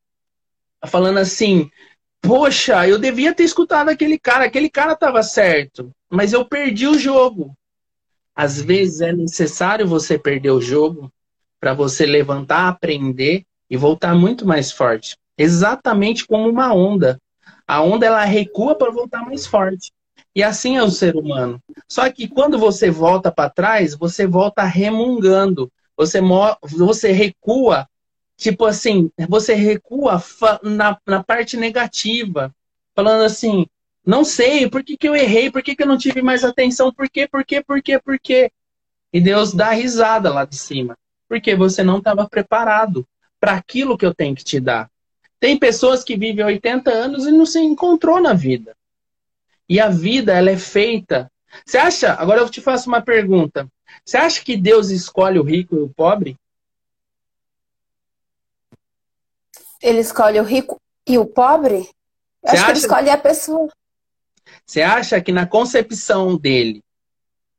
falando 0.86 1.20
assim: 1.20 1.72
poxa, 2.22 2.86
eu 2.86 3.00
devia 3.00 3.34
ter 3.34 3.44
escutado 3.44 3.88
aquele 3.88 4.20
cara, 4.20 4.44
aquele 4.44 4.70
cara 4.70 4.92
estava 4.92 5.24
certo, 5.24 5.90
mas 6.10 6.34
eu 6.34 6.44
perdi 6.44 6.86
o 6.86 7.00
jogo. 7.00 7.56
Às 8.42 8.62
vezes 8.62 9.02
é 9.02 9.12
necessário 9.12 9.86
você 9.86 10.18
perder 10.18 10.52
o 10.52 10.62
jogo 10.62 11.12
para 11.60 11.74
você 11.74 12.06
levantar, 12.06 12.70
aprender 12.70 13.44
e 13.70 13.76
voltar 13.76 14.16
muito 14.16 14.48
mais 14.48 14.72
forte. 14.72 15.18
Exatamente 15.38 16.26
como 16.26 16.48
uma 16.48 16.74
onda. 16.74 17.20
A 17.68 17.82
onda 17.82 18.06
ela 18.06 18.24
recua 18.24 18.76
para 18.76 18.94
voltar 18.94 19.26
mais 19.26 19.46
forte. 19.46 19.92
E 20.34 20.42
assim 20.42 20.78
é 20.78 20.82
o 20.82 20.90
ser 20.90 21.18
humano. 21.18 21.62
Só 21.86 22.10
que 22.10 22.30
quando 22.30 22.58
você 22.58 22.90
volta 22.90 23.30
para 23.30 23.50
trás, 23.50 23.94
você 23.94 24.26
volta 24.26 24.64
remungando. 24.64 25.70
Você, 25.98 26.22
você 26.64 27.12
recua, 27.12 27.90
tipo 28.38 28.64
assim, 28.64 29.12
você 29.28 29.54
recua 29.54 30.24
na, 30.64 30.98
na 31.06 31.22
parte 31.22 31.58
negativa. 31.58 32.56
Falando 32.96 33.26
assim, 33.26 33.68
não 34.10 34.26
sei, 34.26 34.68
por 34.68 34.84
que, 34.84 34.98
que 34.98 35.08
eu 35.08 35.16
errei? 35.16 35.52
Por 35.52 35.62
que, 35.62 35.76
que 35.76 35.84
eu 35.84 35.88
não 35.88 35.96
tive 35.96 36.20
mais 36.20 36.44
atenção? 36.44 36.92
Por 36.92 37.08
quê? 37.08 37.28
Por 37.28 37.46
quê? 37.46 37.62
Por 37.62 37.80
quê? 37.80 38.00
Por 38.00 38.20
quê? 38.20 38.52
E 39.14 39.22
Deus 39.22 39.54
dá 39.54 39.70
risada 39.70 40.34
lá 40.34 40.46
de 40.46 40.56
cima. 40.56 40.98
Porque 41.28 41.56
você 41.56 41.84
não 41.84 42.00
estava 42.00 42.28
preparado 42.28 43.08
para 43.40 43.54
aquilo 43.54 43.96
que 43.96 44.04
eu 44.04 44.12
tenho 44.12 44.36
que 44.36 44.44
te 44.44 44.60
dar. 44.60 44.90
Tem 45.40 45.60
pessoas 45.60 46.04
que 46.04 46.18
vivem 46.18 46.44
80 46.44 46.90
anos 46.90 47.28
e 47.28 47.32
não 47.32 47.46
se 47.46 47.60
encontrou 47.60 48.20
na 48.20 48.34
vida. 48.34 48.76
E 49.70 49.80
a 49.80 49.90
vida, 49.90 50.34
ela 50.34 50.50
é 50.50 50.58
feita. 50.58 51.32
Você 51.64 51.78
acha? 51.78 52.14
Agora 52.14 52.42
eu 52.42 52.50
te 52.50 52.62
faço 52.62 52.90
uma 52.90 53.04
pergunta. 53.04 53.68
Você 54.04 54.18
acha 54.18 54.44
que 54.44 54.58
Deus 54.58 54.90
escolhe 54.90 55.38
o 55.38 55.44
rico 55.44 55.76
e 55.76 55.82
o 55.82 55.90
pobre? 55.90 56.36
Ele 59.80 60.00
escolhe 60.00 60.40
o 60.40 60.44
rico 60.44 60.82
e 61.08 61.20
o 61.20 61.28
pobre? 61.28 61.88
Eu 62.42 62.54
acho 62.54 62.56
acha... 62.56 62.66
que 62.66 62.72
ele 62.72 62.80
escolhe 62.80 63.10
a 63.12 63.18
pessoa. 63.20 63.70
Você 64.66 64.82
acha 64.82 65.22
que 65.22 65.32
na 65.32 65.46
concepção 65.46 66.38
dele, 66.38 66.84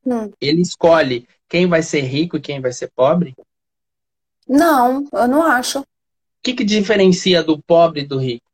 hum. 0.05 0.31
ele 0.41 0.63
escolhe 0.63 1.29
quem 1.49 1.67
vai 1.67 1.83
ser 1.83 2.03
rico 2.03 2.37
e 2.37 2.41
quem 2.41 2.61
vai 2.61 2.73
ser 2.73 2.91
pobre? 2.95 3.35
Não, 4.49 5.07
eu 5.13 5.29
não 5.29 5.43
acho. 5.43 5.81
O 5.81 5.87
que, 6.43 6.55
que 6.55 6.65
diferencia 6.65 7.43
do 7.43 7.61
pobre 7.61 8.03
e 8.03 8.07
do 8.07 8.19
rico? 8.19 8.51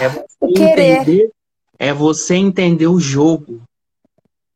É 0.00 0.08
você 0.08 0.26
o 0.40 0.52
querer. 0.54 1.00
entender, 1.00 1.30
é 1.78 1.92
você 1.92 2.34
entender 2.34 2.86
o 2.86 2.98
jogo. 2.98 3.62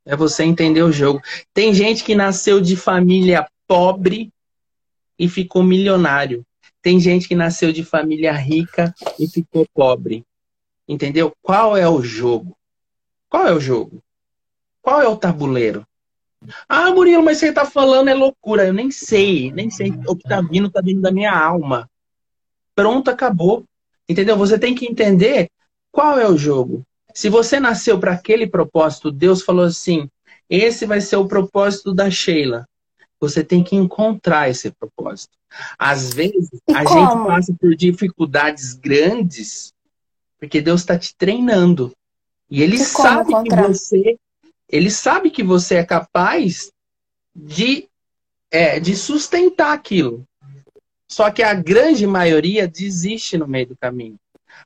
É 0.04 0.16
você 0.16 0.42
entender 0.42 0.82
o 0.82 0.92
jogo. 0.92 1.20
Tem 1.54 1.72
gente 1.72 2.02
que 2.02 2.14
nasceu 2.14 2.60
de 2.60 2.76
família 2.76 3.46
pobre 3.66 4.32
e 5.18 5.28
ficou 5.28 5.62
milionário. 5.62 6.44
Tem 6.80 6.98
gente 6.98 7.28
que 7.28 7.34
nasceu 7.34 7.72
de 7.72 7.84
família 7.84 8.32
rica 8.32 8.92
e 9.18 9.28
ficou 9.28 9.66
pobre. 9.72 10.24
Entendeu? 10.92 11.32
Qual 11.40 11.74
é 11.74 11.88
o 11.88 12.02
jogo? 12.02 12.54
Qual 13.26 13.46
é 13.46 13.52
o 13.52 13.58
jogo? 13.58 14.02
Qual 14.82 15.00
é 15.00 15.08
o 15.08 15.16
tabuleiro? 15.16 15.86
Ah, 16.68 16.90
Murilo, 16.90 17.22
mas 17.22 17.38
você 17.38 17.50
tá 17.50 17.64
falando 17.64 18.08
é 18.08 18.14
loucura. 18.14 18.66
Eu 18.66 18.74
nem 18.74 18.90
sei, 18.90 19.50
nem 19.52 19.70
sei. 19.70 19.90
O 20.06 20.14
que 20.14 20.28
tá 20.28 20.42
vindo 20.42 20.68
tá 20.70 20.82
vindo 20.82 21.00
da 21.00 21.10
minha 21.10 21.32
alma. 21.34 21.88
Pronto, 22.74 23.10
acabou. 23.10 23.64
Entendeu? 24.06 24.36
Você 24.36 24.58
tem 24.58 24.74
que 24.74 24.84
entender 24.84 25.48
qual 25.90 26.18
é 26.18 26.28
o 26.28 26.36
jogo. 26.36 26.82
Se 27.14 27.30
você 27.30 27.58
nasceu 27.58 27.98
para 27.98 28.12
aquele 28.12 28.46
propósito, 28.46 29.10
Deus 29.10 29.40
falou 29.40 29.64
assim: 29.64 30.10
esse 30.50 30.84
vai 30.84 31.00
ser 31.00 31.16
o 31.16 31.26
propósito 31.26 31.94
da 31.94 32.10
Sheila. 32.10 32.68
Você 33.18 33.42
tem 33.42 33.64
que 33.64 33.76
encontrar 33.76 34.50
esse 34.50 34.70
propósito. 34.72 35.38
Às 35.78 36.12
vezes, 36.12 36.50
e 36.68 36.74
a 36.74 36.84
como? 36.84 37.00
gente 37.00 37.26
passa 37.26 37.56
por 37.58 37.74
dificuldades 37.74 38.74
grandes 38.74 39.72
porque 40.42 40.60
Deus 40.60 40.80
está 40.80 40.98
te 40.98 41.14
treinando. 41.14 41.92
E 42.50 42.64
Ele 42.64 42.74
e 42.74 42.80
sabe 42.80 43.32
que 43.44 43.54
você, 43.54 44.18
Ele 44.68 44.90
sabe 44.90 45.30
que 45.30 45.40
você 45.40 45.76
é 45.76 45.84
capaz 45.84 46.72
de, 47.32 47.88
é, 48.50 48.80
de 48.80 48.96
sustentar 48.96 49.72
aquilo. 49.72 50.26
Só 51.08 51.30
que 51.30 51.44
a 51.44 51.54
grande 51.54 52.08
maioria 52.08 52.66
desiste 52.66 53.38
no 53.38 53.46
meio 53.46 53.68
do 53.68 53.76
caminho. 53.76 54.16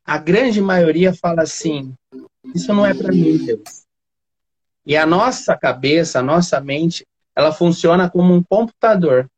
A 0.03 0.17
grande 0.17 0.63
maioria 0.63 1.13
fala 1.13 1.43
assim: 1.43 1.93
isso 2.55 2.73
não 2.73 2.87
é 2.87 2.95
para 2.95 3.13
mim, 3.13 3.37
Deus. 3.37 3.85
E 4.87 4.97
a 4.97 5.05
nossa 5.05 5.55
cabeça, 5.59 6.21
a 6.21 6.23
nossa 6.23 6.59
mente, 6.59 7.07
ela 7.35 7.53
funciona 7.53 8.09
como 8.09 8.33
um 8.33 8.43
computador, 8.43 9.31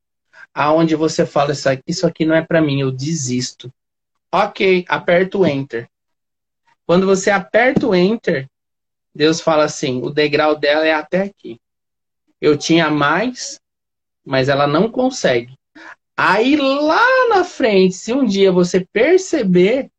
aonde 0.55 0.95
você 0.95 1.27
fala 1.27 1.51
isso 1.51 1.69
aqui, 1.69 1.83
isso 1.89 2.07
aqui 2.07 2.25
não 2.25 2.37
é 2.37 2.43
para 2.43 2.63
mim, 2.63 2.81
eu 2.81 2.93
desisto. 2.93 3.73
Ok, 4.31 4.85
aperta 4.89 5.37
o 5.37 5.45
enter. 5.45 5.91
Quando 6.89 7.05
você 7.05 7.31
aperta 7.31 7.87
o 7.87 7.95
enter, 7.95 8.49
Deus 9.15 9.43
fala 9.43 9.65
assim: 9.65 10.01
o 10.01 10.09
degrau 10.09 10.57
dela 10.57 10.87
é 10.87 10.95
até 10.95 11.21
aqui. 11.25 11.61
Eu 12.41 12.57
tinha 12.57 12.89
mais, 12.89 13.61
mas 14.25 14.49
ela 14.49 14.67
não 14.67 14.91
consegue. 14.91 15.53
Aí 16.17 16.57
lá 16.57 17.29
na 17.29 17.45
frente, 17.45 17.95
se 17.95 18.15
um 18.15 18.25
dia 18.25 18.51
você 18.51 18.87
perceber 18.91 19.91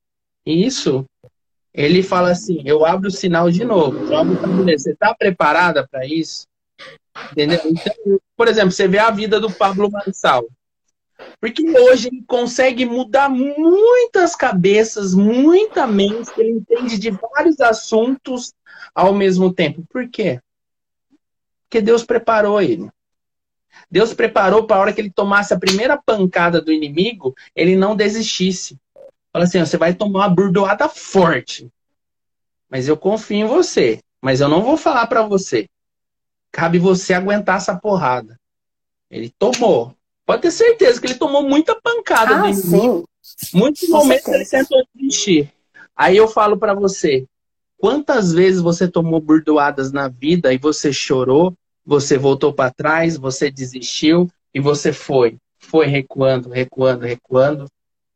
isso, 0.44 1.06
ele 1.72 2.02
fala 2.02 2.32
assim: 2.32 2.64
eu 2.66 2.84
abro 2.84 3.10
o 3.10 3.12
sinal 3.12 3.52
de 3.52 3.64
novo. 3.64 4.08
Você 4.66 4.92
está 4.94 5.14
preparada 5.14 5.88
para 5.88 6.08
isso? 6.08 6.48
Entendeu? 7.32 7.62
Então, 7.66 8.20
por 8.36 8.48
exemplo, 8.48 8.72
você 8.72 8.88
vê 8.88 8.98
a 8.98 9.12
vida 9.12 9.40
do 9.40 9.52
Pablo 9.52 9.92
Marçal. 9.92 10.48
Porque 11.40 11.64
hoje 11.78 12.08
ele 12.08 12.24
consegue 12.28 12.86
mudar 12.86 13.30
muitas 13.30 14.36
cabeças, 14.36 15.14
muita 15.14 15.86
mente, 15.88 16.32
ele 16.38 16.52
entende 16.52 16.98
de 16.98 17.12
vários 17.12 17.60
assuntos 17.60 18.54
ao 18.94 19.14
mesmo 19.14 19.54
tempo. 19.54 19.84
Por 19.90 20.10
quê? 20.10 20.40
Porque 21.64 21.82
Deus 21.82 22.04
preparou 22.04 22.62
ele. 22.62 22.90
Deus 23.90 24.14
preparou 24.14 24.66
para 24.66 24.78
a 24.78 24.80
hora 24.80 24.94
que 24.94 25.02
ele 25.02 25.12
tomasse 25.12 25.54
a 25.54 25.60
primeira 25.60 25.98
pancada 25.98 26.62
do 26.62 26.72
inimigo, 26.72 27.36
ele 27.56 27.76
não 27.76 27.96
desistisse. 27.96 28.78
Fala 29.32 29.46
assim: 29.46 29.60
você 29.60 29.78
vai 29.78 29.94
tomar 29.94 30.20
uma 30.22 30.30
burdoada 30.30 30.90
forte. 30.90 31.72
Mas 32.70 32.88
eu 32.88 32.98
confio 32.98 33.38
em 33.38 33.46
você. 33.46 34.00
Mas 34.22 34.42
eu 34.42 34.50
não 34.50 34.62
vou 34.62 34.78
falar 34.78 35.08
para 35.08 35.24
você. 35.24 35.68
Cabe 36.52 36.78
você 36.78 37.14
aguentar 37.14 37.58
essa 37.58 37.76
porrada. 37.76 38.40
Ele 39.10 39.34
tomou. 39.38 39.96
Pode 40.30 40.44
ter 40.44 40.52
certeza 40.52 41.02
que 41.02 41.08
ele 41.08 41.16
tomou 41.16 41.42
muita 41.42 41.74
pancada 41.82 42.44
ah, 42.44 42.50
inimigo. 42.52 43.10
Sim. 43.20 43.58
Muitos 43.58 43.90
momentos 43.90 44.28
ele 44.28 44.46
tentou 44.46 44.86
desistir. 44.94 45.52
Aí 45.96 46.16
eu 46.16 46.28
falo 46.28 46.56
para 46.56 46.76
você: 46.76 47.26
quantas 47.80 48.32
vezes 48.32 48.62
você 48.62 48.88
tomou 48.88 49.20
burdoadas 49.20 49.92
na 49.92 50.08
vida 50.08 50.54
e 50.54 50.60
você 50.60 50.94
chorou 50.94 51.58
você 51.84 52.20
voltou 52.20 52.54
para 52.54 52.70
trás, 52.70 53.18
você 53.18 53.50
desistiu 53.50 54.30
e 54.54 54.60
você 54.60 54.94
foi. 54.94 55.38
Foi 55.58 55.88
recuando, 55.88 56.50
recuando, 56.50 57.04
recuando, 57.04 57.66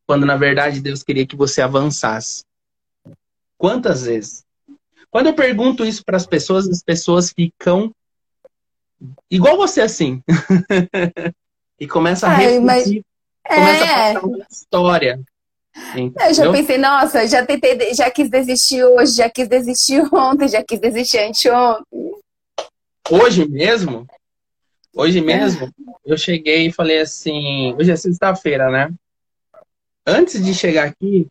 quando 0.05 0.27
na 0.27 0.37
verdade 0.37 0.79
Deus 0.79 1.01
queria 1.01 1.25
que 1.25 1.35
você 1.35 1.63
avançasse. 1.63 2.43
Quantas 3.57 4.03
vezes? 4.03 4.45
Quando 5.09 5.25
eu 5.25 5.33
pergunto 5.33 5.83
isso 5.83 6.05
para 6.05 6.17
as 6.17 6.27
pessoas, 6.27 6.69
as 6.69 6.83
pessoas 6.83 7.31
ficam 7.31 7.91
igual 9.31 9.57
você 9.57 9.81
assim. 9.81 10.21
e 11.83 11.87
começa 11.87 12.27
a 12.27 12.33
repetir, 12.33 12.61
mas... 12.61 12.85
começa 13.45 13.85
é... 13.85 14.11
a 14.11 14.13
passar 14.13 14.25
uma 14.25 14.47
história. 14.49 15.19
Entendeu? 15.89 16.27
Eu 16.27 16.33
já 16.33 16.51
pensei, 16.51 16.77
nossa, 16.77 17.27
já 17.27 17.45
tentei, 17.45 17.93
já 17.93 18.09
quis 18.09 18.29
desistir 18.29 18.83
hoje, 18.85 19.17
já 19.17 19.29
quis 19.29 19.47
desistir 19.49 20.01
ontem, 20.13 20.47
já 20.47 20.63
quis 20.63 20.79
desistir 20.79 21.19
anteontem. 21.19 21.83
Hoje 23.09 23.45
mesmo, 23.49 24.07
hoje 24.95 25.19
mesmo, 25.19 25.69
eu 26.05 26.17
cheguei 26.17 26.67
e 26.67 26.71
falei 26.71 27.01
assim, 27.01 27.73
hoje 27.73 27.91
é 27.91 27.95
sexta-feira, 27.97 28.71
né? 28.71 28.89
Antes 30.07 30.43
de 30.43 30.53
chegar 30.53 30.85
aqui, 30.85 31.27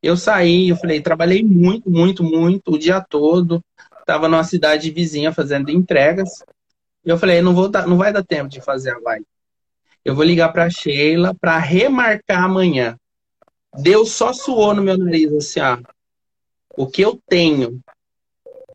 eu 0.00 0.16
saí, 0.16 0.68
eu 0.68 0.76
falei, 0.76 1.00
trabalhei 1.00 1.42
muito, 1.42 1.90
muito, 1.90 2.22
muito 2.22 2.74
o 2.74 2.78
dia 2.78 3.00
todo. 3.00 3.60
Tava 4.04 4.28
numa 4.28 4.44
cidade 4.44 4.88
vizinha 4.92 5.32
fazendo 5.32 5.68
entregas. 5.68 6.44
E 7.04 7.10
eu 7.10 7.18
falei, 7.18 7.42
não 7.42 7.54
vou 7.54 7.68
dar, 7.68 7.88
não 7.88 7.96
vai 7.96 8.12
dar 8.12 8.22
tempo 8.22 8.48
de 8.48 8.60
fazer 8.60 8.90
a 8.90 8.98
live. 8.98 9.26
Eu 10.06 10.14
vou 10.14 10.22
ligar 10.22 10.52
para 10.52 10.70
Sheila 10.70 11.34
para 11.34 11.58
remarcar 11.58 12.44
amanhã. 12.44 12.96
Deus 13.76 14.12
só 14.12 14.32
suou 14.32 14.72
no 14.72 14.80
meu 14.80 14.96
nariz 14.96 15.32
assim, 15.32 15.58
ó. 15.58 15.78
O 16.76 16.86
que 16.86 17.02
eu 17.02 17.20
tenho 17.28 17.80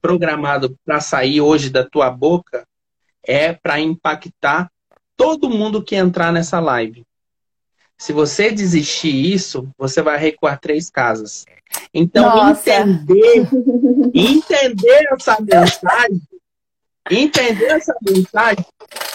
programado 0.01 0.77
para 0.84 0.99
sair 0.99 1.39
hoje 1.39 1.69
da 1.69 1.88
tua 1.88 2.11
boca 2.11 2.67
é 3.23 3.53
para 3.53 3.79
impactar 3.79 4.69
todo 5.15 5.49
mundo 5.49 5.82
que 5.82 5.95
entrar 5.95 6.34
nessa 6.34 6.59
live. 6.59 7.05
Se 7.97 8.11
você 8.11 8.51
desistir 8.51 9.15
isso, 9.15 9.69
você 9.77 10.01
vai 10.01 10.17
recuar 10.17 10.59
três 10.59 10.89
casas. 10.89 11.45
Então, 11.93 12.25
Nossa. 12.25 12.69
entender, 12.69 13.47
entender 14.13 15.07
essa 15.13 15.38
mensagem, 15.39 16.21
entender 17.09 17.67
essa 17.67 17.95
mensagem, 18.01 18.65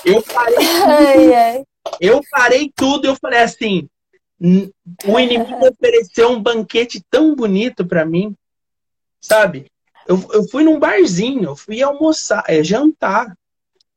eu 0.03 0.23
parei 0.23 0.57
tudo, 0.57 1.67
eu 2.01 2.20
parei 2.30 2.70
tudo, 2.74 3.07
eu 3.07 3.16
falei 3.16 3.41
assim, 3.41 3.89
o 4.41 5.18
inimigo 5.18 5.66
ofereceu 5.66 6.30
um 6.30 6.43
banquete 6.43 7.03
tão 7.11 7.34
bonito 7.34 7.87
para 7.87 8.05
mim, 8.05 8.34
sabe? 9.20 9.66
Eu, 10.07 10.24
eu 10.32 10.49
fui 10.49 10.62
num 10.62 10.78
barzinho, 10.78 11.45
eu 11.45 11.57
fui 11.57 11.82
almoçar, 11.82 12.45
é, 12.47 12.62
jantar. 12.62 13.37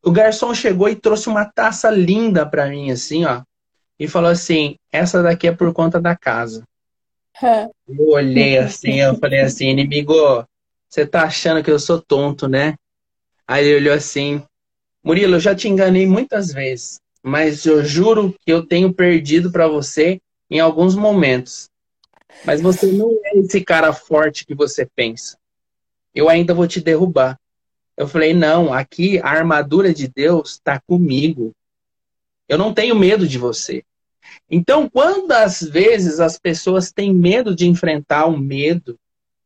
O 0.03 0.11
garçom 0.11 0.53
chegou 0.53 0.89
e 0.89 0.95
trouxe 0.95 1.29
uma 1.29 1.45
taça 1.45 1.89
linda 1.89 2.45
para 2.45 2.67
mim, 2.67 2.89
assim, 2.89 3.25
ó. 3.25 3.43
E 3.99 4.07
falou 4.07 4.31
assim: 4.31 4.77
essa 4.91 5.21
daqui 5.21 5.47
é 5.47 5.51
por 5.51 5.71
conta 5.73 5.99
da 5.99 6.15
casa. 6.15 6.63
Eu 7.87 8.09
olhei 8.09 8.57
assim, 8.57 8.99
eu 9.01 9.15
falei 9.15 9.39
assim, 9.39 9.69
inimigo, 9.69 10.13
você 10.87 11.07
tá 11.07 11.23
achando 11.23 11.63
que 11.63 11.71
eu 11.71 11.79
sou 11.79 11.99
tonto, 11.99 12.47
né? 12.47 12.75
Aí 13.47 13.65
ele 13.65 13.77
olhou 13.77 13.95
assim, 13.95 14.43
Murilo, 15.03 15.35
eu 15.35 15.39
já 15.39 15.55
te 15.55 15.67
enganei 15.67 16.05
muitas 16.05 16.53
vezes, 16.53 16.99
mas 17.29 17.65
eu 17.65 17.83
juro 17.85 18.35
que 18.45 18.51
eu 18.51 18.65
tenho 18.65 18.93
perdido 18.93 19.51
para 19.51 19.67
você 19.67 20.19
em 20.49 20.59
alguns 20.59 20.95
momentos. 20.95 21.69
Mas 22.43 22.61
você 22.61 22.87
não 22.87 23.11
é 23.25 23.37
esse 23.37 23.61
cara 23.61 23.93
forte 23.93 24.45
que 24.45 24.55
você 24.55 24.85
pensa 24.85 25.39
eu 26.13 26.29
ainda 26.29 26.53
vou 26.53 26.67
te 26.67 26.81
derrubar. 26.81 27.39
Eu 27.95 28.07
falei, 28.07 28.33
não, 28.33 28.73
aqui 28.73 29.19
a 29.19 29.27
armadura 29.27 29.93
de 29.93 30.07
Deus 30.07 30.51
está 30.51 30.79
comigo. 30.79 31.53
Eu 32.47 32.57
não 32.57 32.73
tenho 32.73 32.95
medo 32.95 33.27
de 33.27 33.37
você. 33.37 33.83
Então, 34.49 34.89
quantas 34.89 35.61
vezes 35.61 36.19
as 36.19 36.37
pessoas 36.37 36.91
têm 36.91 37.13
medo 37.13 37.55
de 37.55 37.67
enfrentar 37.67 38.25
o 38.25 38.37
medo? 38.37 38.97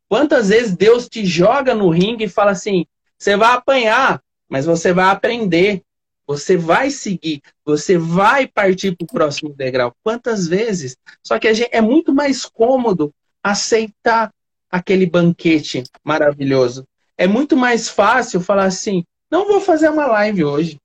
Quantas 0.07 0.49
vezes 0.49 0.75
Deus 0.75 1.07
te 1.07 1.25
joga 1.25 1.73
no 1.73 1.89
ringue 1.89 2.25
e 2.25 2.29
fala 2.29 2.51
assim: 2.51 2.85
você 3.17 3.35
vai 3.35 3.53
apanhar, 3.53 4.21
mas 4.47 4.65
você 4.65 4.93
vai 4.93 5.05
aprender, 5.05 5.81
você 6.25 6.55
vai 6.55 6.89
seguir, 6.89 7.41
você 7.65 7.97
vai 7.97 8.47
partir 8.47 8.95
para 8.95 9.05
o 9.05 9.07
próximo 9.07 9.53
degrau. 9.53 9.93
Quantas 10.03 10.47
vezes? 10.47 10.95
Só 11.21 11.37
que 11.37 11.53
gente, 11.53 11.69
é 11.71 11.81
muito 11.81 12.13
mais 12.13 12.45
cômodo 12.45 13.13
aceitar 13.43 14.31
aquele 14.71 15.05
banquete 15.05 15.83
maravilhoso. 16.03 16.87
É 17.17 17.27
muito 17.27 17.55
mais 17.55 17.89
fácil 17.89 18.41
falar 18.41 18.65
assim: 18.65 19.03
não 19.29 19.47
vou 19.47 19.61
fazer 19.61 19.89
uma 19.89 20.07
live 20.07 20.43
hoje. 20.43 20.79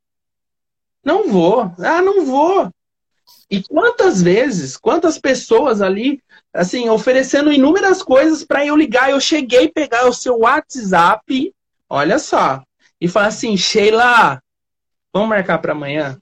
Não 1.05 1.29
vou. 1.29 1.73
Ah, 1.79 2.03
não 2.03 2.25
vou. 2.25 2.71
E 3.51 3.63
quantas 3.63 4.21
vezes, 4.21 4.77
quantas 4.77 5.19
pessoas 5.19 5.81
ali, 5.81 6.23
assim, 6.53 6.89
oferecendo 6.91 7.53
inúmeras 7.53 8.03
coisas 8.03 8.45
para 8.45 8.67
eu 8.67 8.77
ligar. 8.77 9.11
Eu 9.11 9.21
cheguei 9.21 9.67
a 9.67 9.73
pegar 9.73 10.07
o 10.07 10.13
seu 10.13 10.41
WhatsApp, 10.41 11.55
olha 11.89 12.19
só, 12.19 12.63
e 13.01 13.09
falar 13.09 13.29
assim: 13.29 13.57
Sheila, 13.57 14.43
vamos 15.19 15.29
marcar 15.29 15.59
para 15.59 15.73
amanhã? 15.73 16.17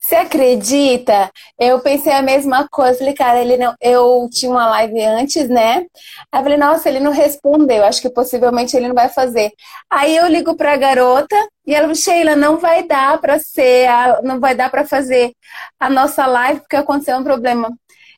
Você 0.00 0.14
acredita? 0.14 1.32
Eu 1.58 1.80
pensei 1.80 2.12
a 2.12 2.22
mesma 2.22 2.68
coisa. 2.68 2.98
Falei, 2.98 3.12
cara, 3.12 3.40
ele 3.40 3.56
não. 3.56 3.74
Eu 3.80 4.28
tinha 4.30 4.50
uma 4.50 4.66
live 4.68 5.02
antes, 5.02 5.48
né? 5.48 5.84
Aí 6.30 6.40
eu 6.40 6.42
falei, 6.44 6.56
nossa, 6.56 6.88
ele 6.88 7.00
não 7.00 7.10
respondeu. 7.10 7.84
Acho 7.84 8.00
que 8.00 8.10
possivelmente 8.10 8.76
ele 8.76 8.86
não 8.86 8.94
vai 8.94 9.08
fazer. 9.08 9.50
Aí 9.90 10.14
eu 10.16 10.28
ligo 10.28 10.56
pra 10.56 10.76
garota 10.76 11.36
e 11.66 11.74
ela 11.74 11.92
Sheila, 11.92 12.36
não 12.36 12.56
vai 12.58 12.84
dar 12.84 13.20
pra 13.20 13.38
ser, 13.40 13.88
não 14.22 14.38
vai 14.38 14.54
dar 14.54 14.70
pra 14.70 14.86
fazer 14.86 15.32
a 15.80 15.90
nossa 15.90 16.24
live 16.24 16.60
porque 16.60 16.76
aconteceu 16.76 17.16
um 17.18 17.24
problema. 17.24 17.68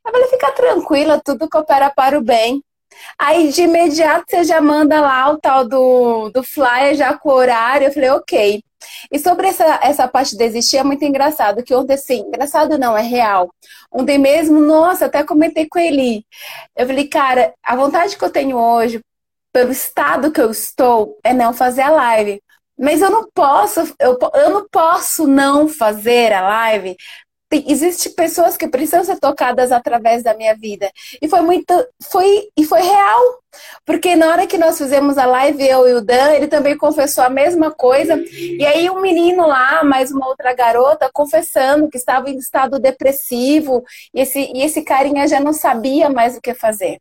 Eu 0.04 0.12
falei, 0.12 0.28
fica 0.28 0.52
tranquila, 0.52 1.22
tudo 1.24 1.48
coopera 1.48 1.90
para 1.90 2.18
o 2.18 2.22
bem. 2.22 2.62
Aí 3.18 3.50
de 3.50 3.62
imediato 3.62 4.24
você 4.28 4.44
já 4.44 4.60
manda 4.60 5.00
lá 5.00 5.30
o 5.30 5.38
tal 5.38 5.66
do, 5.66 6.28
do 6.30 6.42
flyer 6.42 6.94
já 6.94 7.16
com 7.16 7.30
o 7.30 7.32
horário. 7.32 7.86
Eu 7.86 7.92
falei, 7.92 8.10
ok. 8.10 8.62
E 9.10 9.18
sobre 9.18 9.48
essa, 9.48 9.80
essa 9.82 10.08
parte 10.08 10.32
de 10.32 10.38
desistir 10.38 10.78
é 10.78 10.84
muito 10.84 11.04
engraçado, 11.04 11.62
que 11.62 11.74
ontem, 11.74 11.94
assim, 11.94 12.20
engraçado 12.20 12.78
não, 12.78 12.96
é 12.96 13.02
real. 13.02 13.52
Ontem 13.92 14.18
mesmo, 14.18 14.60
nossa, 14.60 15.06
até 15.06 15.24
comentei 15.24 15.66
com 15.68 15.78
ele. 15.78 16.24
Eu 16.76 16.86
falei, 16.86 17.08
cara, 17.08 17.52
a 17.62 17.76
vontade 17.76 18.16
que 18.16 18.24
eu 18.24 18.30
tenho 18.30 18.56
hoje, 18.56 19.00
pelo 19.52 19.72
estado 19.72 20.30
que 20.30 20.40
eu 20.40 20.50
estou, 20.50 21.18
é 21.24 21.32
não 21.32 21.52
fazer 21.52 21.82
a 21.82 21.90
live. 21.90 22.40
Mas 22.78 23.00
eu 23.00 23.10
não 23.10 23.28
posso, 23.34 23.80
eu, 23.98 24.16
eu 24.34 24.50
não 24.50 24.68
posso 24.70 25.26
não 25.26 25.68
fazer 25.68 26.32
a 26.32 26.42
live, 26.42 26.96
Existem 27.50 28.12
pessoas 28.12 28.56
que 28.58 28.68
precisam 28.68 29.02
ser 29.04 29.18
tocadas 29.18 29.72
através 29.72 30.22
da 30.22 30.34
minha 30.34 30.54
vida. 30.54 30.90
E 31.20 31.28
foi 31.28 31.40
muito. 31.40 31.72
Foi, 32.10 32.48
e 32.56 32.64
foi 32.64 32.82
real. 32.82 33.22
Porque 33.86 34.14
na 34.14 34.28
hora 34.28 34.46
que 34.46 34.58
nós 34.58 34.76
fizemos 34.76 35.16
a 35.16 35.24
live, 35.24 35.66
eu 35.66 35.88
e 35.88 35.94
o 35.94 36.02
Dan, 36.02 36.32
ele 36.32 36.46
também 36.46 36.76
confessou 36.76 37.24
a 37.24 37.30
mesma 37.30 37.70
coisa. 37.70 38.22
E 38.30 38.64
aí 38.66 38.90
um 38.90 39.00
menino 39.00 39.46
lá, 39.46 39.82
mais 39.82 40.12
uma 40.12 40.28
outra 40.28 40.52
garota, 40.52 41.10
confessando 41.12 41.88
que 41.88 41.96
estava 41.96 42.28
em 42.28 42.36
estado 42.36 42.78
depressivo. 42.78 43.82
E 44.12 44.20
esse, 44.20 44.52
e 44.54 44.62
esse 44.62 44.82
carinha 44.82 45.26
já 45.26 45.40
não 45.40 45.54
sabia 45.54 46.10
mais 46.10 46.36
o 46.36 46.40
que 46.40 46.52
fazer. 46.52 46.98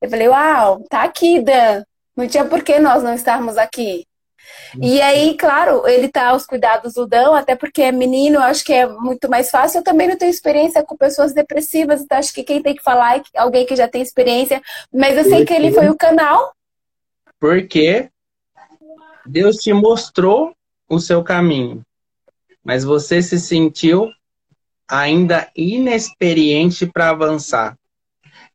Eu 0.00 0.10
falei, 0.10 0.28
uau, 0.28 0.84
tá 0.90 1.02
aqui, 1.02 1.40
Dan. 1.40 1.82
Não 2.16 2.28
tinha 2.28 2.44
por 2.44 2.62
que 2.62 2.78
nós 2.78 3.02
não 3.02 3.14
estarmos 3.14 3.56
aqui. 3.56 4.04
E 4.78 5.00
aí, 5.00 5.36
claro, 5.36 5.86
ele 5.86 6.08
tá 6.08 6.28
aos 6.28 6.46
cuidados 6.46 6.94
do 6.94 7.06
Dão, 7.06 7.34
até 7.34 7.56
porque 7.56 7.82
é 7.82 7.92
menino, 7.92 8.38
acho 8.38 8.64
que 8.64 8.72
é 8.72 8.86
muito 8.86 9.28
mais 9.28 9.50
fácil. 9.50 9.78
Eu 9.78 9.84
também 9.84 10.08
não 10.08 10.16
tenho 10.16 10.30
experiência 10.30 10.82
com 10.82 10.96
pessoas 10.96 11.32
depressivas, 11.32 12.00
então 12.00 12.18
acho 12.18 12.32
que 12.32 12.44
quem 12.44 12.62
tem 12.62 12.74
que 12.74 12.82
falar 12.82 13.18
é 13.18 13.22
alguém 13.36 13.66
que 13.66 13.74
já 13.74 13.88
tem 13.88 14.02
experiência. 14.02 14.60
Mas 14.92 15.16
eu 15.16 15.24
sei 15.24 15.44
que 15.44 15.52
ele 15.52 15.72
foi 15.72 15.88
o 15.88 15.96
canal. 15.96 16.54
Porque 17.38 18.10
Deus 19.24 19.56
te 19.56 19.72
mostrou 19.72 20.54
o 20.88 20.98
seu 20.98 21.22
caminho, 21.22 21.82
mas 22.62 22.84
você 22.84 23.22
se 23.22 23.38
sentiu 23.38 24.10
ainda 24.86 25.48
inexperiente 25.54 26.84
para 26.84 27.10
avançar. 27.10 27.76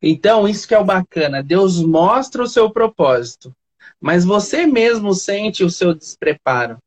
Então, 0.00 0.46
isso 0.46 0.68
que 0.68 0.74
é 0.74 0.78
o 0.78 0.84
bacana. 0.84 1.42
Deus 1.42 1.82
mostra 1.82 2.42
o 2.42 2.46
seu 2.46 2.70
propósito 2.70 3.54
mas 4.00 4.24
você 4.24 4.66
mesmo 4.66 5.14
sente 5.14 5.64
o 5.64 5.70
seu 5.70 5.94
despreparo. 5.94 6.78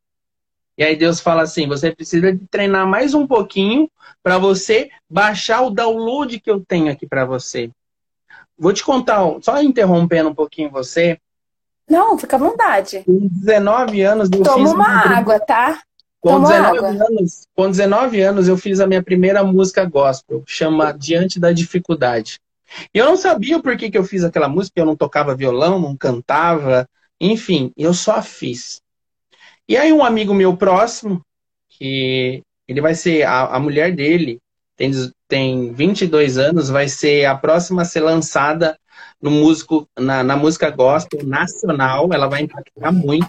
E 0.77 0.83
aí 0.83 0.95
Deus 0.95 1.19
fala 1.19 1.41
assim: 1.41 1.67
você 1.67 1.93
precisa 1.93 2.31
de 2.31 2.47
treinar 2.47 2.87
mais 2.87 3.13
um 3.13 3.27
pouquinho 3.27 3.89
para 4.23 4.37
você 4.37 4.89
baixar 5.09 5.61
o 5.61 5.69
download 5.69 6.39
que 6.39 6.49
eu 6.49 6.63
tenho 6.65 6.91
aqui 6.91 7.05
para 7.05 7.25
você. 7.25 7.69
Vou 8.57 8.73
te 8.73 8.83
contar, 8.83 9.21
só 9.41 9.61
interrompendo 9.61 10.29
um 10.29 10.35
pouquinho 10.35 10.69
você. 10.69 11.17
Não, 11.89 12.17
fica 12.17 12.35
à 12.35 12.39
vontade. 12.39 13.03
Com 13.05 13.27
19 13.29 14.01
anos 14.01 14.29
eu 14.31 14.43
Toma 14.43 14.69
uma 14.69 15.17
água, 15.17 15.39
tá? 15.39 15.81
Com 16.21 16.41
19, 16.43 16.77
anos, 16.85 17.47
com 17.55 17.71
19 17.71 18.21
anos 18.21 18.47
eu 18.47 18.57
fiz 18.57 18.81
a 18.81 18.87
minha 18.87 19.01
primeira 19.01 19.43
música 19.43 19.85
gospel, 19.85 20.43
chama 20.45 20.91
Diante 20.91 21.39
da 21.39 21.51
Dificuldade. 21.51 22.39
E 22.93 22.97
eu 22.97 23.05
não 23.05 23.15
sabia 23.15 23.59
por 23.61 23.75
que, 23.77 23.89
que 23.89 23.97
eu 23.97 24.03
fiz 24.03 24.23
aquela 24.23 24.47
música, 24.47 24.79
eu 24.79 24.85
não 24.85 24.95
tocava 24.95 25.35
violão, 25.35 25.79
não 25.79 25.95
cantava, 25.95 26.87
enfim, 27.19 27.71
eu 27.75 27.93
só 27.93 28.21
fiz. 28.21 28.81
E 29.67 29.77
aí 29.77 29.91
um 29.91 30.03
amigo 30.03 30.33
meu 30.33 30.55
próximo, 30.57 31.21
que 31.69 32.41
ele 32.67 32.81
vai 32.81 32.95
ser, 32.95 33.23
a, 33.23 33.55
a 33.55 33.59
mulher 33.59 33.95
dele 33.95 34.39
tem, 34.75 34.91
tem 35.27 35.73
22 35.73 36.37
anos, 36.37 36.69
vai 36.69 36.87
ser 36.87 37.25
a 37.25 37.35
próxima 37.35 37.81
a 37.81 37.85
ser 37.85 38.01
lançada 38.01 38.77
no 39.21 39.29
músico, 39.29 39.87
na, 39.97 40.23
na 40.23 40.37
música 40.37 40.69
gospel 40.69 41.25
nacional, 41.25 42.09
ela 42.13 42.27
vai 42.27 42.41
impactar 42.41 42.91
muito. 42.91 43.27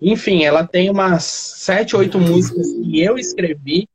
Enfim, 0.00 0.44
ela 0.44 0.66
tem 0.66 0.90
umas 0.90 1.24
sete, 1.24 1.96
oito 1.96 2.18
músicas 2.18 2.66
que 2.66 3.00
eu 3.00 3.16
escrevi 3.16 3.88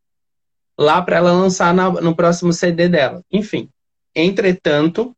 lá 0.78 1.01
para 1.01 1.18
ela 1.18 1.32
lançar 1.32 1.74
na, 1.74 1.89
no 1.89 2.16
próximo 2.16 2.51
CD 2.51 2.89
dela. 2.89 3.22
Enfim, 3.32 3.70
entretanto, 4.16 5.16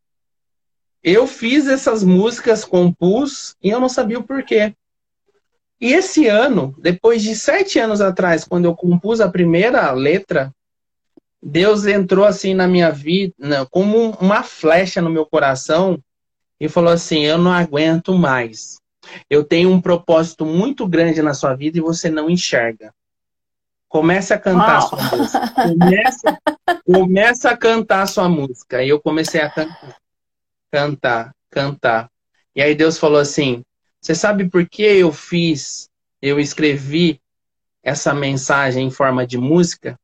eu 1.03 1.27
fiz 1.27 1.67
essas 1.67 2.01
músicas, 2.03 2.63
compus, 2.63 3.57
e 3.61 3.69
eu 3.69 3.79
não 3.79 3.89
sabia 3.89 4.17
o 4.17 4.23
porquê. 4.23 4.73
E 5.81 5.91
esse 5.91 6.27
ano, 6.27 6.73
depois 6.79 7.21
de 7.21 7.35
sete 7.35 7.77
anos 7.77 7.99
atrás, 7.99 8.45
quando 8.45 8.65
eu 8.65 8.73
compus 8.73 9.19
a 9.19 9.29
primeira 9.29 9.91
letra, 9.91 10.53
Deus 11.41 11.85
entrou 11.85 12.23
assim 12.23 12.53
na 12.53 12.67
minha 12.67 12.89
vida, 12.89 13.67
como 13.69 14.11
uma 14.11 14.43
flecha 14.43 15.01
no 15.01 15.09
meu 15.09 15.25
coração, 15.25 15.99
e 16.57 16.69
falou 16.69 16.93
assim: 16.93 17.25
Eu 17.25 17.37
não 17.37 17.51
aguento 17.51 18.13
mais. 18.17 18.77
Eu 19.29 19.43
tenho 19.43 19.69
um 19.69 19.81
propósito 19.81 20.45
muito 20.45 20.87
grande 20.87 21.21
na 21.21 21.33
sua 21.33 21.53
vida 21.53 21.77
e 21.77 21.81
você 21.81 22.09
não 22.09 22.29
enxerga. 22.29 22.93
Comece 23.89 24.33
a 24.33 24.39
cantar 24.39 24.79
Uau. 24.79 24.89
sua 24.89 25.17
música. 25.17 25.53
Comece, 25.53 26.21
comece 26.85 27.47
a 27.49 27.57
cantar 27.57 28.07
sua 28.07 28.29
música. 28.29 28.81
E 28.81 28.87
eu 28.87 29.01
comecei 29.01 29.41
a 29.41 29.49
cantar 29.49 29.97
cantar, 30.74 31.36
cantar. 31.51 32.09
E 32.55 32.61
aí 32.61 32.74
Deus 32.74 32.97
falou 32.97 33.19
assim: 33.19 33.63
Você 34.01 34.15
sabe 34.15 34.49
por 34.49 34.67
que 34.67 34.82
eu 34.82 35.13
fiz, 35.13 35.88
eu 36.19 36.39
escrevi 36.39 37.21
essa 37.84 38.11
mensagem 38.11 38.88
em 38.88 38.91
forma 38.91 39.28
de 39.28 39.38
música? 39.38 39.95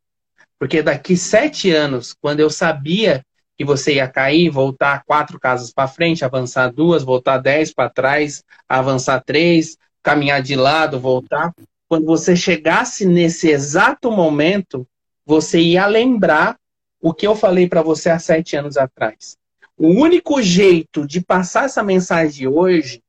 Porque 0.59 0.83
daqui 0.83 1.17
sete 1.17 1.71
anos, 1.71 2.13
quando 2.13 2.41
eu 2.41 2.51
sabia 2.51 3.25
que 3.57 3.65
você 3.65 3.95
ia 3.95 4.07
cair, 4.07 4.51
voltar 4.51 5.03
quatro 5.05 5.39
casas 5.39 5.73
para 5.73 5.87
frente, 5.87 6.23
avançar 6.23 6.71
duas, 6.71 7.01
voltar 7.01 7.39
dez 7.39 7.73
para 7.73 7.89
trás, 7.89 8.43
avançar 8.67 9.23
três, 9.23 9.75
caminhar 10.03 10.41
de 10.43 10.55
lado, 10.55 10.99
voltar. 10.99 11.51
Quando 11.87 12.05
você 12.05 12.35
chegasse 12.35 13.07
nesse 13.07 13.49
exato 13.49 14.11
momento, 14.11 14.87
você 15.25 15.59
ia 15.59 15.87
lembrar 15.87 16.57
o 17.01 17.11
que 17.11 17.25
eu 17.25 17.35
falei 17.35 17.67
para 17.67 17.81
você 17.81 18.11
há 18.11 18.19
sete 18.19 18.55
anos 18.55 18.77
atrás. 18.77 19.35
O 19.81 19.87
único 19.87 20.41
jeito 20.41 21.07
de 21.07 21.21
passar 21.21 21.63
essa 21.63 21.81
mensagem 21.81 22.45
hoje 22.45 23.01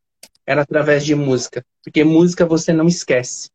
era 0.46 0.62
através 0.62 1.04
de 1.04 1.16
música, 1.16 1.66
porque 1.82 2.04
música 2.04 2.46
você 2.46 2.72
não 2.72 2.86
esquece. 2.86 3.50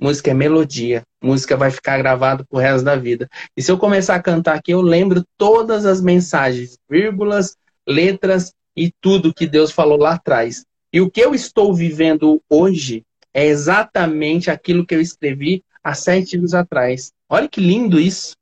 Música 0.00 0.30
é 0.30 0.34
melodia, 0.34 1.02
música 1.22 1.58
vai 1.58 1.70
ficar 1.70 1.98
gravado 1.98 2.46
pro 2.46 2.58
resto 2.58 2.86
da 2.86 2.96
vida. 2.96 3.28
E 3.54 3.60
se 3.60 3.70
eu 3.70 3.76
começar 3.76 4.14
a 4.14 4.22
cantar 4.22 4.54
aqui, 4.54 4.70
eu 4.70 4.80
lembro 4.80 5.22
todas 5.36 5.84
as 5.84 6.00
mensagens, 6.00 6.78
vírgulas, 6.88 7.54
letras 7.86 8.54
e 8.74 8.90
tudo 8.98 9.34
que 9.34 9.46
Deus 9.46 9.70
falou 9.70 9.98
lá 9.98 10.14
atrás. 10.14 10.64
E 10.90 11.02
o 11.02 11.10
que 11.10 11.20
eu 11.20 11.34
estou 11.34 11.74
vivendo 11.74 12.42
hoje 12.48 13.04
é 13.34 13.44
exatamente 13.44 14.50
aquilo 14.50 14.86
que 14.86 14.94
eu 14.94 15.02
escrevi 15.02 15.62
há 15.84 15.92
sete 15.92 16.38
anos 16.38 16.54
atrás. 16.54 17.12
Olha 17.28 17.46
que 17.46 17.60
lindo 17.60 18.00
isso. 18.00 18.34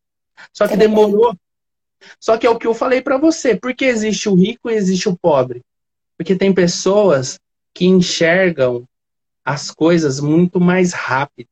Só 0.52 0.68
que 0.68 0.76
demorou 0.76 1.34
só 2.18 2.36
que 2.36 2.46
é 2.46 2.50
o 2.50 2.58
que 2.58 2.66
eu 2.66 2.74
falei 2.74 3.00
para 3.00 3.18
você. 3.18 3.54
Por 3.54 3.74
que 3.74 3.84
existe 3.84 4.28
o 4.28 4.34
rico 4.34 4.70
e 4.70 4.74
existe 4.74 5.08
o 5.08 5.16
pobre? 5.16 5.62
Porque 6.16 6.36
tem 6.36 6.52
pessoas 6.52 7.38
que 7.72 7.86
enxergam 7.86 8.84
as 9.44 9.70
coisas 9.70 10.20
muito 10.20 10.60
mais 10.60 10.92
rápido. 10.92 11.48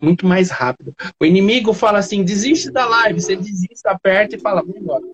Muito 0.00 0.26
mais 0.26 0.50
rápido. 0.50 0.94
O 1.18 1.24
inimigo 1.24 1.72
fala 1.72 1.98
assim: 1.98 2.22
desiste 2.22 2.70
da 2.70 2.84
live. 2.84 3.20
Você 3.20 3.36
desiste, 3.36 3.86
aperta 3.86 4.36
e 4.36 4.40
fala: 4.40 4.60
vamos 4.60 4.76
embora. 4.76 5.04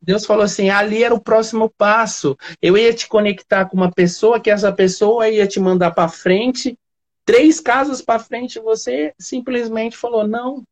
Deus 0.00 0.26
falou 0.26 0.42
assim: 0.42 0.68
ali 0.68 1.04
era 1.04 1.14
o 1.14 1.20
próximo 1.20 1.70
passo. 1.70 2.36
Eu 2.60 2.76
ia 2.76 2.92
te 2.92 3.06
conectar 3.06 3.66
com 3.66 3.76
uma 3.76 3.90
pessoa 3.90 4.40
que 4.40 4.50
essa 4.50 4.72
pessoa 4.72 5.28
ia 5.28 5.46
te 5.46 5.60
mandar 5.60 5.92
para 5.92 6.08
frente. 6.08 6.76
Três 7.24 7.60
casas 7.60 8.02
para 8.02 8.18
frente, 8.18 8.58
você 8.58 9.14
simplesmente 9.18 9.96
falou: 9.96 10.26
não, 10.26 10.64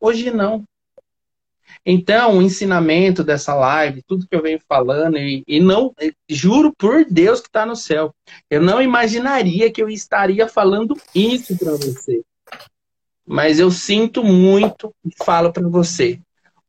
hoje 0.00 0.30
não. 0.30 0.64
Então, 1.84 2.38
o 2.38 2.42
ensinamento 2.42 3.24
dessa 3.24 3.54
live, 3.54 4.02
tudo 4.06 4.26
que 4.28 4.36
eu 4.36 4.42
venho 4.42 4.60
falando, 4.68 5.16
e, 5.16 5.42
e 5.46 5.60
não, 5.60 5.94
juro 6.28 6.74
por 6.76 7.04
Deus 7.06 7.40
que 7.40 7.48
está 7.48 7.64
no 7.64 7.74
céu, 7.74 8.14
eu 8.50 8.60
não 8.60 8.82
imaginaria 8.82 9.72
que 9.72 9.82
eu 9.82 9.88
estaria 9.88 10.46
falando 10.46 10.96
isso 11.14 11.56
para 11.56 11.72
você. 11.72 12.22
mas 13.26 13.60
eu 13.60 13.70
sinto 13.70 14.24
muito 14.24 14.92
e 15.04 15.10
falo 15.24 15.52
para 15.52 15.68
você. 15.68 16.20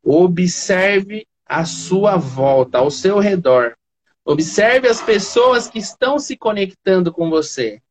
Observe 0.03 1.27
a 1.45 1.65
sua 1.65 2.17
volta, 2.17 2.77
ao 2.77 2.91
seu 2.91 3.19
redor. 3.19 3.75
Observe 4.23 4.87
as 4.87 5.01
pessoas 5.01 5.67
que 5.67 5.79
estão 5.79 6.19
se 6.19 6.37
conectando 6.37 7.11
com 7.11 7.29
você. 7.29 7.81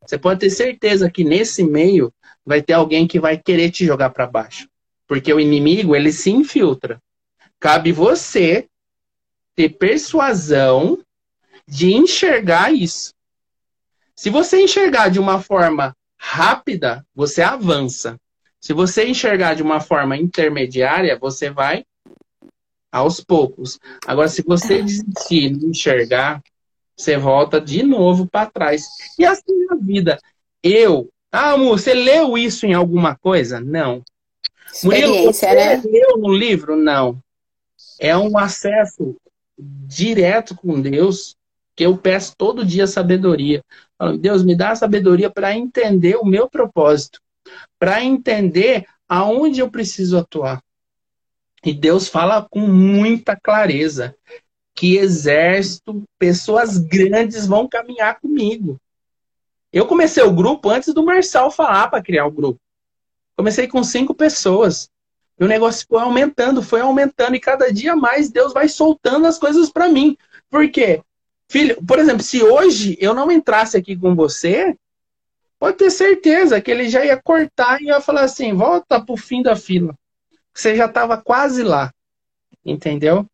Você 0.00 0.16
pode 0.16 0.40
ter 0.40 0.50
certeza 0.50 1.10
que 1.10 1.24
nesse 1.24 1.64
meio 1.64 2.12
vai 2.46 2.62
ter 2.62 2.74
alguém 2.74 3.06
que 3.06 3.18
vai 3.18 3.36
querer 3.36 3.70
te 3.70 3.84
jogar 3.84 4.10
para 4.10 4.26
baixo. 4.26 4.68
Porque 5.06 5.32
o 5.32 5.40
inimigo, 5.40 5.94
ele 5.94 6.12
se 6.12 6.30
infiltra. 6.30 7.00
Cabe 7.60 7.92
você 7.92 8.68
ter 9.54 9.70
persuasão 9.70 10.98
de 11.66 11.92
enxergar 11.94 12.72
isso. 12.72 13.12
Se 14.14 14.30
você 14.30 14.62
enxergar 14.62 15.08
de 15.08 15.18
uma 15.18 15.40
forma 15.40 15.96
rápida, 16.16 17.04
você 17.14 17.42
avança. 17.42 18.18
Se 18.60 18.72
você 18.72 19.06
enxergar 19.06 19.54
de 19.54 19.62
uma 19.62 19.80
forma 19.80 20.16
intermediária, 20.16 21.18
você 21.18 21.50
vai 21.50 21.84
aos 22.90 23.20
poucos. 23.20 23.78
Agora, 24.06 24.28
se 24.28 24.42
você 24.42 24.80
desistir 24.80 25.50
de 25.50 25.66
enxergar, 25.66 26.42
você 26.96 27.16
volta 27.16 27.60
de 27.60 27.82
novo 27.82 28.26
para 28.26 28.50
trás. 28.50 28.86
E 29.18 29.24
assim 29.24 29.66
é 29.68 29.74
a 29.74 29.76
vida. 29.76 30.18
Eu, 30.62 31.10
ah, 31.30 31.50
amor, 31.50 31.78
você 31.78 31.92
leu 31.92 32.38
isso 32.38 32.64
em 32.64 32.72
alguma 32.72 33.16
coisa? 33.16 33.60
Não. 33.60 34.02
Murilo, 34.82 35.24
você 35.24 35.46
né? 35.54 35.82
leu 35.84 36.16
no 36.18 36.32
livro? 36.32 36.76
Não. 36.76 37.22
É 38.00 38.16
um 38.16 38.36
acesso 38.36 39.16
direto 39.58 40.54
com 40.54 40.80
Deus 40.80 41.36
que 41.76 41.84
eu 41.84 41.96
peço 41.96 42.34
todo 42.36 42.64
dia 42.64 42.86
sabedoria. 42.86 43.62
Deus, 44.20 44.42
me 44.44 44.54
dá 44.54 44.74
sabedoria 44.74 45.30
para 45.30 45.56
entender 45.56 46.16
o 46.16 46.24
meu 46.24 46.48
propósito, 46.48 47.20
para 47.78 48.02
entender 48.02 48.86
aonde 49.08 49.60
eu 49.60 49.70
preciso 49.70 50.18
atuar. 50.18 50.62
E 51.64 51.72
Deus 51.72 52.08
fala 52.08 52.46
com 52.48 52.60
muita 52.60 53.36
clareza 53.36 54.14
que 54.74 54.96
exército, 54.96 56.02
pessoas 56.18 56.78
grandes 56.78 57.46
vão 57.46 57.68
caminhar 57.68 58.20
comigo. 58.20 58.78
Eu 59.72 59.86
comecei 59.86 60.22
o 60.22 60.34
grupo 60.34 60.68
antes 60.68 60.92
do 60.92 61.04
Marçal 61.04 61.50
falar 61.50 61.88
para 61.88 62.02
criar 62.02 62.26
o 62.26 62.30
grupo. 62.30 62.60
Comecei 63.36 63.66
com 63.66 63.82
cinco 63.82 64.14
pessoas. 64.14 64.90
E 65.38 65.44
o 65.44 65.48
negócio 65.48 65.86
foi 65.88 66.00
aumentando, 66.00 66.62
foi 66.62 66.80
aumentando, 66.80 67.34
e 67.34 67.40
cada 67.40 67.72
dia 67.72 67.96
mais 67.96 68.30
Deus 68.30 68.52
vai 68.52 68.68
soltando 68.68 69.26
as 69.26 69.38
coisas 69.38 69.68
para 69.70 69.88
mim. 69.88 70.16
Por 70.48 70.68
quê? 70.70 71.02
Filho, 71.48 71.82
por 71.84 71.98
exemplo, 71.98 72.22
se 72.22 72.42
hoje 72.42 72.96
eu 73.00 73.14
não 73.14 73.30
entrasse 73.30 73.76
aqui 73.76 73.96
com 73.96 74.14
você, 74.14 74.76
pode 75.58 75.76
ter 75.76 75.90
certeza 75.90 76.60
que 76.60 76.70
ele 76.70 76.88
já 76.88 77.04
ia 77.04 77.20
cortar 77.20 77.80
e 77.80 77.86
ia 77.86 78.00
falar 78.00 78.22
assim: 78.22 78.54
volta 78.54 79.04
pro 79.04 79.16
fim 79.16 79.42
da 79.42 79.56
fila. 79.56 79.94
Você 80.52 80.76
já 80.76 80.86
estava 80.86 81.16
quase 81.16 81.62
lá. 81.62 81.92
Entendeu? 82.64 83.26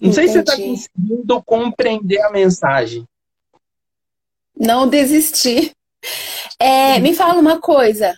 Não 0.00 0.10
Entendi. 0.10 0.14
sei 0.14 0.26
se 0.26 0.32
você 0.32 0.40
está 0.40 0.56
conseguindo 0.56 1.42
compreender 1.42 2.20
a 2.22 2.30
mensagem. 2.30 3.06
Não 4.56 4.88
desistir. 4.88 5.72
É, 6.58 6.98
me 6.98 7.14
fala 7.14 7.40
uma 7.40 7.60
coisa. 7.60 8.16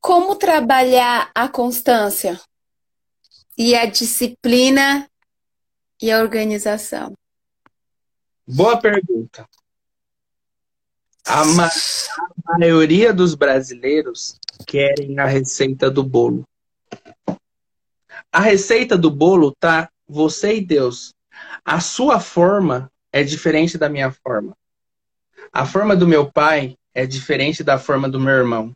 Como 0.00 0.34
trabalhar 0.34 1.30
a 1.34 1.46
constância 1.46 2.40
e 3.56 3.74
a 3.74 3.84
disciplina 3.84 5.06
e 6.00 6.10
a 6.10 6.20
organização? 6.20 7.12
Boa 8.46 8.80
pergunta. 8.80 9.46
A, 11.26 11.44
ma 11.44 11.68
a 12.48 12.58
maioria 12.58 13.12
dos 13.12 13.34
brasileiros 13.34 14.40
querem 14.66 15.18
a 15.18 15.26
receita 15.26 15.90
do 15.90 16.02
bolo. 16.02 16.48
A 18.32 18.40
receita 18.40 18.96
do 18.96 19.10
bolo 19.10 19.54
tá 19.60 19.90
você 20.08 20.56
e 20.56 20.64
Deus. 20.64 21.14
A 21.62 21.78
sua 21.78 22.18
forma 22.18 22.90
é 23.12 23.22
diferente 23.22 23.76
da 23.76 23.88
minha 23.88 24.10
forma. 24.10 24.56
A 25.52 25.66
forma 25.66 25.94
do 25.94 26.08
meu 26.08 26.30
pai 26.32 26.76
é 26.94 27.06
diferente 27.06 27.62
da 27.62 27.78
forma 27.78 28.08
do 28.08 28.18
meu 28.18 28.32
irmão. 28.32 28.72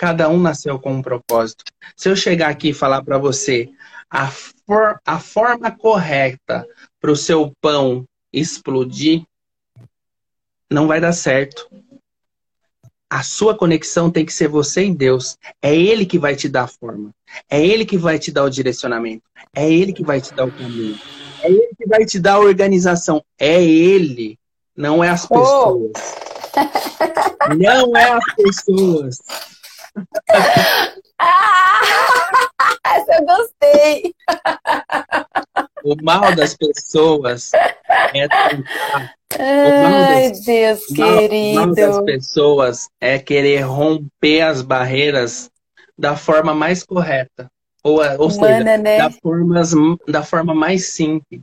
Cada 0.00 0.30
um 0.30 0.40
nasceu 0.40 0.78
com 0.78 0.94
um 0.94 1.02
propósito. 1.02 1.62
Se 1.94 2.08
eu 2.08 2.16
chegar 2.16 2.48
aqui 2.48 2.70
e 2.70 2.72
falar 2.72 3.04
para 3.04 3.18
você 3.18 3.68
a, 4.08 4.28
for, 4.28 4.98
a 5.04 5.20
forma 5.20 5.70
correta 5.70 6.66
para 6.98 7.12
o 7.12 7.16
seu 7.16 7.52
pão 7.60 8.06
explodir, 8.32 9.22
não 10.70 10.86
vai 10.86 11.02
dar 11.02 11.12
certo. 11.12 11.68
A 13.10 13.22
sua 13.22 13.54
conexão 13.54 14.10
tem 14.10 14.24
que 14.24 14.32
ser 14.32 14.48
você 14.48 14.86
e 14.86 14.94
Deus. 14.94 15.36
É 15.60 15.76
Ele 15.76 16.06
que 16.06 16.18
vai 16.18 16.34
te 16.34 16.48
dar 16.48 16.62
a 16.62 16.66
forma. 16.66 17.10
É 17.50 17.62
Ele 17.62 17.84
que 17.84 17.98
vai 17.98 18.18
te 18.18 18.32
dar 18.32 18.44
o 18.44 18.50
direcionamento. 18.50 19.24
É 19.54 19.70
Ele 19.70 19.92
que 19.92 20.02
vai 20.02 20.18
te 20.18 20.32
dar 20.32 20.46
o 20.46 20.50
caminho. 20.50 20.98
É 21.42 21.50
Ele 21.50 21.74
que 21.76 21.86
vai 21.86 22.06
te 22.06 22.18
dar 22.18 22.36
a 22.36 22.40
organização. 22.40 23.22
É 23.38 23.62
Ele. 23.62 24.38
Não 24.74 25.04
é 25.04 25.10
as 25.10 25.26
pessoas. 25.26 25.92
Oh. 26.56 27.54
Não 27.54 27.94
é 27.94 28.12
as 28.12 28.34
pessoas. 28.34 29.18
Ah, 31.18 31.80
essa 32.86 33.14
eu 33.14 33.26
gostei. 33.26 34.14
O 35.84 35.96
mal 36.02 36.34
das 36.34 36.54
pessoas 36.56 37.52
é 37.54 38.28
tentar. 38.28 39.14
Ai, 39.38 40.30
das, 40.30 40.40
Deus 40.44 40.80
o 40.90 40.96
mal, 40.96 41.18
querido. 41.18 41.60
O 41.62 41.66
mal 41.66 41.74
das 41.74 42.04
pessoas 42.04 42.88
é 43.00 43.18
querer 43.18 43.60
romper 43.60 44.42
as 44.42 44.62
barreiras 44.62 45.50
da 45.96 46.16
forma 46.16 46.54
mais 46.54 46.82
correta. 46.82 47.50
Ou, 47.82 48.00
ou 48.18 48.28
Humana, 48.30 48.58
seja, 48.58 48.78
né? 48.78 48.98
da, 48.98 49.10
formas, 49.10 49.70
da 50.06 50.22
forma 50.22 50.54
mais 50.54 50.88
simples. 50.88 51.40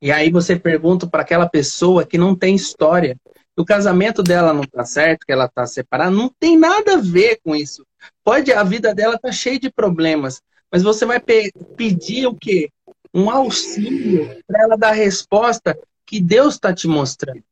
E 0.00 0.12
aí 0.12 0.30
você 0.30 0.56
pergunta 0.56 1.06
para 1.06 1.22
aquela 1.22 1.48
pessoa 1.48 2.04
que 2.04 2.18
não 2.18 2.34
tem 2.34 2.54
história. 2.54 3.16
O 3.56 3.64
casamento 3.64 4.22
dela 4.22 4.52
não 4.52 4.62
tá 4.62 4.84
certo, 4.84 5.26
que 5.26 5.32
ela 5.32 5.48
tá 5.48 5.66
separada, 5.66 6.10
não 6.10 6.30
tem 6.38 6.56
nada 6.56 6.94
a 6.94 7.00
ver 7.00 7.40
com 7.42 7.56
isso. 7.56 7.84
Pode, 8.24 8.52
a 8.52 8.62
vida 8.62 8.94
dela 8.94 9.18
tá 9.18 9.32
cheia 9.32 9.58
de 9.58 9.70
problemas, 9.70 10.42
mas 10.70 10.82
você 10.82 11.06
vai 11.06 11.20
pe 11.20 11.52
pedir 11.76 12.26
o 12.26 12.34
quê? 12.34 12.70
Um 13.12 13.30
auxílio 13.30 14.42
para 14.46 14.62
ela 14.62 14.76
dar 14.76 14.90
a 14.90 14.92
resposta 14.92 15.78
que 16.04 16.20
Deus 16.20 16.54
está 16.54 16.72
te 16.74 16.86
mostrando. 16.86 17.42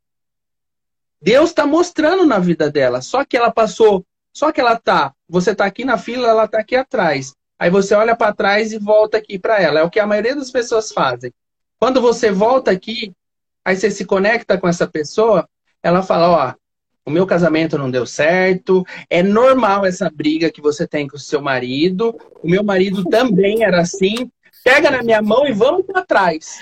Deus 1.20 1.50
está 1.50 1.66
mostrando 1.66 2.26
na 2.26 2.38
vida 2.38 2.70
dela, 2.70 3.00
só 3.00 3.24
que 3.24 3.36
ela 3.36 3.50
passou, 3.50 4.04
só 4.32 4.52
que 4.52 4.60
ela 4.60 4.78
tá, 4.78 5.14
você 5.28 5.54
tá 5.54 5.64
aqui 5.64 5.84
na 5.84 5.96
fila, 5.96 6.28
ela 6.28 6.46
tá 6.46 6.58
aqui 6.58 6.76
atrás. 6.76 7.34
Aí 7.58 7.70
você 7.70 7.94
olha 7.94 8.14
para 8.14 8.34
trás 8.34 8.72
e 8.72 8.78
volta 8.78 9.16
aqui 9.16 9.38
para 9.38 9.60
ela. 9.60 9.80
É 9.80 9.82
o 9.82 9.90
que 9.90 9.98
a 9.98 10.06
maioria 10.06 10.36
das 10.36 10.50
pessoas 10.50 10.92
fazem. 10.92 11.32
Quando 11.78 12.00
você 12.00 12.30
volta 12.30 12.70
aqui, 12.70 13.14
aí 13.64 13.76
você 13.76 13.90
se 13.90 14.04
conecta 14.04 14.58
com 14.58 14.68
essa 14.68 14.86
pessoa, 14.86 15.48
ela 15.82 16.02
fala, 16.02 16.28
ó, 16.28 16.54
o 17.06 17.10
meu 17.10 17.24
casamento 17.24 17.78
não 17.78 17.88
deu 17.88 18.04
certo, 18.04 18.84
é 19.08 19.22
normal 19.22 19.86
essa 19.86 20.10
briga 20.10 20.50
que 20.50 20.60
você 20.60 20.88
tem 20.88 21.06
com 21.06 21.16
o 21.16 21.20
seu 21.20 21.40
marido, 21.40 22.16
o 22.42 22.48
meu 22.50 22.64
marido 22.64 23.04
também 23.04 23.62
era 23.62 23.80
assim, 23.80 24.28
pega 24.64 24.90
na 24.90 25.02
minha 25.04 25.22
mão 25.22 25.46
e 25.46 25.52
vamos 25.52 25.86
para 25.86 26.04
trás. 26.04 26.58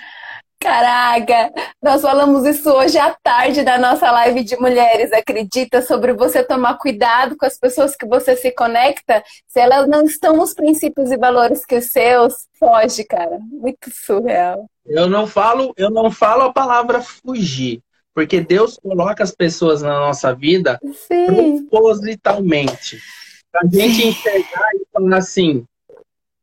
Caraca, 0.60 1.52
nós 1.82 2.00
falamos 2.00 2.46
isso 2.46 2.70
hoje 2.70 2.96
à 2.96 3.14
tarde 3.22 3.62
da 3.62 3.76
nossa 3.78 4.10
live 4.10 4.42
de 4.42 4.56
mulheres. 4.56 5.12
Acredita 5.12 5.82
sobre 5.82 6.14
você 6.14 6.42
tomar 6.42 6.78
cuidado 6.78 7.36
com 7.36 7.44
as 7.44 7.58
pessoas 7.58 7.94
que 7.94 8.06
você 8.06 8.34
se 8.34 8.50
conecta. 8.50 9.22
Se 9.46 9.60
elas 9.60 9.86
não 9.86 10.04
estão 10.04 10.34
nos 10.34 10.54
princípios 10.54 11.10
e 11.10 11.18
valores 11.18 11.66
que 11.66 11.76
os 11.76 11.92
seus, 11.92 12.46
foge, 12.58 13.04
cara. 13.04 13.38
Muito 13.40 13.90
surreal. 13.92 14.64
Eu 14.86 15.06
não 15.06 15.26
falo, 15.26 15.74
eu 15.76 15.90
não 15.90 16.10
falo 16.10 16.44
a 16.44 16.52
palavra 16.52 17.02
fugir, 17.02 17.82
porque 18.14 18.40
Deus 18.40 18.78
coloca 18.80 19.22
as 19.22 19.32
pessoas 19.32 19.82
na 19.82 19.98
nossa 19.98 20.34
vida 20.34 20.80
Sim. 21.08 21.66
propositalmente. 21.68 23.00
Pra 23.50 23.62
gente 23.70 24.06
enxergar 24.06 24.68
e 24.74 24.86
falar 24.92 25.16
assim, 25.16 25.64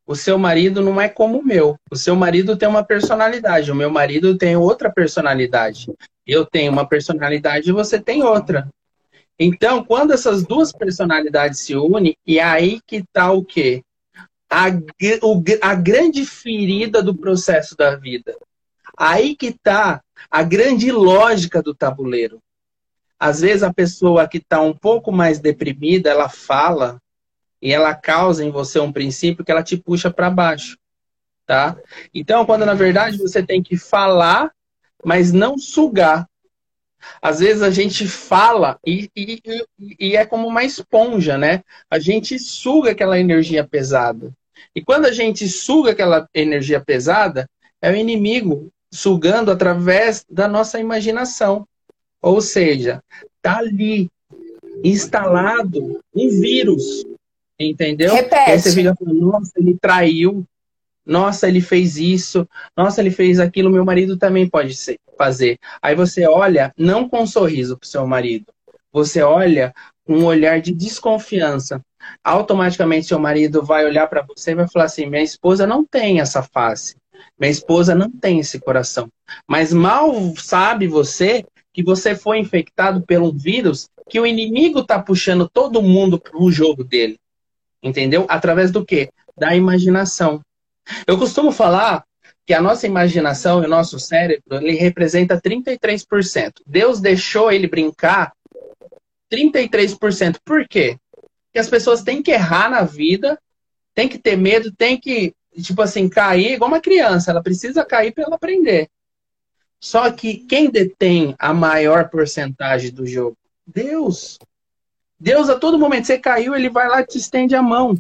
o 0.06 0.16
seu 0.16 0.38
marido 0.38 0.82
não 0.82 1.00
é 1.00 1.08
como 1.08 1.40
o 1.40 1.46
meu. 1.46 1.78
O 1.90 1.96
seu 1.96 2.16
marido 2.16 2.58
tem 2.58 2.68
uma 2.68 2.84
personalidade, 2.84 3.72
o 3.72 3.76
meu 3.76 3.90
marido 3.90 4.38
tem 4.38 4.58
outra 4.58 4.92
personalidade. 4.92 5.92
Eu 6.28 6.46
tenho 6.46 6.72
uma 6.72 6.86
personalidade 6.86 7.70
e 7.70 7.74
você 7.74 8.00
tem 8.00 8.22
outra. 8.22 8.68
Então, 9.40 9.84
quando 9.84 10.12
essas 10.14 10.44
duas 10.44 10.72
personalidades 10.72 11.62
se 11.62 11.76
unem, 11.76 12.16
e 12.28 12.38
é 12.38 12.44
aí 12.44 12.80
que 12.86 12.98
está 12.98 13.32
o 13.32 13.44
quê? 13.44 13.82
A, 14.50 14.68
o, 15.24 15.42
a 15.62 15.76
grande 15.76 16.26
ferida 16.26 17.02
do 17.02 17.16
processo 17.16 17.76
da 17.76 17.96
vida. 17.96 18.36
Aí 19.04 19.36
que 19.36 19.48
está 19.48 20.00
a 20.30 20.44
grande 20.44 20.92
lógica 20.92 21.60
do 21.60 21.74
tabuleiro. 21.74 22.40
Às 23.20 23.42
vezes 23.42 23.64
a 23.64 23.74
pessoa 23.74 24.28
que 24.28 24.38
está 24.38 24.62
um 24.62 24.76
pouco 24.76 25.12
mais 25.12 25.40
deprimida, 25.40 26.12
ela 26.12 26.30
fala 26.30 27.02
e 27.60 27.74
ela 27.74 27.96
causa 27.96 28.46
em 28.46 28.52
você 28.52 28.80
um 28.80 28.92
princípio 28.92 29.44
que 29.44 29.52
ela 29.52 29.64
te 29.64 29.76
puxa 29.76 30.12
para 30.12 30.30
baixo, 30.30 30.78
tá? 31.48 31.76
Então, 32.14 32.46
quando 32.46 32.64
na 32.64 32.76
verdade 32.76 33.18
você 33.18 33.42
tem 33.42 33.64
que 33.64 33.76
falar, 33.76 34.52
mas 35.04 35.32
não 35.32 35.58
sugar. 35.58 36.30
Às 37.20 37.40
vezes 37.40 37.64
a 37.64 37.72
gente 37.72 38.08
fala 38.08 38.78
e, 38.86 39.10
e, 39.18 39.42
e, 40.00 40.16
é 40.16 40.28
como 40.28 40.48
uma 40.48 40.64
esponja, 40.64 41.40
né? 41.40 41.64
A 41.90 41.98
gente 41.98 42.38
suga 42.38 42.92
aquela 42.92 43.20
energia 43.20 43.68
pesada. 43.68 44.32
E 44.76 44.82
quando 44.84 45.08
a 45.08 45.12
gente 45.12 45.48
suga 45.50 45.90
aquela 45.90 46.30
energia 46.36 46.80
pesada, 46.80 47.50
é 47.82 47.92
o 47.92 47.96
inimigo 47.96 48.72
sugando 48.92 49.52
através 49.52 50.26
da 50.30 50.48
nossa 50.48 50.80
imaginação. 50.80 51.68
Ou 52.22 52.42
seja, 52.42 53.02
tá 53.42 53.58
ali 53.58 54.10
instalado 54.84 56.02
um 56.14 56.30
vírus, 56.30 57.04
entendeu? 57.60 58.14
Repete. 58.14 58.52
Aí 58.52 58.60
você 58.60 58.72
fica 58.74 58.96
falando, 58.96 59.20
nossa, 59.20 59.52
ele 59.58 59.78
traiu, 59.80 60.46
nossa, 61.06 61.48
ele 61.48 61.62
fez 61.62 61.98
isso, 61.98 62.48
nossa, 62.78 63.02
ele 63.02 63.12
fez 63.12 63.40
aquilo, 63.40 63.72
meu 63.72 63.84
marido 63.84 64.18
também 64.18 64.48
pode 64.48 64.76
ser, 64.76 65.00
fazer. 65.18 65.58
Aí 65.82 65.96
você 65.96 66.28
olha, 66.28 66.74
não 66.78 67.10
com 67.10 67.22
um 67.22 67.28
sorriso 67.28 67.78
pro 67.78 67.88
seu 67.88 68.06
marido, 68.06 68.46
você 68.92 69.22
olha 69.22 69.74
com 70.06 70.20
um 70.20 70.26
olhar 70.26 70.62
de 70.62 70.74
desconfiança. 70.74 71.82
Automaticamente 72.24 73.08
seu 73.08 73.20
marido 73.20 73.64
vai 73.64 73.86
olhar 73.86 74.08
para 74.08 74.24
você 74.24 74.52
e 74.52 74.56
vai 74.56 74.68
falar 74.68 74.86
assim: 74.86 75.06
minha 75.06 75.24
esposa 75.24 75.68
não 75.68 75.86
tem 75.86 76.20
essa 76.20 76.42
face, 76.42 76.96
minha 77.40 77.52
esposa 77.52 77.96
não 77.96 78.10
tem 78.10 78.40
esse 78.40 78.60
coração. 78.60 79.10
Mas 79.48 79.74
mal 79.74 80.14
sabe 80.38 80.88
você 80.88 81.46
que 81.74 81.84
você 81.84 82.16
foi 82.16 82.40
infectado 82.40 83.02
pelo 83.02 83.32
vírus 83.32 83.90
que 84.10 84.20
o 84.20 84.26
inimigo 84.26 84.80
está 84.80 85.02
puxando 85.02 85.50
todo 85.50 85.82
mundo 85.82 86.20
para 86.20 86.38
o 86.38 86.52
jogo 86.52 86.84
dele. 86.84 87.18
Entendeu? 87.82 88.26
Através 88.28 88.72
do 88.72 88.86
quê? 88.86 89.10
Da 89.38 89.56
imaginação. 89.56 90.42
Eu 91.08 91.18
costumo 91.18 91.52
falar 91.52 92.04
que 92.46 92.54
a 92.54 92.62
nossa 92.62 92.86
imaginação 92.86 93.64
e 93.64 93.66
o 93.66 93.70
nosso 93.70 94.00
cérebro, 94.00 94.58
ele 94.58 94.74
representa 94.74 95.40
33%. 95.40 96.54
Deus 96.66 97.00
deixou 97.00 97.52
ele 97.52 97.68
brincar 97.68 98.34
33%. 99.32 100.38
Por 100.44 100.68
quê? 100.68 100.98
Porque 101.46 101.60
as 101.60 101.70
pessoas 101.70 102.04
têm 102.04 102.22
que 102.22 102.32
errar 102.32 102.70
na 102.70 102.84
vida, 102.84 103.40
têm 103.94 104.08
que 104.08 104.18
ter 104.18 104.36
medo, 104.36 104.72
têm 104.72 105.00
que, 105.00 105.34
tipo 105.60 105.82
assim, 105.82 106.08
cair 106.08 106.54
igual 106.54 106.70
uma 106.70 106.80
criança. 106.80 107.32
Ela 107.32 107.42
precisa 107.42 107.84
cair 107.84 108.12
para 108.14 108.26
ela 108.26 108.36
aprender. 108.36 108.90
Só 109.80 110.12
que 110.12 110.38
quem 110.46 110.70
detém 110.70 111.36
a 111.40 111.54
maior 111.54 112.10
porcentagem 112.10 112.92
do 112.92 113.06
jogo? 113.06 113.36
Deus. 113.66 114.38
Deus, 115.20 115.50
a 115.50 115.58
todo 115.58 115.80
momento, 115.80 116.06
você 116.06 116.20
caiu, 116.20 116.56
ele 116.56 116.70
vai 116.70 116.88
lá 116.88 117.02
e 117.02 117.06
te 117.06 117.18
estende 117.18 117.56
a 117.56 117.62
mão. 117.62 117.98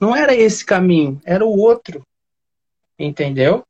Não 0.00 0.14
era 0.14 0.34
esse 0.34 0.64
caminho, 0.64 1.20
era 1.24 1.44
o 1.44 1.56
outro. 1.56 2.04
Entendeu? 2.98 3.64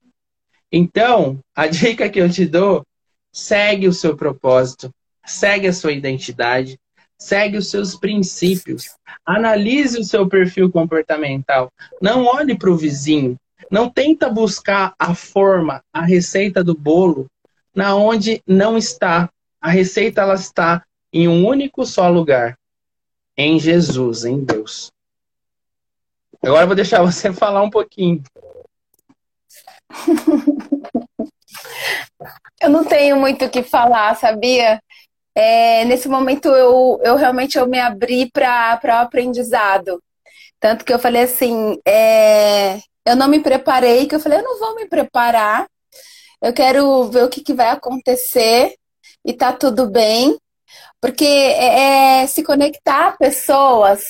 Então, 0.72 1.38
a 1.54 1.66
dica 1.66 2.08
que 2.08 2.20
eu 2.20 2.30
te 2.30 2.46
dou, 2.46 2.84
segue 3.32 3.88
o 3.88 3.92
seu 3.92 4.16
propósito, 4.16 4.92
segue 5.24 5.66
a 5.66 5.72
sua 5.72 5.92
identidade, 5.92 6.78
segue 7.20 7.58
os 7.58 7.68
seus 7.68 7.94
princípios, 7.94 8.96
analise 9.24 10.00
o 10.00 10.04
seu 10.04 10.26
perfil 10.26 10.72
comportamental. 10.72 11.70
Não 12.00 12.24
olhe 12.24 12.56
para 12.56 12.70
o 12.70 12.76
vizinho, 12.76 13.38
não 13.70 13.90
tenta 13.90 14.30
buscar 14.30 14.94
a 14.98 15.14
forma, 15.14 15.84
a 15.92 16.00
receita 16.00 16.64
do 16.64 16.74
bolo 16.74 17.26
na 17.74 17.94
onde 17.94 18.42
não 18.46 18.76
está. 18.76 19.30
A 19.60 19.68
receita 19.68 20.22
ela 20.22 20.34
está 20.34 20.82
em 21.12 21.28
um 21.28 21.46
único 21.46 21.84
só 21.84 22.08
lugar, 22.08 22.58
em 23.36 23.60
Jesus, 23.60 24.24
em 24.24 24.42
Deus. 24.42 24.90
Agora 26.42 26.62
eu 26.62 26.66
vou 26.66 26.76
deixar 26.76 27.02
você 27.02 27.30
falar 27.34 27.62
um 27.62 27.70
pouquinho. 27.70 28.22
eu 32.62 32.70
não 32.70 32.84
tenho 32.84 33.16
muito 33.16 33.44
o 33.44 33.50
que 33.50 33.62
falar, 33.62 34.16
sabia? 34.16 34.80
É, 35.34 35.84
nesse 35.84 36.08
momento 36.08 36.48
eu, 36.48 37.00
eu 37.02 37.16
realmente 37.16 37.58
eu 37.58 37.66
me 37.66 37.78
abri 37.78 38.30
para 38.30 38.80
o 38.84 38.90
aprendizado. 38.92 40.02
Tanto 40.58 40.84
que 40.84 40.92
eu 40.92 40.98
falei 40.98 41.22
assim, 41.22 41.78
é, 41.86 42.78
eu 43.06 43.16
não 43.16 43.28
me 43.28 43.40
preparei, 43.40 44.06
que 44.06 44.14
eu 44.14 44.20
falei, 44.20 44.38
eu 44.38 44.44
não 44.44 44.58
vou 44.58 44.74
me 44.76 44.86
preparar, 44.86 45.66
eu 46.42 46.52
quero 46.52 47.04
ver 47.10 47.24
o 47.24 47.28
que, 47.28 47.42
que 47.42 47.54
vai 47.54 47.70
acontecer 47.70 48.74
e 49.24 49.32
tá 49.32 49.52
tudo 49.52 49.88
bem. 49.90 50.36
Porque 51.00 51.24
é, 51.24 52.22
é 52.22 52.26
se 52.26 52.42
conectar 52.42 53.08
a 53.08 53.16
pessoas 53.16 54.02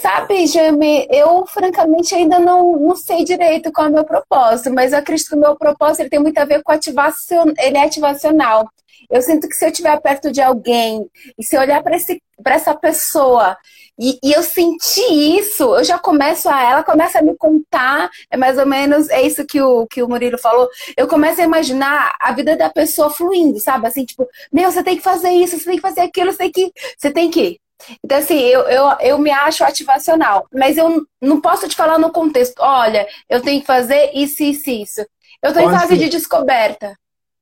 Sabe, 0.00 0.46
Jamie, 0.46 1.06
eu 1.10 1.46
francamente 1.46 2.14
ainda 2.14 2.38
não, 2.38 2.78
não 2.78 2.96
sei 2.96 3.24
direito 3.24 3.72
qual 3.72 3.86
é 3.86 3.90
o 3.90 3.92
meu 3.92 4.04
propósito, 4.04 4.70
mas 4.72 4.92
eu 4.92 4.98
acredito 4.98 5.28
que 5.28 5.34
o 5.36 5.40
meu 5.40 5.56
propósito 5.56 6.00
ele 6.00 6.10
tem 6.10 6.18
muito 6.18 6.36
a 6.38 6.44
ver 6.44 6.62
com 6.62 6.70
ativação, 6.72 7.46
ele 7.58 7.78
é 7.78 7.84
ativacional. 7.84 8.68
Eu 9.10 9.22
sinto 9.22 9.48
que 9.48 9.54
se 9.54 9.64
eu 9.64 9.70
estiver 9.70 10.00
perto 10.00 10.30
de 10.30 10.40
alguém 10.40 11.08
e 11.38 11.44
se 11.44 11.56
eu 11.56 11.60
olhar 11.60 11.82
para 11.82 12.54
essa 12.54 12.74
pessoa 12.74 13.56
e, 13.98 14.18
e, 14.22 14.32
eu 14.32 14.42
senti 14.42 15.00
isso, 15.38 15.62
eu 15.74 15.82
já 15.82 15.98
começo 15.98 16.50
a. 16.50 16.62
Ela 16.62 16.84
começa 16.84 17.18
a 17.18 17.22
me 17.22 17.34
contar, 17.34 18.10
é 18.30 18.36
mais 18.36 18.58
ou 18.58 18.66
menos, 18.66 19.08
é 19.08 19.22
isso 19.22 19.46
que 19.46 19.60
o, 19.60 19.86
que 19.86 20.02
o 20.02 20.08
Murilo 20.08 20.36
falou. 20.36 20.68
Eu 20.96 21.08
começo 21.08 21.40
a 21.40 21.44
imaginar 21.44 22.14
a 22.20 22.32
vida 22.32 22.54
da 22.56 22.68
pessoa 22.68 23.08
fluindo, 23.08 23.58
sabe? 23.58 23.86
Assim, 23.86 24.04
tipo, 24.04 24.28
meu, 24.52 24.70
você 24.70 24.82
tem 24.82 24.96
que 24.96 25.02
fazer 25.02 25.30
isso, 25.30 25.58
você 25.58 25.64
tem 25.64 25.76
que 25.76 25.82
fazer 25.82 26.02
aquilo, 26.02 26.30
você 26.30 26.38
tem 26.38 26.52
que. 26.52 26.72
Você 26.98 27.10
tem 27.10 27.30
que. 27.30 27.60
Então, 28.04 28.18
assim, 28.18 28.38
eu, 28.38 28.62
eu, 28.68 28.86
eu 29.00 29.18
me 29.18 29.30
acho 29.30 29.64
ativacional, 29.64 30.46
mas 30.52 30.76
eu 30.76 31.06
não 31.20 31.40
posso 31.40 31.68
te 31.68 31.76
falar 31.76 31.98
no 31.98 32.10
contexto, 32.10 32.58
olha, 32.60 33.06
eu 33.28 33.40
tenho 33.40 33.60
que 33.60 33.66
fazer 33.66 34.10
isso, 34.14 34.42
isso, 34.42 34.70
isso. 34.70 35.00
Eu 35.42 35.50
estou 35.50 35.62
em 35.62 35.70
fase 35.70 35.96
de 35.96 36.08
descoberta. 36.08 36.96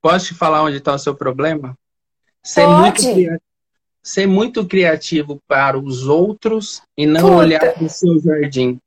Posso 0.05 0.27
te 0.27 0.35
falar 0.35 0.63
onde 0.63 0.77
está 0.77 0.95
o 0.95 0.99
seu 0.99 1.15
problema? 1.15 1.75
Ser 2.43 2.67
muito, 2.67 3.01
ser 4.03 4.27
muito 4.27 4.67
criativo 4.67 5.41
para 5.49 5.79
os 5.79 6.07
outros 6.07 6.83
e 6.95 7.07
não 7.07 7.23
Puta. 7.23 7.35
olhar 7.35 7.73
para 7.73 7.85
o 7.85 7.89
seu 7.89 8.21
jardim. 8.21 8.79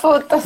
Puta, 0.00 0.40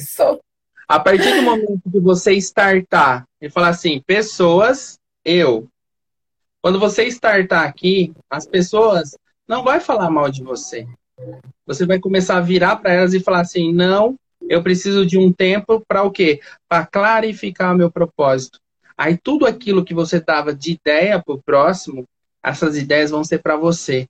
sou... 0.00 0.40
A 0.88 0.98
partir 0.98 1.32
do 1.32 1.42
momento 1.42 1.80
que 1.92 2.00
você 2.00 2.32
startar 2.32 3.24
e 3.40 3.48
falar 3.48 3.68
assim, 3.68 4.02
pessoas, 4.04 4.98
eu. 5.24 5.68
Quando 6.60 6.80
você 6.80 7.04
startar 7.04 7.68
aqui, 7.68 8.12
as 8.28 8.44
pessoas 8.44 9.16
não 9.46 9.62
vai 9.62 9.78
falar 9.78 10.10
mal 10.10 10.28
de 10.28 10.42
você. 10.42 10.88
Você 11.64 11.86
vai 11.86 12.00
começar 12.00 12.38
a 12.38 12.40
virar 12.40 12.78
para 12.78 12.92
elas 12.92 13.14
e 13.14 13.20
falar 13.20 13.42
assim: 13.42 13.72
não, 13.72 14.16
eu 14.48 14.60
preciso 14.60 15.06
de 15.06 15.16
um 15.16 15.32
tempo 15.32 15.80
para 15.86 16.02
o 16.02 16.10
quê? 16.10 16.40
Para 16.68 16.84
clarificar 16.84 17.72
o 17.72 17.78
meu 17.78 17.92
propósito. 17.92 18.58
Aí 18.96 19.16
tudo 19.16 19.46
aquilo 19.46 19.84
que 19.84 19.94
você 19.94 20.20
dava 20.20 20.54
de 20.54 20.72
ideia 20.72 21.22
para 21.22 21.34
o 21.34 21.42
próximo, 21.42 22.04
essas 22.42 22.76
ideias 22.76 23.10
vão 23.10 23.24
ser 23.24 23.38
para 23.38 23.56
você. 23.56 24.06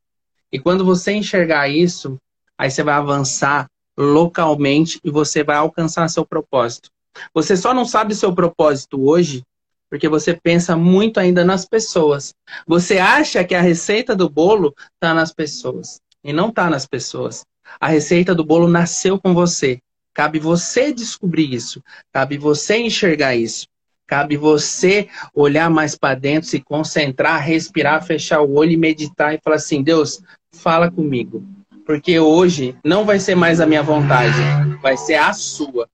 E 0.53 0.59
quando 0.59 0.85
você 0.85 1.12
enxergar 1.12 1.68
isso, 1.68 2.18
aí 2.57 2.70
você 2.70 2.82
vai 2.82 2.95
avançar 2.95 3.66
localmente 3.97 5.01
e 5.03 5.11
você 5.11 5.43
vai 5.43 5.57
alcançar 5.57 6.09
seu 6.09 6.24
propósito. 6.24 6.91
Você 7.32 7.57
só 7.57 7.72
não 7.72 7.85
sabe 7.85 8.14
seu 8.14 8.35
propósito 8.35 9.01
hoje 9.05 9.43
porque 9.89 10.09
você 10.09 10.35
pensa 10.35 10.76
muito 10.76 11.20
ainda 11.20 11.45
nas 11.45 11.64
pessoas. 11.64 12.35
Você 12.66 12.99
acha 12.99 13.45
que 13.45 13.55
a 13.55 13.61
receita 13.61 14.16
do 14.16 14.28
bolo 14.28 14.74
está 14.95 15.14
nas 15.14 15.32
pessoas 15.32 16.01
e 16.22 16.32
não 16.32 16.49
está 16.49 16.68
nas 16.68 16.87
pessoas. 16.87 17.45
A 17.80 17.89
receita 17.89 18.35
do 18.35 18.45
bolo 18.45 18.66
nasceu 18.66 19.20
com 19.20 19.32
você. 19.32 19.78
Cabe 20.12 20.39
você 20.39 20.93
descobrir 20.93 21.53
isso. 21.53 21.82
Cabe 22.12 22.37
você 22.37 22.78
enxergar 22.78 23.37
isso. 23.37 23.66
Cabe 24.07 24.36
você 24.36 25.09
olhar 25.34 25.70
mais 25.70 25.96
para 25.96 26.14
dentro, 26.14 26.48
se 26.48 26.61
concentrar, 26.61 27.40
respirar, 27.40 28.05
fechar 28.05 28.40
o 28.42 28.55
olho 28.55 28.72
e 28.72 28.76
meditar 28.76 29.34
e 29.34 29.40
falar 29.42 29.57
assim: 29.57 29.82
Deus, 29.82 30.22
fala 30.52 30.90
comigo. 30.90 31.42
Porque 31.86 32.18
hoje 32.18 32.76
não 32.84 33.05
vai 33.05 33.18
ser 33.18 33.34
mais 33.34 33.61
a 33.61 33.66
minha 33.66 33.82
vontade, 33.82 34.36
vai 34.80 34.96
ser 34.96 35.14
a 35.14 35.32
sua. 35.32 35.88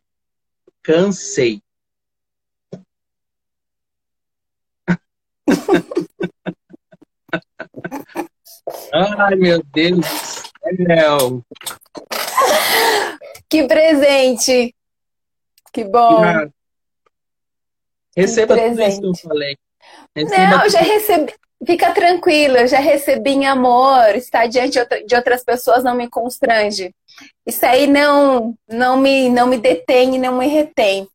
Cansei. 0.82 1.62
Ai, 8.92 9.36
meu 9.36 9.62
Deus 9.72 9.98
do 9.98 10.04
céu. 10.86 11.44
Que 13.48 13.66
presente. 13.66 14.74
Que 15.72 15.84
bom. 15.84 16.22
Ah, 16.24 16.48
receba 18.20 18.56
tudo 18.56 18.82
isso 18.82 19.00
que 19.00 19.06
eu 19.06 19.14
falei. 19.14 19.56
Receba 20.14 20.46
Não, 20.46 20.64
eu 20.64 20.70
já 20.70 20.80
recebi. 20.80 21.34
Fica 21.66 21.92
tranquila, 21.92 22.60
eu 22.60 22.68
já 22.68 22.78
recebi 22.78 23.32
em 23.32 23.46
amor. 23.46 24.16
Estar 24.16 24.46
diante 24.46 24.78
de 25.06 25.14
outras 25.14 25.44
pessoas 25.44 25.84
não 25.84 25.94
me 25.94 26.08
constrange. 26.08 26.94
Isso 27.46 27.66
aí 27.66 27.86
não, 27.86 28.54
não, 28.66 28.96
me, 28.96 29.28
não 29.28 29.46
me 29.46 29.58
detém 29.58 30.18
não 30.18 30.38
me 30.38 30.46
retém. 30.46 31.06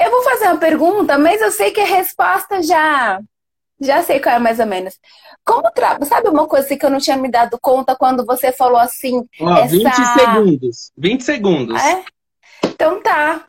Eu 0.00 0.10
vou 0.10 0.22
fazer 0.22 0.46
uma 0.46 0.58
pergunta, 0.58 1.16
mas 1.16 1.40
eu 1.40 1.50
sei 1.52 1.70
que 1.70 1.80
a 1.80 1.86
resposta 1.86 2.60
já 2.62 3.20
já 3.80 4.02
sei 4.02 4.20
qual 4.20 4.36
é 4.36 4.38
mais 4.38 4.58
ou 4.58 4.66
menos. 4.66 4.98
Como 5.44 5.70
tra... 5.72 5.98
Sabe 6.04 6.28
uma 6.28 6.46
coisa 6.46 6.64
assim 6.64 6.78
que 6.78 6.86
eu 6.86 6.90
não 6.90 6.98
tinha 6.98 7.16
me 7.16 7.30
dado 7.30 7.58
conta 7.60 7.94
quando 7.94 8.24
você 8.24 8.50
falou 8.50 8.78
assim? 8.78 9.22
Ó, 9.40 9.56
essa... 9.56 9.76
20 9.76 9.94
segundos. 9.94 10.92
20 10.96 11.20
segundos. 11.22 11.82
É? 11.82 12.04
Então 12.64 13.02
tá. 13.02 13.44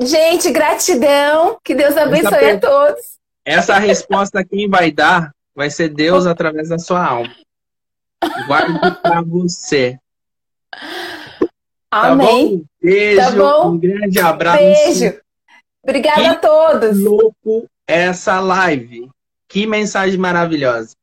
Gente, 0.00 0.50
gratidão. 0.50 1.58
Que 1.62 1.74
Deus 1.74 1.96
abençoe 1.96 2.50
a 2.50 2.60
todos. 2.60 3.18
Essa 3.44 3.78
resposta 3.78 4.44
quem 4.44 4.68
vai 4.68 4.90
dar 4.90 5.32
vai 5.54 5.70
ser 5.70 5.88
Deus 5.88 6.26
através 6.26 6.68
da 6.68 6.78
sua 6.78 7.04
alma. 7.04 7.34
Guarde 8.46 8.78
para 9.02 9.22
você. 9.22 9.98
Tá 10.70 12.08
Amém. 12.08 12.60
Tá 12.60 12.66
Beijo, 12.82 13.20
tá 13.20 13.30
bom? 13.30 13.70
um 13.72 13.78
grande 13.78 14.18
abraço. 14.18 14.58
Beijo. 14.58 15.20
Obrigada 15.82 16.20
que 16.20 16.26
a 16.26 16.34
todos. 16.34 16.98
Louco 16.98 17.68
essa 17.86 18.40
live. 18.40 19.08
Que 19.46 19.66
mensagem 19.66 20.18
maravilhosa. 20.18 20.96